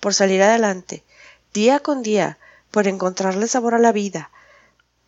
por 0.00 0.14
salir 0.14 0.42
adelante, 0.42 1.04
día 1.54 1.80
con 1.80 2.02
día 2.02 2.38
por 2.70 2.88
encontrarle 2.88 3.48
sabor 3.48 3.74
a 3.74 3.78
la 3.78 3.92
vida, 3.92 4.30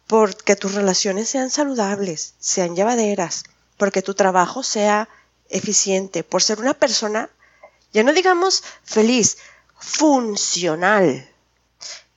porque 0.07 0.55
tus 0.57 0.75
relaciones 0.75 1.29
sean 1.29 1.51
saludables, 1.51 2.35
sean 2.39 2.77
llevaderas, 2.77 3.45
porque 3.77 4.01
tu 4.01 4.15
trabajo 4.15 4.63
sea 4.63 5.09
eficiente, 5.51 6.23
por 6.23 6.43
ser 6.43 6.61
una 6.61 6.75
persona, 6.75 7.29
ya 7.93 8.05
no 8.05 8.13
digamos 8.13 8.63
feliz, 8.85 9.39
funcional. 9.79 11.29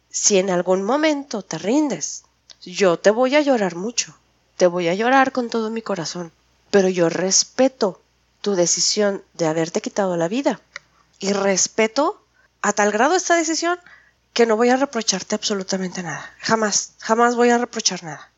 Si 0.09 0.37
en 0.37 0.51
algún 0.51 0.83
momento 0.83 1.41
te 1.41 1.57
rindes, 1.57 2.23
yo 2.61 2.99
te 2.99 3.09
voy 3.09 3.35
a 3.35 3.41
llorar 3.41 3.75
mucho, 3.75 4.15
te 4.57 4.67
voy 4.67 4.87
a 4.87 4.93
llorar 4.93 5.31
con 5.31 5.49
todo 5.49 5.71
mi 5.71 5.81
corazón, 5.81 6.31
pero 6.69 6.87
yo 6.87 7.09
respeto 7.09 7.99
tu 8.41 8.53
decisión 8.53 9.23
de 9.33 9.47
haberte 9.47 9.81
quitado 9.81 10.15
la 10.17 10.27
vida 10.27 10.61
y 11.19 11.33
respeto 11.33 12.21
a 12.61 12.73
tal 12.73 12.91
grado 12.91 13.15
esta 13.15 13.35
decisión 13.35 13.79
que 14.39 14.45
no 14.45 14.55
voy 14.55 14.69
a 14.69 14.77
reprocharte 14.77 15.35
absolutamente 15.35 16.01
nada. 16.01 16.33
Jamás, 16.39 16.93
jamás 16.99 17.35
voy 17.35 17.49
a 17.49 17.57
reprochar 17.57 18.05
nada. 18.05 18.31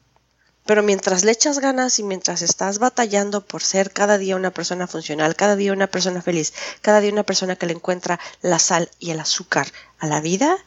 Pero 0.66 0.82
mientras 0.82 1.24
le 1.24 1.32
echas 1.32 1.60
ganas 1.60 1.99
y 1.99 2.04
mientras 2.04 2.41
estás 2.41 2.80
batallando 2.80 3.45
por 3.45 3.62
ser 3.62 3.91
cada 3.91 4.18
día 4.18 4.36
una 4.36 4.49
persona 4.49 4.88
funcional, 4.88 5.36
cada 5.36 5.56
día 5.56 5.74
una 5.74 5.86
persona 5.86 6.24
feliz, 6.24 6.54
cada 6.82 7.02
día 7.02 7.14
una 7.14 7.22
persona 7.22 7.56
que 7.56 7.68
le 7.68 7.74
encuentra 7.74 8.20
la 8.41 8.58
sal 8.58 8.89
y 8.97 9.12
el 9.12 9.20
azúcar 9.20 9.72
a 9.99 10.08
la 10.08 10.22
vida, 10.22 10.58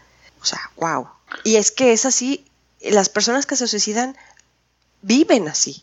o 0.41 0.45
sea, 0.45 0.61
wow. 0.77 1.09
Y 1.43 1.57
es 1.57 1.73
que 1.73 1.93
es 1.93 2.05
así, 2.05 2.47
las 2.81 3.09
personas 3.09 3.45
que 3.45 3.57
se 3.57 3.67
suicidan 3.67 4.17
viven 5.03 5.49
así. 5.49 5.83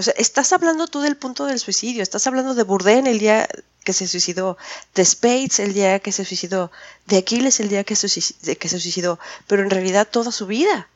O 0.00 0.02
sea, 0.02 0.14
estás 0.16 0.50
hablando 0.54 0.86
tú 0.86 1.00
del 1.00 1.14
punto 1.14 1.44
del 1.44 1.58
suicidio, 1.58 2.02
estás 2.02 2.26
hablando 2.26 2.54
de 2.54 2.62
Bourdain 2.62 3.06
el 3.06 3.18
día 3.18 3.46
que 3.84 3.92
se 3.92 4.06
suicidó, 4.06 4.56
de 4.94 5.04
Spades 5.04 5.60
el 5.60 5.74
día 5.74 5.98
que 5.98 6.10
se 6.10 6.24
suicidó, 6.24 6.72
de 7.06 7.18
Aquiles 7.18 7.60
el 7.60 7.68
día 7.68 7.84
que 7.84 7.96
se, 7.96 8.08
suicidó, 8.08 9.18
pero 9.46 9.62
en 9.62 9.68
realidad 9.68 10.08
toda 10.10 10.32
su 10.32 10.46
vida 10.46 10.88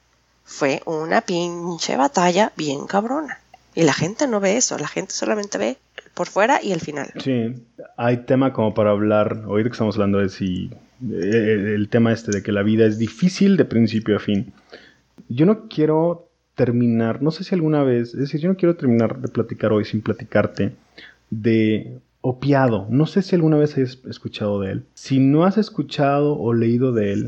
fue 0.46 0.80
una 0.86 1.20
pinche 1.20 1.98
batalla 1.98 2.52
bien 2.56 2.86
cabrona. 2.86 3.40
Y 3.74 3.82
la 3.82 3.92
gente 3.92 4.26
no 4.26 4.40
ve 4.40 4.56
eso, 4.56 4.78
la 4.78 4.88
gente 4.88 5.12
solamente 5.12 5.58
ve 5.58 5.76
por 6.14 6.28
fuera 6.28 6.62
y 6.62 6.72
el 6.72 6.80
final. 6.80 7.12
Sí, 7.22 7.62
hay 7.98 8.24
tema 8.24 8.54
como 8.54 8.72
para 8.72 8.92
hablar, 8.92 9.44
hoy 9.46 9.64
que 9.64 9.68
estamos 9.68 9.96
hablando 9.96 10.20
de 10.20 10.30
si 10.30 10.70
eh, 11.02 11.74
el 11.74 11.90
tema 11.90 12.10
este 12.10 12.30
de 12.30 12.42
que 12.42 12.52
la 12.52 12.62
vida 12.62 12.86
es 12.86 12.96
difícil 12.96 13.58
de 13.58 13.66
principio 13.66 14.16
a 14.16 14.20
fin. 14.20 14.54
Yo 15.28 15.44
no 15.44 15.68
quiero 15.68 16.30
terminar, 16.54 17.22
no 17.22 17.30
sé 17.30 17.44
si 17.44 17.54
alguna 17.54 17.82
vez, 17.82 18.14
es 18.14 18.20
decir, 18.20 18.40
yo 18.40 18.48
no 18.48 18.56
quiero 18.56 18.76
terminar 18.76 19.20
de 19.20 19.28
platicar 19.28 19.72
hoy 19.72 19.84
sin 19.84 20.00
platicarte 20.00 20.72
de 21.30 21.98
Opiado. 22.20 22.86
No 22.88 23.06
sé 23.06 23.20
si 23.20 23.34
alguna 23.34 23.58
vez 23.58 23.76
has 23.76 23.98
escuchado 24.06 24.60
de 24.60 24.72
él. 24.72 24.84
Si 24.94 25.20
no 25.20 25.44
has 25.44 25.58
escuchado 25.58 26.38
o 26.38 26.54
leído 26.54 26.92
de 26.92 27.12
él, 27.12 27.26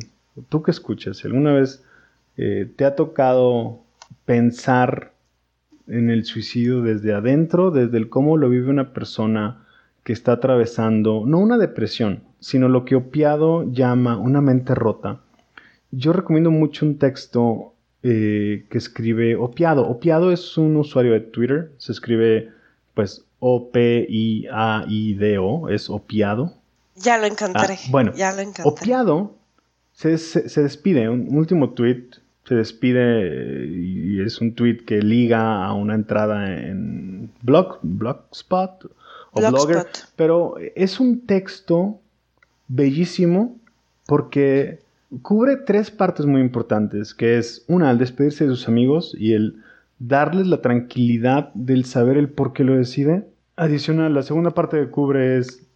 tú 0.48 0.62
que 0.62 0.70
escuchas, 0.70 1.18
si 1.18 1.26
alguna 1.26 1.52
vez 1.52 1.84
eh, 2.38 2.70
te 2.76 2.86
ha 2.86 2.94
tocado 2.94 3.80
pensar 4.24 5.12
en 5.86 6.08
el 6.08 6.24
suicidio 6.24 6.80
desde 6.80 7.12
adentro, 7.12 7.70
desde 7.70 7.98
el 7.98 8.08
cómo 8.08 8.38
lo 8.38 8.48
vive 8.48 8.70
una 8.70 8.92
persona 8.94 9.66
que 10.02 10.12
está 10.12 10.32
atravesando, 10.32 11.24
no 11.26 11.40
una 11.40 11.58
depresión, 11.58 12.22
sino 12.40 12.68
lo 12.68 12.84
que 12.84 12.96
Opiado 12.96 13.70
llama 13.70 14.16
una 14.16 14.40
mente 14.40 14.74
rota. 14.74 15.20
Yo 15.90 16.12
recomiendo 16.12 16.50
mucho 16.50 16.86
un 16.86 16.96
texto 16.98 17.74
eh, 18.02 18.66
que 18.70 18.78
escribe 18.78 19.36
Opiado. 19.36 19.86
Opiado 19.88 20.32
es 20.32 20.56
un 20.58 20.76
usuario 20.76 21.12
de 21.12 21.20
Twitter, 21.20 21.72
se 21.78 21.92
escribe 21.92 22.50
pues 22.94 23.24
o-P-I-A-I-D-O, 23.38 24.48
es 25.68 25.90
opiado. 25.90 26.54
Ya 26.96 27.18
lo 27.18 27.26
encontré. 27.26 27.74
Ah, 27.74 27.88
bueno, 27.90 28.14
ya 28.14 28.32
lo 28.32 28.40
encontré. 28.40 28.64
opiado 28.64 29.34
se, 29.96 30.18
se, 30.18 30.62
despide, 30.62 31.08
un, 31.08 31.34
último 31.36 31.70
tweet, 31.70 32.04
se 32.44 32.54
despide 32.54 33.66
y 33.66 34.20
es 34.20 34.40
un 34.42 34.54
tweet 34.54 34.84
que 34.84 35.00
liga 35.00 35.64
a 35.64 35.72
una 35.72 35.94
entrada 35.94 36.54
en 36.54 37.30
blog, 37.42 37.78
blogspot 37.82 38.90
o 39.32 39.50
blogger, 39.50 39.86
pero 40.14 40.56
es 40.74 41.00
un 41.00 41.26
texto 41.26 41.98
bellísimo 42.68 43.56
porque 44.06 44.80
cubre 45.22 45.56
tres 45.56 45.90
partes 45.90 46.26
muy 46.26 46.40
importantes, 46.40 47.14
que 47.14 47.38
es 47.38 47.64
una, 47.68 47.90
al 47.90 47.98
despedirse 47.98 48.44
de 48.44 48.50
sus 48.50 48.68
amigos 48.68 49.14
y 49.18 49.34
el 49.34 49.62
darles 49.98 50.46
la 50.46 50.60
tranquilidad 50.60 51.52
del 51.54 51.84
saber 51.84 52.16
el 52.16 52.28
por 52.28 52.52
qué 52.52 52.64
lo 52.64 52.76
decide. 52.76 53.26
Adicional, 53.56 54.14
la 54.14 54.22
segunda 54.22 54.50
parte 54.50 54.78
que 54.78 54.90
cubre 54.90 55.38
es, 55.38 55.66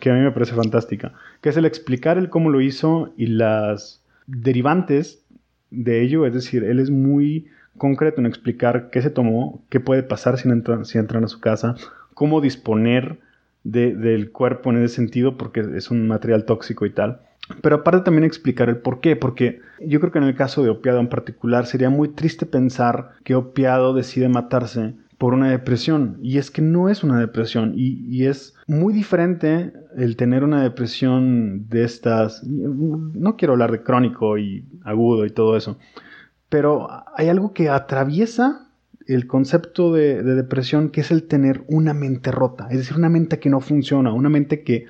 que 0.00 0.10
a 0.10 0.14
mí 0.14 0.20
me 0.20 0.32
parece 0.32 0.54
fantástica, 0.54 1.12
que 1.40 1.50
es 1.50 1.56
el 1.56 1.66
explicar 1.66 2.16
el 2.16 2.30
cómo 2.30 2.50
lo 2.50 2.60
hizo 2.60 3.12
y 3.16 3.26
las 3.26 4.02
derivantes 4.26 5.24
de 5.70 6.02
ello, 6.02 6.26
es 6.26 6.32
decir, 6.32 6.64
él 6.64 6.78
es 6.80 6.90
muy 6.90 7.46
concreto 7.76 8.20
en 8.20 8.26
explicar 8.26 8.88
qué 8.90 9.02
se 9.02 9.10
tomó, 9.10 9.62
qué 9.68 9.80
puede 9.80 10.02
pasar 10.02 10.38
si 10.38 10.48
entran, 10.48 10.86
si 10.86 10.96
entran 10.96 11.24
a 11.24 11.28
su 11.28 11.40
casa, 11.40 11.74
cómo 12.14 12.40
disponer 12.40 13.18
del 13.64 14.30
cuerpo 14.30 14.70
en 14.70 14.82
ese 14.82 14.94
sentido, 14.94 15.36
porque 15.36 15.64
es 15.74 15.90
un 15.90 16.06
material 16.06 16.44
tóxico 16.44 16.86
y 16.86 16.90
tal. 16.90 17.20
Pero 17.62 17.76
aparte 17.76 18.04
también 18.04 18.24
explicar 18.24 18.68
el 18.68 18.78
por 18.78 19.00
qué, 19.00 19.16
porque 19.16 19.60
yo 19.80 20.00
creo 20.00 20.12
que 20.12 20.18
en 20.18 20.24
el 20.24 20.34
caso 20.34 20.62
de 20.62 20.70
Opiado 20.70 20.98
en 21.00 21.08
particular 21.08 21.66
sería 21.66 21.90
muy 21.90 22.08
triste 22.08 22.46
pensar 22.46 23.12
que 23.24 23.34
Opiado 23.34 23.94
decide 23.94 24.28
matarse 24.28 24.94
por 25.18 25.32
una 25.32 25.50
depresión. 25.50 26.18
Y 26.22 26.38
es 26.38 26.50
que 26.50 26.62
no 26.62 26.88
es 26.88 27.04
una 27.04 27.18
depresión. 27.18 27.72
Y, 27.74 28.26
es 28.26 28.54
muy 28.66 28.92
diferente 28.92 29.72
el 29.96 30.16
tener 30.16 30.44
una 30.44 30.62
depresión 30.62 31.68
de 31.68 31.84
estas... 31.84 32.42
No 32.44 33.36
quiero 33.36 33.54
hablar 33.54 33.72
de 33.72 33.82
crónico 33.82 34.38
y 34.38 34.64
agudo 34.84 35.24
y 35.24 35.30
todo 35.30 35.56
eso. 35.56 35.78
Pero 36.48 36.88
hay 37.16 37.28
algo 37.28 37.52
que 37.52 37.68
atraviesa 37.68 38.68
el 39.06 39.26
concepto 39.26 39.92
de 39.92 40.22
depresión, 40.22 40.90
que 40.90 41.00
es 41.00 41.10
el 41.10 41.24
tener 41.24 41.64
una 41.68 41.94
mente 41.94 42.32
rota. 42.32 42.66
Es 42.70 42.78
decir, 42.78 42.96
una 42.96 43.08
mente 43.08 43.38
que 43.38 43.50
no 43.50 43.60
funciona, 43.60 44.12
una 44.12 44.28
mente 44.28 44.64
que 44.64 44.86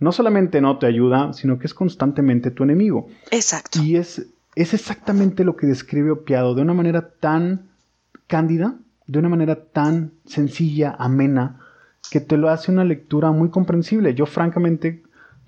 no 0.00 0.12
solamente 0.12 0.60
no 0.60 0.78
te 0.78 0.86
ayuda, 0.86 1.32
sino 1.34 1.58
que 1.58 1.66
es 1.66 1.74
constantemente 1.74 2.50
tu 2.50 2.64
enemigo. 2.64 3.08
Exacto. 3.30 3.82
Y 3.82 3.96
es, 3.96 4.26
es 4.56 4.74
exactamente 4.74 5.44
lo 5.44 5.56
que 5.56 5.66
describe 5.66 6.10
Opiado 6.10 6.54
de 6.54 6.62
una 6.62 6.74
manera 6.74 7.10
tan 7.20 7.68
cándida, 8.26 8.76
de 9.06 9.18
una 9.18 9.28
manera 9.28 9.56
tan 9.56 10.12
sencilla, 10.24 10.96
amena, 10.98 11.60
que 12.10 12.20
te 12.20 12.36
lo 12.36 12.48
hace 12.48 12.72
una 12.72 12.84
lectura 12.84 13.30
muy 13.30 13.50
comprensible. 13.50 14.14
Yo 14.14 14.26
francamente, 14.26 15.02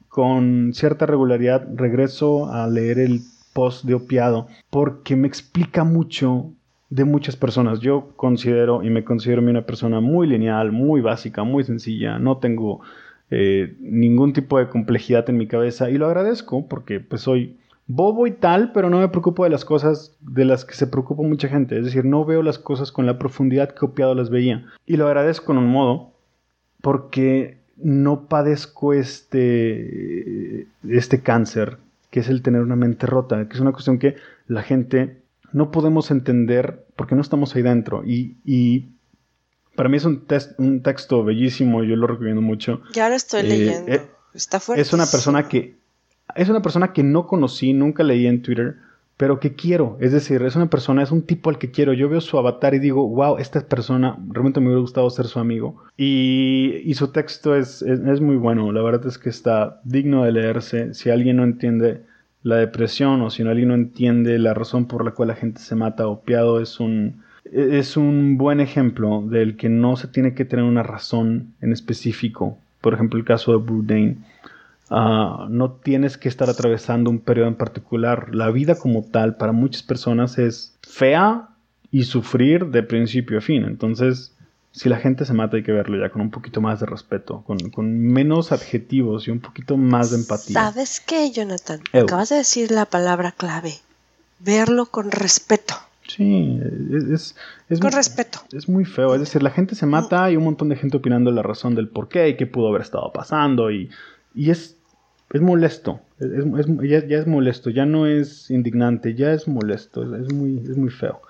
con 0.09 0.72
cierta 0.74 1.07
regularidad, 1.07 1.66
regreso 1.74 2.53
a 2.53 2.66
leer 2.66 2.98
el 2.98 3.22
post 3.55 3.84
de 3.84 3.94
Opiado 3.94 4.48
porque 4.70 5.16
me 5.16 5.28
explica 5.28 5.84
mucho 5.84 6.53
de 6.90 7.05
muchas 7.05 7.36
personas. 7.36 7.80
Yo 7.80 8.12
considero 8.16 8.82
y 8.82 8.90
me 8.90 9.03
considero 9.03 9.40
una 9.40 9.64
persona 9.64 10.00
muy 10.00 10.26
lineal, 10.26 10.72
muy 10.72 11.00
básica, 11.00 11.42
muy 11.42 11.64
sencilla. 11.64 12.18
No 12.18 12.36
tengo 12.36 12.82
eh, 13.35 13.76
ningún 13.80 14.35
tipo 14.35 14.59
de 14.59 14.68
complejidad 14.68 15.28
en 15.30 15.39
mi 15.39 15.47
cabeza. 15.47 15.89
Y 15.89 15.97
lo 15.97 16.05
agradezco 16.05 16.68
porque 16.68 17.01
pues 17.01 17.22
soy 17.22 17.57
bobo 17.87 18.26
y 18.26 18.33
tal, 18.33 18.72
pero 18.72 18.91
no 18.91 19.01
me 19.01 19.09
preocupo 19.09 19.45
de 19.45 19.49
las 19.49 19.64
cosas 19.64 20.14
de 20.20 20.45
las 20.45 20.66
que 20.66 20.74
se 20.74 20.87
preocupa 20.87 21.22
mucha 21.22 21.49
gente, 21.49 21.78
es 21.78 21.87
decir, 21.87 22.05
no 22.05 22.26
veo 22.26 22.43
las 22.43 22.59
cosas 22.59 22.93
con 22.93 23.07
la 23.07 23.18
profundidad 23.18 23.70
que 23.70 23.87
Opiado 23.87 24.14
las 24.14 24.28
veía. 24.28 24.66
Y 24.85 24.99
lo 24.99 25.07
agradezco 25.07 25.53
en 25.53 25.59
un 25.59 25.68
modo 25.68 26.12
porque 26.83 27.57
no 27.78 28.28
padezco 28.28 28.93
este, 28.93 30.66
este 30.87 31.22
cáncer 31.22 31.78
que 32.11 32.20
es 32.20 32.28
el 32.28 32.43
tener 32.43 32.61
una 32.61 32.76
mente 32.76 33.07
rota, 33.07 33.49
que 33.49 33.55
es 33.55 33.61
una 33.61 33.72
cuestión 33.72 33.99
que 33.99 34.16
la 34.47 34.62
gente 34.62 35.22
no 35.55 35.70
podemos 35.70 36.11
entender 36.11 36.85
porque 36.97 37.14
no 37.14 37.22
estamos 37.22 37.57
ahí 37.57 37.62
dentro. 37.62 38.05
Y, 38.05 38.37
y 38.45 38.91
para 39.74 39.88
mí 39.88 39.96
es 39.96 40.04
un, 40.04 40.26
un 40.58 40.82
texto 40.82 41.24
bellísimo, 41.24 41.82
yo 41.84 41.96
lo 41.96 42.06
recomiendo 42.06 42.42
mucho. 42.42 42.82
Ya 42.92 43.08
lo 43.08 43.14
estoy 43.14 43.40
eh, 43.40 43.44
leyendo. 43.44 43.92
Eh, 43.92 44.02
Está 44.34 44.60
fuerte. 44.60 44.82
Es 44.82 44.92
una 44.92 45.06
persona 45.06 45.48
que 45.48 45.76
es 46.34 46.48
una 46.48 46.62
persona 46.62 46.92
que 46.92 47.02
no 47.02 47.26
conocí, 47.26 47.72
nunca 47.72 48.02
leí 48.02 48.26
en 48.26 48.42
Twitter, 48.42 48.76
pero 49.16 49.38
que 49.40 49.54
quiero. 49.54 49.96
Es 50.00 50.12
decir, 50.12 50.42
es 50.42 50.56
una 50.56 50.70
persona, 50.70 51.02
es 51.02 51.10
un 51.10 51.22
tipo 51.22 51.50
al 51.50 51.58
que 51.58 51.70
quiero. 51.70 51.92
Yo 51.92 52.08
veo 52.08 52.20
su 52.20 52.38
avatar 52.38 52.74
y 52.74 52.78
digo, 52.78 53.06
wow, 53.06 53.38
esta 53.38 53.60
persona, 53.60 54.16
realmente 54.28 54.60
me 54.60 54.66
hubiera 54.66 54.80
gustado 54.80 55.10
ser 55.10 55.26
su 55.26 55.38
amigo. 55.38 55.82
Y, 55.96 56.80
y 56.84 56.94
su 56.94 57.08
texto 57.08 57.54
es, 57.54 57.82
es, 57.82 58.00
es, 58.00 58.20
muy 58.20 58.36
bueno. 58.36 58.72
La 58.72 58.82
verdad 58.82 59.06
es 59.06 59.18
que 59.18 59.28
está 59.28 59.80
digno 59.84 60.24
de 60.24 60.32
leerse. 60.32 60.94
Si 60.94 61.10
alguien 61.10 61.36
no 61.36 61.44
entiende 61.44 62.02
la 62.42 62.56
depresión 62.56 63.22
o 63.22 63.30
si 63.30 63.42
alguien 63.42 63.68
no 63.68 63.74
entiende 63.74 64.38
la 64.38 64.54
razón 64.54 64.86
por 64.86 65.04
la 65.04 65.12
cual 65.12 65.28
la 65.28 65.36
gente 65.36 65.60
se 65.60 65.76
mata 65.76 66.08
opiado, 66.08 66.60
es 66.60 66.80
un, 66.80 67.22
es 67.45 67.97
un 67.97 68.38
buen 68.38 68.61
ejemplo 68.61 69.22
del 69.22 69.57
que 69.57 69.68
no 69.68 69.97
se 69.97 70.09
tiene 70.09 70.34
que 70.34 70.45
tener 70.45 70.64
una 70.64 70.82
razón 70.82 71.55
en 71.61 71.72
específico. 71.72 72.59
Por 72.80 72.95
ejemplo, 72.95 73.18
el 73.18 73.24
caso 73.24 73.53
de 73.53 73.59
Bourdain. 73.59 74.24
Ah, 74.90 75.47
no 75.49 75.70
tienes 75.72 76.18
que 76.18 76.28
estar 76.28 76.51
atravesando 76.51 77.11
un 77.11 77.18
periodo 77.18 77.49
en 77.49 77.55
particular. 77.55 78.34
La 78.34 78.51
vida 78.51 78.74
como 78.74 79.03
tal 79.03 79.36
para 79.36 79.53
muchas 79.53 79.82
personas 79.82 80.38
es 80.38 80.76
fea 80.82 81.49
y 81.90 82.05
sufrir 82.05 82.66
de 82.66 82.82
principio 82.82 83.38
a 83.38 83.40
fin. 83.40 83.64
Entonces, 83.64 84.32
si 84.72 84.88
la 84.88 84.99
gente 84.99 85.24
se 85.24 85.32
mata 85.32 85.57
hay 85.57 85.62
que 85.62 85.72
verlo 85.72 85.99
ya 85.99 86.11
con 86.11 86.22
un 86.22 86.30
poquito 86.30 86.61
más 86.61 86.80
de 86.80 86.86
respeto, 86.86 87.43
con, 87.47 87.59
con 87.70 87.99
menos 87.99 88.53
adjetivos 88.53 89.28
y 89.28 89.30
un 89.30 89.40
poquito 89.40 89.76
más 89.76 90.11
de 90.11 90.18
empatía. 90.18 90.55
¿Sabes 90.55 91.01
qué, 91.01 91.30
Jonathan? 91.30 91.80
Ew. 91.93 92.05
Acabas 92.05 92.30
de 92.30 92.36
decir 92.36 92.70
la 92.70 92.86
palabra 92.86 93.32
clave. 93.32 93.74
Verlo 94.40 94.86
con 94.86 95.11
respeto. 95.11 95.74
Sí, 96.16 96.58
es, 97.10 97.34
Con 97.68 97.78
muy- 97.80 97.90
respeto. 97.90 98.40
Es 98.52 98.68
muy 98.68 98.84
feo, 98.84 99.14
es 99.14 99.20
decir, 99.20 99.42
la 99.42 99.50
gente 99.50 99.74
se 99.74 99.86
mata 99.86 100.30
y 100.30 100.36
un 100.36 100.44
montón 100.44 100.68
de 100.68 100.76
gente 100.76 100.96
opinando 100.98 101.30
la 101.30 101.42
razón 101.42 101.74
del 101.74 101.88
por 101.88 102.08
qué 102.08 102.28
y 102.28 102.36
qué 102.36 102.46
pudo 102.46 102.68
haber 102.68 102.82
estado 102.82 103.10
pasando 103.12 103.70
y, 103.70 103.88
y 104.34 104.50
es, 104.50 104.76
es 105.32 105.40
molesto, 105.40 106.00
es, 106.18 106.28
es- 106.30 106.66
ya, 106.90 107.06
ya 107.06 107.18
es 107.18 107.26
molesto, 107.26 107.70
ya 107.70 107.86
no 107.86 108.06
es 108.06 108.50
indignante, 108.50 109.14
ya 109.14 109.32
es 109.32 109.48
molesto, 109.48 110.02
es, 110.16 110.32
muy, 110.32 110.58
es 110.58 110.76
muy 110.76 110.90
feo. 110.90 111.22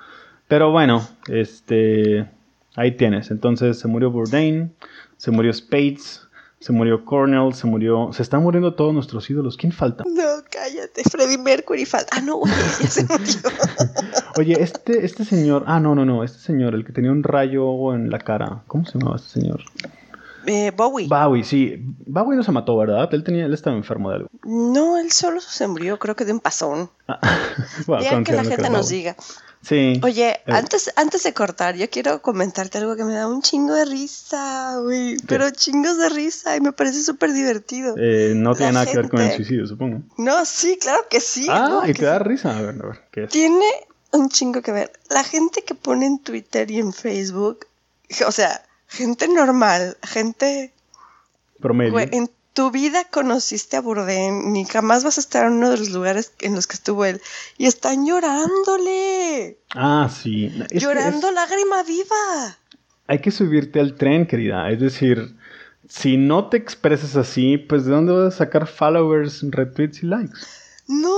Pero 0.49 0.71
bueno, 0.73 1.07
este, 1.29 2.29
ahí 2.75 2.93
tienes, 2.97 3.31
entonces 3.31 3.79
se 3.79 3.89
murió 3.89 4.11
Bourdain, 4.11 4.73
se 5.17 5.31
murió 5.31 5.53
Spades, 5.53 6.27
se 6.59 6.73
murió 6.73 7.05
Cornell, 7.05 7.55
se 7.55 7.67
murió, 7.67 8.11
se 8.13 8.23
están 8.23 8.43
muriendo 8.43 8.75
todos 8.75 8.93
nuestros 8.95 9.29
ídolos, 9.31 9.57
¿quién 9.57 9.73
falta? 9.73 10.05
No, 10.07 10.23
cállate. 10.49 11.03
Freddie 11.11 11.39
Mercury 11.39 11.85
falta. 11.87 12.17
Ah, 12.17 12.21
no, 12.21 12.41
ya 12.47 12.87
se 12.87 13.03
murió. 13.03 13.35
Oye, 14.37 14.61
este, 14.63 15.05
este 15.05 15.25
señor, 15.25 15.65
ah, 15.67 15.81
no, 15.81 15.95
no, 15.95 16.05
no, 16.05 16.25
este 16.25 16.39
señor, 16.39 16.75
el 16.75 16.85
que 16.85 16.93
tenía 16.93 17.11
un 17.13 17.23
rayo 17.23 17.95
en 17.95 18.11
la 18.11 18.19
cara, 18.19 18.63
¿cómo 18.67 18.85
se 18.87 18.99
llamaba 18.99 19.17
este 19.17 19.41
señor? 19.41 19.61
Eh, 20.47 20.73
Bowie. 20.77 21.07
Bowie, 21.07 21.45
sí. 21.45 21.77
Bowie 22.07 22.37
no 22.37 22.43
se 22.43 22.51
mató, 22.51 22.77
¿verdad? 22.77 23.09
Él 23.15 23.23
tenía, 23.23 23.45
él 23.47 23.55
estaba 23.55 23.77
enfermo 23.77 24.11
de 24.11 24.17
algo. 24.17 24.29
no, 24.45 24.99
él 24.99 25.13
solo 25.13 25.41
se 25.41 25.69
murió, 25.69 25.99
creo 25.99 26.17
que 26.17 26.25
de 26.25 26.33
un 26.33 26.41
pasón. 26.41 26.91
Bueno, 27.87 28.03
Ya 28.03 28.23
que 28.25 28.33
la 28.33 28.43
gente 28.45 28.69
nos 28.71 28.87
Bowie. 28.87 28.97
diga. 28.99 29.17
Sí. 29.61 30.01
Oye, 30.03 30.31
Eh, 30.45 30.53
antes, 30.53 30.93
antes 30.97 31.23
de 31.23 31.33
cortar, 31.33 31.77
yo 31.77 31.89
quiero 31.89 32.21
comentarte 32.21 32.79
algo 32.79 32.97
que 32.97 33.05
me 33.05 33.13
da 33.15 33.29
un 33.29 33.43
chingo 33.43 33.75
de 33.75 33.85
risa, 33.85 34.79
güey. 34.83 35.17
Pero 35.29 35.49
chingos 35.51 35.97
de 35.99 36.09
risa 36.09 36.57
y 36.57 36.61
me 36.61 36.73
parece 36.73 37.01
súper 37.03 37.33
divertido. 37.33 37.95
eh, 37.97 38.33
no 38.35 38.57
tiene 38.57 38.73
la 38.73 38.81
nada 38.81 38.91
que 38.91 38.97
ver 38.99 39.09
con 39.09 39.21
el 39.21 39.31
suicidio, 39.37 39.65
supongo. 39.69 40.01
No, 40.19 40.45
sí, 40.45 40.77
claro 40.81 41.05
que 41.09 41.21
sí. 41.21 41.47
ah, 41.49 41.69
¿no? 41.69 41.85
y 41.85 41.93
Que 41.93 41.95
te 42.01 42.05
da 42.07 42.19
risa. 42.19 42.59
A 42.59 42.63
ver, 42.63 42.75
a 42.83 42.87
ver, 42.89 43.01
¿qué 43.13 43.25
es? 43.25 43.31
Tiene 43.31 43.65
un 44.13 44.29
chingo 44.29 44.63
que 44.63 44.73
ver. 44.73 44.93
La 45.11 45.25
gente 45.25 45.63
que 45.63 45.75
pone 45.75 46.07
en 46.07 46.19
Twitter 46.19 46.71
y 46.71 46.79
en 46.79 46.93
Facebook, 46.93 47.67
o 48.27 48.33
sea, 48.33 48.63
gente 48.89 49.29
normal, 49.29 49.97
gente 50.03 50.73
Promedio. 51.61 51.99
En 51.99 52.31
tu 52.53 52.71
vida 52.71 53.05
conociste 53.11 53.77
a 53.77 53.81
Bourdain, 53.81 54.53
ni 54.53 54.65
jamás 54.67 55.05
vas 55.05 55.17
a 55.17 55.21
estar 55.21 55.47
en 55.47 55.55
uno 55.55 55.71
de 55.71 55.79
los 55.79 55.91
lugares 55.91 56.33
en 56.41 56.55
los 56.55 56.67
que 56.67 56.75
estuvo 56.75 57.05
él. 57.05 57.21
Y 57.57 57.67
están 57.67 58.05
llorándole. 58.07 59.59
Ah, 59.75 60.11
sí. 60.13 60.53
Es 60.71 60.83
llorando 60.83 61.29
es- 61.29 61.35
lágrima 61.35 61.83
viva. 61.83 62.59
hay 63.07 63.19
que 63.21 63.31
subirte 63.31 63.81
al 63.81 63.95
tren, 63.97 64.27
querida. 64.27 64.71
Es 64.71 64.81
decir, 64.81 65.35
si 65.89 66.17
no 66.17 66.49
te 66.49 66.57
expresas 66.59 67.17
así, 67.17 67.57
pues 67.59 67.85
¿de 67.85 67.93
dónde 67.93 68.13
vas 68.13 68.35
a 68.35 68.39
sacar 68.39 68.67
followers, 68.67 69.43
retweets 69.51 70.03
y 70.03 70.07
likes? 70.07 70.39
No 70.89 71.15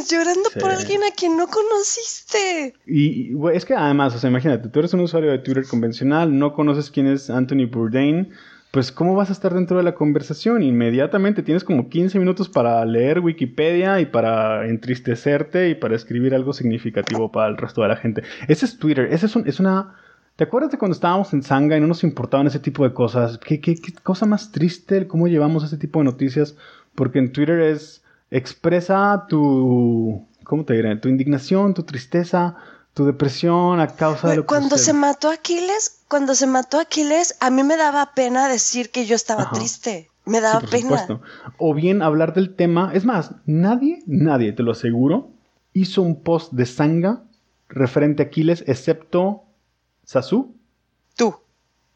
mames, 0.00 0.10
llorando 0.10 0.48
por 0.60 0.70
alguien 0.70 1.00
a 1.02 1.14
quien 1.14 1.36
no 1.36 1.46
conociste. 1.46 2.74
Y, 2.86 3.32
es 3.52 3.64
que 3.64 3.74
además, 3.74 4.14
o 4.14 4.18
sea, 4.18 4.30
imagínate, 4.30 4.68
tú 4.68 4.78
eres 4.80 4.94
un 4.94 5.00
usuario 5.00 5.30
de 5.30 5.38
Twitter 5.38 5.64
convencional, 5.68 6.38
no 6.38 6.52
conoces 6.52 6.90
quién 6.90 7.06
es 7.06 7.30
Anthony 7.30 7.66
Bourdain, 7.70 8.30
pues 8.70 8.92
¿cómo 8.92 9.16
vas 9.16 9.30
a 9.30 9.32
estar 9.32 9.52
dentro 9.52 9.76
de 9.78 9.82
la 9.82 9.94
conversación? 9.96 10.62
Inmediatamente 10.62 11.42
tienes 11.42 11.64
como 11.64 11.88
15 11.88 12.18
minutos 12.20 12.48
para 12.48 12.84
leer 12.84 13.18
Wikipedia 13.18 14.00
y 14.00 14.06
para 14.06 14.66
entristecerte 14.68 15.70
y 15.70 15.74
para 15.74 15.96
escribir 15.96 16.34
algo 16.34 16.52
significativo 16.52 17.32
para 17.32 17.48
el 17.48 17.56
resto 17.56 17.82
de 17.82 17.88
la 17.88 17.96
gente. 17.96 18.22
Ese 18.46 18.66
es 18.66 18.78
Twitter, 18.78 19.08
ese 19.10 19.26
es, 19.26 19.34
un- 19.36 19.48
es 19.48 19.58
una... 19.60 19.96
¿Te 20.36 20.44
acuerdas 20.44 20.70
de 20.70 20.78
cuando 20.78 20.94
estábamos 20.94 21.32
en 21.34 21.42
Sanga 21.42 21.76
y 21.76 21.80
no 21.80 21.86
nos 21.88 22.02
importaban 22.04 22.46
ese 22.46 22.60
tipo 22.60 22.84
de 22.84 22.94
cosas? 22.94 23.36
¿Qué, 23.38 23.60
qué, 23.60 23.74
qué 23.74 23.92
cosa 24.02 24.24
más 24.24 24.52
triste 24.52 24.96
el 24.96 25.06
cómo 25.06 25.26
llevamos 25.28 25.64
ese 25.64 25.76
tipo 25.76 25.98
de 25.98 26.04
noticias? 26.06 26.56
Porque 26.94 27.18
en 27.18 27.32
Twitter 27.32 27.60
es 27.60 27.99
expresa 28.30 29.26
tu, 29.28 30.26
¿cómo 30.44 30.64
te 30.64 30.74
diré? 30.74 30.94
Tu 30.96 31.08
indignación, 31.08 31.74
tu 31.74 31.82
tristeza, 31.82 32.56
tu 32.94 33.04
depresión 33.04 33.80
a 33.80 33.88
causa 33.96 34.28
de 34.30 34.36
lo 34.36 34.42
que 34.42 34.46
cuando 34.46 34.76
se 34.78 34.92
mató 34.92 35.30
Aquiles, 35.30 36.02
cuando 36.08 36.34
se 36.34 36.46
mató 36.46 36.78
Aquiles, 36.78 37.36
a 37.40 37.50
mí 37.50 37.62
me 37.62 37.76
daba 37.76 38.12
pena 38.14 38.48
decir 38.48 38.90
que 38.90 39.06
yo 39.06 39.14
estaba 39.14 39.42
Ajá. 39.42 39.54
triste. 39.54 40.08
Me 40.26 40.38
Sí, 40.38 40.42
daba 40.42 40.60
por 40.60 40.70
pena. 40.70 40.82
supuesto. 40.82 41.20
O 41.58 41.74
bien 41.74 42.02
hablar 42.02 42.34
del 42.34 42.54
tema. 42.54 42.92
Es 42.94 43.04
más, 43.04 43.32
nadie, 43.46 44.02
nadie, 44.06 44.52
te 44.52 44.62
lo 44.62 44.72
aseguro, 44.72 45.30
hizo 45.72 46.02
un 46.02 46.22
post 46.22 46.52
de 46.52 46.66
Sanga 46.66 47.22
referente 47.68 48.22
a 48.22 48.26
Aquiles, 48.26 48.62
excepto 48.66 49.44
Sasu 50.04 50.54
Tú. 51.16 51.36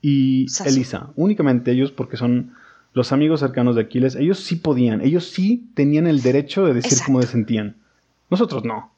y 0.01 0.49
Sasu. 0.49 0.69
Elisa. 0.71 1.11
Únicamente 1.17 1.71
ellos, 1.73 1.93
porque 1.93 2.17
son 2.17 2.55
los 2.95 3.13
amigos 3.13 3.41
cercanos 3.41 3.77
de 3.77 3.83
Aquiles, 3.83 4.15
ellos 4.15 4.41
sí 4.41 4.57
podían, 4.57 5.01
ellos 5.03 5.29
sí 5.31 5.69
tenían 5.75 6.07
el 6.07 6.23
derecho 6.23 6.65
de 6.65 6.73
decir 6.75 6.93
Exacto. 6.93 7.13
cómo 7.13 7.23
se 7.23 7.29
sentían. 7.29 7.77
Nosotros 8.31 8.65
no. 8.65 8.91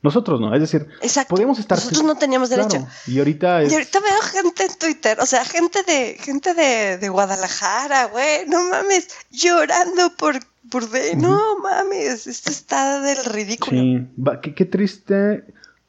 Nosotros 0.00 0.40
no. 0.40 0.54
Es 0.54 0.60
decir, 0.60 0.86
Exacto. 1.02 1.34
podíamos 1.34 1.58
estar. 1.58 1.76
Nosotros 1.76 2.04
no 2.04 2.14
teníamos 2.16 2.50
Claro, 2.50 2.68
derecho. 2.68 2.86
Y 3.08 3.18
ahorita 3.18 3.62
es. 3.62 3.72
Y 3.72 3.74
ahorita 3.74 3.98
veo 3.98 4.20
gente 4.20 4.62
en 4.64 4.78
Twitter, 4.78 5.18
o 5.20 5.26
sea, 5.26 5.44
gente 5.44 5.80
de 5.82 6.16
gente 6.20 6.54
de, 6.54 6.98
de 6.98 7.08
Guadalajara, 7.08 8.04
güey, 8.06 8.46
no 8.46 8.62
mames, 8.70 9.08
llorando 9.30 10.14
por 10.16 10.36
por 10.70 10.88
de, 10.90 11.16
no 11.16 11.58
mames, 11.60 12.26
esto 12.26 12.50
está 12.50 13.00
del 13.00 13.24
ridículo. 13.24 13.80
Sí, 13.80 14.06
va- 14.22 14.40
qué, 14.42 14.54
qué 14.54 14.66
triste 14.66 15.44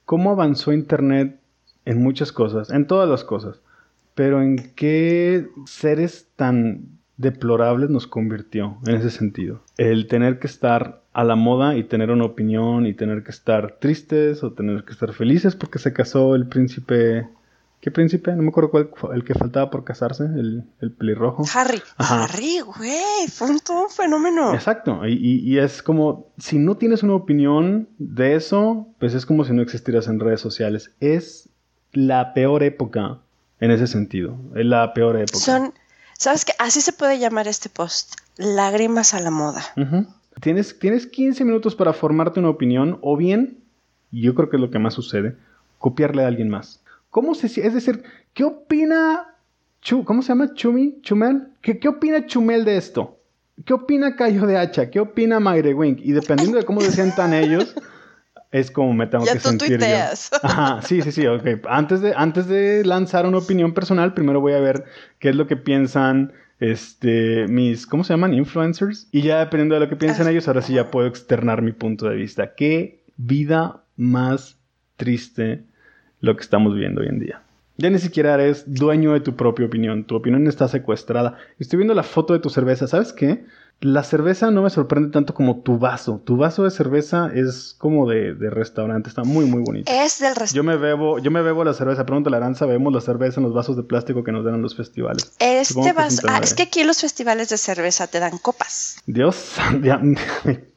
cómo 0.06 0.32
avanzó 0.32 0.72
Internet 0.72 1.38
en 1.86 2.02
muchas 2.02 2.32
cosas, 2.32 2.70
en 2.70 2.88
todas 2.88 3.10
las 3.10 3.24
cosas, 3.26 3.58
pero 4.16 4.42
en 4.42 4.72
qué 4.76 5.48
seres 5.68 6.28
tan 6.38 6.98
deplorables 7.20 7.90
nos 7.90 8.08
convirtió 8.08 8.78
en 8.88 8.96
ese 8.96 9.12
sentido. 9.12 9.62
El 9.78 10.08
tener 10.08 10.40
que 10.40 10.48
estar 10.48 11.02
a 11.14 11.24
la 11.24 11.36
moda 11.36 11.76
y 11.76 11.84
tener 11.84 12.10
una 12.12 12.24
opinión 12.26 12.86
y 12.88 12.94
tener 12.94 13.24
que 13.24 13.32
estar 13.32 13.78
tristes 13.80 14.42
o 14.44 14.54
tener 14.54 14.86
que 14.86 14.94
estar 14.94 15.12
felices 15.14 15.56
porque 15.56 15.78
se 15.80 15.94
casó 15.94 16.34
el 16.36 16.48
príncipe... 16.48 17.28
¿Qué 17.82 17.92
príncipe? 17.92 18.34
No 18.36 18.42
me 18.44 18.50
acuerdo 18.50 18.72
cuál 18.72 18.90
fue 18.94 19.16
el 19.16 19.24
que 19.24 19.34
faltaba 19.34 19.70
por 19.72 19.86
casarse, 19.86 20.26
el, 20.26 20.64
el 20.82 20.92
pelirrojo. 20.92 21.46
Harry, 21.56 21.82
Ajá. 21.96 22.26
Harry, 22.26 22.60
güey, 22.60 23.28
fue 23.32 23.50
un, 23.52 23.60
todo 23.60 23.84
un 23.84 23.90
fenómeno. 23.90 24.54
Exacto, 24.54 25.08
y, 25.08 25.14
y- 25.14 25.40
y 25.50 25.60
es 25.60 25.82
como, 25.82 26.28
si 26.38 26.58
no 26.60 26.76
tienes 26.76 27.04
una 27.04 27.14
opinión 27.14 27.88
de 27.98 28.36
eso, 28.36 28.88
pues 29.00 29.14
es 29.14 29.26
como 29.26 29.46
si 29.46 29.54
no 29.54 29.62
existieras 29.62 30.10
en 30.10 30.20
redes 30.20 30.42
sociales. 30.42 30.92
Es 31.00 31.48
la 31.94 32.34
peor 32.34 32.64
época 32.64 33.20
en 33.62 33.72
ese 33.72 33.88
sentido, 33.88 34.36
es 34.56 34.66
la 34.66 34.94
peor 34.94 35.16
época. 35.16 35.38
Son, 35.40 35.74
¿sabes 36.20 36.46
qué? 36.46 36.52
Así 36.60 36.82
se 36.82 36.94
puede 36.94 37.18
llamar 37.18 37.48
este 37.48 37.70
post, 37.70 38.14
lágrimas 38.38 39.16
a 39.16 39.22
la 39.22 39.32
moda. 39.32 39.64
Tienes, 40.42 40.78
tienes 40.78 41.08
15 41.08 41.44
minutos 41.46 41.76
para 41.76 41.94
formarte 41.94 42.40
una 42.40 42.50
opinión, 42.50 43.00
o 43.02 43.18
bien, 43.18 43.58
y 44.12 44.22
yo 44.22 44.36
creo 44.36 44.50
que 44.50 44.58
es 44.58 44.62
lo 44.62 44.70
que 44.70 44.80
más 44.80 44.94
sucede, 44.94 45.36
copiarle 45.80 46.24
a 46.24 46.28
alguien 46.28 46.50
más. 46.50 46.82
¿Cómo 47.10 47.34
se 47.34 47.48
Es 47.48 47.74
decir, 47.74 48.04
¿qué 48.34 48.44
opina 48.44 49.30
Chu, 49.82 50.04
¿cómo 50.04 50.22
se 50.22 50.30
llama? 50.30 50.54
Chumi, 50.54 51.00
Chumel. 51.02 51.48
¿Qué, 51.62 51.80
¿Qué 51.80 51.88
opina 51.88 52.26
Chumel 52.26 52.66
de 52.66 52.78
esto? 52.78 53.18
¿Qué 53.66 53.74
opina 53.74 54.16
Cayo 54.16 54.46
de 54.46 54.58
Hacha? 54.58 54.90
¿Qué 54.90 55.00
opina 55.00 55.40
Magre 55.40 55.74
Wink? 55.74 56.00
Y 56.02 56.12
dependiendo 56.12 56.58
de 56.58 56.66
cómo 56.66 56.82
se 56.82 56.92
sientan 56.92 57.34
ellos, 57.34 57.76
es 58.52 58.72
como 58.72 58.94
me 58.94 59.08
tengo 59.08 59.26
Ya 59.26 59.34
que 59.34 59.40
tú 59.40 59.50
sentir 59.50 59.70
yo. 59.72 59.78
tuiteas. 59.78 60.32
Ajá, 60.44 60.82
sí, 60.82 61.02
sí, 61.02 61.12
sí, 61.12 61.28
ok. 61.28 61.46
Antes 61.70 62.02
de, 62.02 62.14
antes 62.16 62.48
de 62.48 62.84
lanzar 62.86 63.26
una 63.26 63.38
opinión 63.38 63.74
personal, 63.74 64.14
primero 64.14 64.42
voy 64.42 64.54
a 64.54 64.60
ver 64.60 64.86
qué 65.20 65.30
es 65.30 65.36
lo 65.36 65.46
que 65.48 65.56
piensan 65.56 66.34
este, 66.60 67.48
mis, 67.48 67.86
¿cómo 67.88 68.04
se 68.04 68.14
llaman? 68.14 68.34
Influencers. 68.34 69.08
Y 69.12 69.22
ya 69.22 69.40
dependiendo 69.40 69.76
de 69.76 69.82
lo 69.82 69.90
que 69.90 69.96
piensan 69.96 70.28
Ah. 70.28 70.32
ellos, 70.32 70.48
ahora 70.48 70.62
sí 70.62 70.74
ya 70.74 70.92
puedo 70.92 71.08
externar 71.08 71.62
mi 71.62 71.72
punto 71.72 72.10
de 72.10 72.16
vista. 72.16 72.54
Qué 72.56 73.04
vida 73.18 73.84
más 73.96 74.58
triste 74.98 75.64
lo 76.22 76.36
que 76.36 76.42
estamos 76.42 76.76
viendo 76.76 77.02
hoy 77.02 77.08
en 77.08 77.20
día. 77.20 77.42
Ya 77.80 77.90
ni 77.90 77.98
siquiera 77.98 78.34
eres 78.34 78.66
dueño 78.68 79.14
de 79.14 79.22
tu 79.22 79.38
propia 79.38 79.66
opinión. 79.66 80.04
Tu 80.04 80.14
opinión 80.14 80.48
está 80.48 80.68
secuestrada. 80.68 81.38
Estoy 81.60 81.78
viendo 81.78 81.94
la 81.94 82.04
foto 82.04 82.34
de 82.34 82.40
tu 82.40 82.50
cerveza. 82.50 82.88
¿Sabes 82.88 83.14
qué? 83.14 83.46
La 83.80 84.04
cerveza 84.04 84.52
no 84.52 84.62
me 84.62 84.70
sorprende 84.70 85.12
tanto 85.12 85.34
como 85.34 85.62
tu 85.62 85.80
vaso. 85.80 86.22
Tu 86.26 86.36
vaso 86.36 86.66
de 86.66 86.72
cerveza 86.72 87.32
es 87.34 87.78
como 87.78 88.10
de, 88.10 88.36
de 88.36 88.50
restaurante. 88.50 89.08
Está 89.08 89.24
muy, 89.24 89.46
muy 89.46 89.64
bonito. 89.64 89.90
Es 89.90 90.20
del 90.20 90.36
resto. 90.36 90.58
Yo 90.58 90.64
me 90.66 90.76
bebo, 90.76 91.20
yo 91.20 91.32
me 91.32 91.42
bebo 91.42 91.64
la 91.64 91.74
cerveza. 91.74 92.06
Pregúntale 92.06 92.36
a 92.36 92.40
Aranza, 92.40 92.66
bebemos 92.66 92.92
la 92.92 93.00
cerveza 93.00 93.40
en 93.40 93.46
los 93.46 93.54
vasos 93.54 93.78
de 93.78 93.84
plástico 93.84 94.26
que 94.26 94.34
nos 94.34 94.44
dan 94.44 94.56
en 94.56 94.62
los 94.62 94.76
festivales. 94.76 95.32
Este 95.40 95.82
que 95.82 95.94
vas, 95.94 96.16
es 96.16 96.24
un 96.26 96.32
ah, 96.32 96.42
es 96.44 96.54
que 96.54 96.64
aquí 96.64 96.82
en 96.82 96.88
los 96.88 97.00
festivales 97.00 97.48
de 97.48 97.58
cerveza 97.58 98.08
te 98.08 98.20
dan 98.20 98.40
copas. 98.40 98.98
Dios, 99.06 99.56
ya, 99.82 100.00
me 100.00 100.18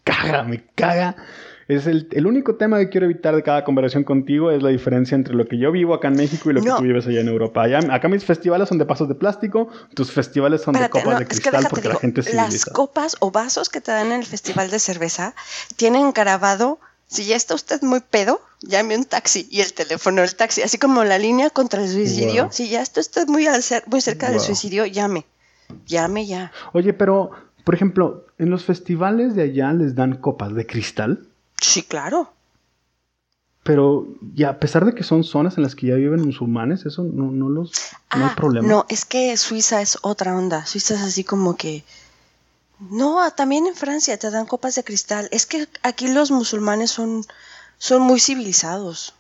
caga, 0.05 0.45
me 0.45 0.65
caga 0.77 1.17
Es 1.75 1.87
el, 1.87 2.09
el, 2.13 2.27
único 2.27 2.57
tema 2.57 2.79
que 2.79 2.89
quiero 2.91 3.07
evitar 3.07 3.35
de 3.35 3.43
cada 3.43 3.65
conversación 3.65 4.05
contigo 4.05 4.51
es 4.51 4.63
la 4.63 4.69
diferencia 4.69 5.15
entre 5.15 5.35
lo 5.35 5.47
que 5.47 5.59
yo 5.59 5.73
vivo 5.73 5.95
acá 5.95 6.09
en 6.09 6.17
México 6.17 6.51
y 6.51 6.55
lo 6.55 6.61
No. 6.61 6.75
que 6.77 6.83
tú 6.83 6.87
vives 6.87 7.07
allá 7.07 7.21
en 7.21 7.29
Europa. 7.29 7.63
Allá, 7.63 7.81
acá 7.95 8.09
mis 8.09 8.25
festivales 8.25 8.69
son 8.69 8.79
de 8.79 8.85
pasos 8.85 9.09
de 9.09 9.15
plástico, 9.15 9.69
tus 9.95 10.11
festivales 10.11 10.63
son 10.63 10.75
de 10.75 10.89
copas 10.91 11.05
no, 11.05 11.19
de 11.19 11.25
es 11.25 11.29
que 11.29 11.37
cristal 11.37 11.67
porque 11.71 11.89
la 11.89 11.97
gente 11.97 12.21
es 12.21 12.33
Las 12.35 12.65
copas 12.67 13.17
o 13.21 13.31
vasos 13.31 13.69
que 13.71 13.81
te 13.81 13.91
dan 13.91 14.09
en 14.09 14.21
el 14.21 14.27
festival 14.27 14.71
de 14.71 14.79
cerveza 14.79 15.35
tienen 15.77 16.13
grabado, 16.13 16.79
si 17.07 17.25
ya 17.25 17.37
está 17.37 17.55
usted 17.55 17.81
muy 17.83 18.01
pedo, 18.01 18.41
llame 18.61 18.97
un 18.97 19.05
taxi 19.05 19.49
y 19.51 19.61
el 19.61 19.73
teléfono 19.73 20.21
del 20.21 20.35
taxi, 20.35 20.63
así 20.63 20.79
como 20.79 21.05
la 21.05 21.19
línea 21.19 21.51
contra 21.51 21.83
el 21.83 21.89
suicidio, 21.89 22.45
Wow. 22.45 22.53
si 22.53 22.69
ya 22.69 22.83
está 22.83 23.01
usted 23.01 23.27
muy, 23.29 23.47
al 23.47 23.63
muy 23.87 24.01
cerca 24.01 24.27
del 24.27 24.37
Wow. 24.37 24.45
suicidio, 24.45 24.87
llame, 24.87 25.27
llame 25.87 26.27
ya. 26.27 26.53
Oye, 26.73 26.93
pero, 26.93 27.31
por 27.65 27.75
ejemplo, 27.75 28.27
en 28.39 28.51
los 28.51 28.65
festivales 28.65 29.35
de 29.35 29.43
allá 29.43 29.73
les 29.73 29.95
dan 29.95 30.17
copas 30.17 30.55
de 30.55 30.67
cristal, 30.67 31.29
Sí, 31.61 31.83
claro. 31.83 32.33
pero 33.63 34.09
ya 34.35 34.51
a 34.51 34.59
pesar 34.59 34.85
de 34.85 34.95
que 34.95 35.05
son 35.05 35.23
zonas 35.23 35.57
en 35.57 35.63
las 35.63 35.75
que 35.77 35.87
ya 35.87 35.95
viven 35.95 36.23
musulmanes, 36.23 36.85
eso 36.85 37.05
no, 37.05 37.31
no 37.31 37.49
los 37.49 37.71
no 38.17 38.25
hay 38.25 38.31
Ah, 38.33 38.35
problema. 38.37 38.67
No, 38.69 38.87
es 38.89 39.05
que 39.05 39.37
Suiza 39.37 39.81
es 39.81 39.99
otra 40.03 40.37
onda. 40.37 40.67
Suiza 40.67 40.95
es 40.95 41.03
así 41.03 41.23
como 41.25 41.57
que. 41.57 41.85
No, 42.91 43.23
ah, 43.23 43.31
también 43.31 43.67
en 43.69 43.77
Francia 43.77 44.19
te 44.19 44.31
dan 44.33 44.47
copas 44.47 44.75
de 44.75 44.83
cristal. 44.83 45.29
Es 45.31 45.47
que 45.47 45.69
aquí 45.85 46.09
los 46.09 46.33
musulmanes 46.33 46.91
son, 46.91 47.25
son 47.79 48.03
muy 48.03 48.19
civilizados. 48.19 49.15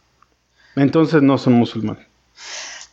Entonces 0.74 1.22
no 1.22 1.38
son 1.38 1.52
musulmanes. 1.52 2.04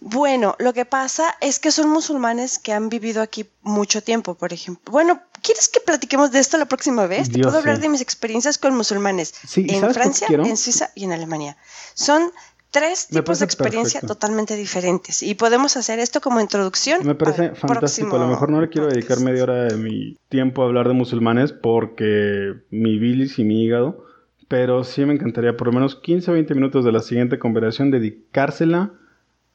Bueno, 0.02 0.56
lo 0.60 0.74
que 0.74 0.86
pasa 0.86 1.36
es 1.42 1.60
que 1.60 1.72
son 1.72 1.90
musulmanes 1.90 2.58
que 2.58 2.72
han 2.72 2.90
vivido 2.90 3.22
aquí 3.22 3.46
mucho 3.62 4.02
tiempo, 4.02 4.36
por 4.36 4.54
ejemplo. 4.54 4.92
Bueno, 4.92 5.22
¿quieres 5.42 5.68
que 5.68 5.82
platiquemos 5.82 6.32
de 6.32 6.40
esto 6.40 6.58
la 6.58 6.66
próxima 6.66 7.06
vez? 7.06 7.30
Te 7.30 7.36
Dios, 7.36 7.48
puedo 7.48 7.60
hablar 7.60 7.78
sí. 7.78 7.82
de 7.82 7.90
mis 7.90 8.02
experiencias 8.02 8.58
con 8.58 8.76
musulmanes 8.76 9.34
Sí, 9.46 9.66
¿y 9.68 9.76
en 9.76 9.94
Francia, 9.94 10.28
en 10.30 10.58
Suiza 10.58 10.92
y 10.96 11.04
en 11.04 11.12
Alemania. 11.12 11.58
Son 11.96 12.32
tres 12.72 13.08
tipos 13.08 13.40
de 13.40 13.46
experiencia 13.46 14.00
perfecto. 14.00 14.16
totalmente 14.16 14.56
diferentes 14.56 15.24
y 15.24 15.34
podemos 15.36 15.76
hacer 15.76 16.00
esto 16.00 16.22
como 16.22 16.40
introducción. 16.40 17.06
Me 17.06 17.16
parece 17.16 17.56
fantástico. 17.56 18.16
A 18.16 18.20
lo 18.20 18.28
mejor 18.28 18.52
no 18.52 18.62
le 18.62 18.70
quiero 18.70 18.88
dedicar 18.88 19.18
podcast. 19.18 19.26
media 19.26 19.44
hora 19.44 19.64
de 19.66 19.76
mi 19.76 20.18
tiempo 20.30 20.62
a 20.62 20.66
hablar 20.66 20.88
de 20.88 20.94
musulmanes 20.94 21.52
porque 21.52 22.54
mi 22.70 23.00
bilis 23.00 23.38
y 23.40 23.44
mi 23.44 23.64
hígado. 23.66 24.06
Pero 24.48 24.84
sí 24.84 25.06
me 25.06 25.14
encantaría 25.14 25.56
por 25.56 25.68
lo 25.68 25.74
menos 25.74 25.96
15 25.96 26.32
o 26.32 26.34
20 26.34 26.56
minutos 26.56 26.84
de 26.84 26.92
la 26.92 27.02
siguiente 27.02 27.38
conversación 27.38 27.92
dedicársela 27.92 28.94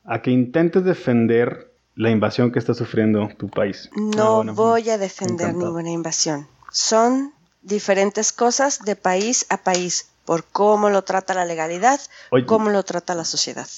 a 0.05 0.23
que 0.23 0.31
intentes 0.31 0.85
defender 0.85 1.73
la 1.95 2.11
invasión 2.11 2.51
que 2.53 2.59
está 2.59 2.75
sufriendo 2.75 3.29
tu 3.39 3.49
país. 3.49 3.89
No 3.97 4.27
Ah, 4.27 4.37
bueno, 4.37 4.55
voy 4.55 4.91
a 4.91 4.99
defender 4.99 5.49
encantado. 5.49 5.67
ninguna 5.73 5.91
invasión. 5.91 6.49
Son 6.71 7.33
diferentes 7.63 8.33
cosas 8.33 8.85
de 8.85 8.97
país 8.97 9.47
a 9.49 9.59
país 9.59 10.11
por 10.25 10.45
cómo 10.45 10.91
lo 10.91 11.03
trata 11.03 11.35
la 11.35 11.45
legalidad, 11.45 12.01
Oye. 12.31 12.47
cómo 12.47 12.71
lo 12.71 12.83
trata 12.83 13.15
la 13.15 13.25
sociedad 13.25 13.69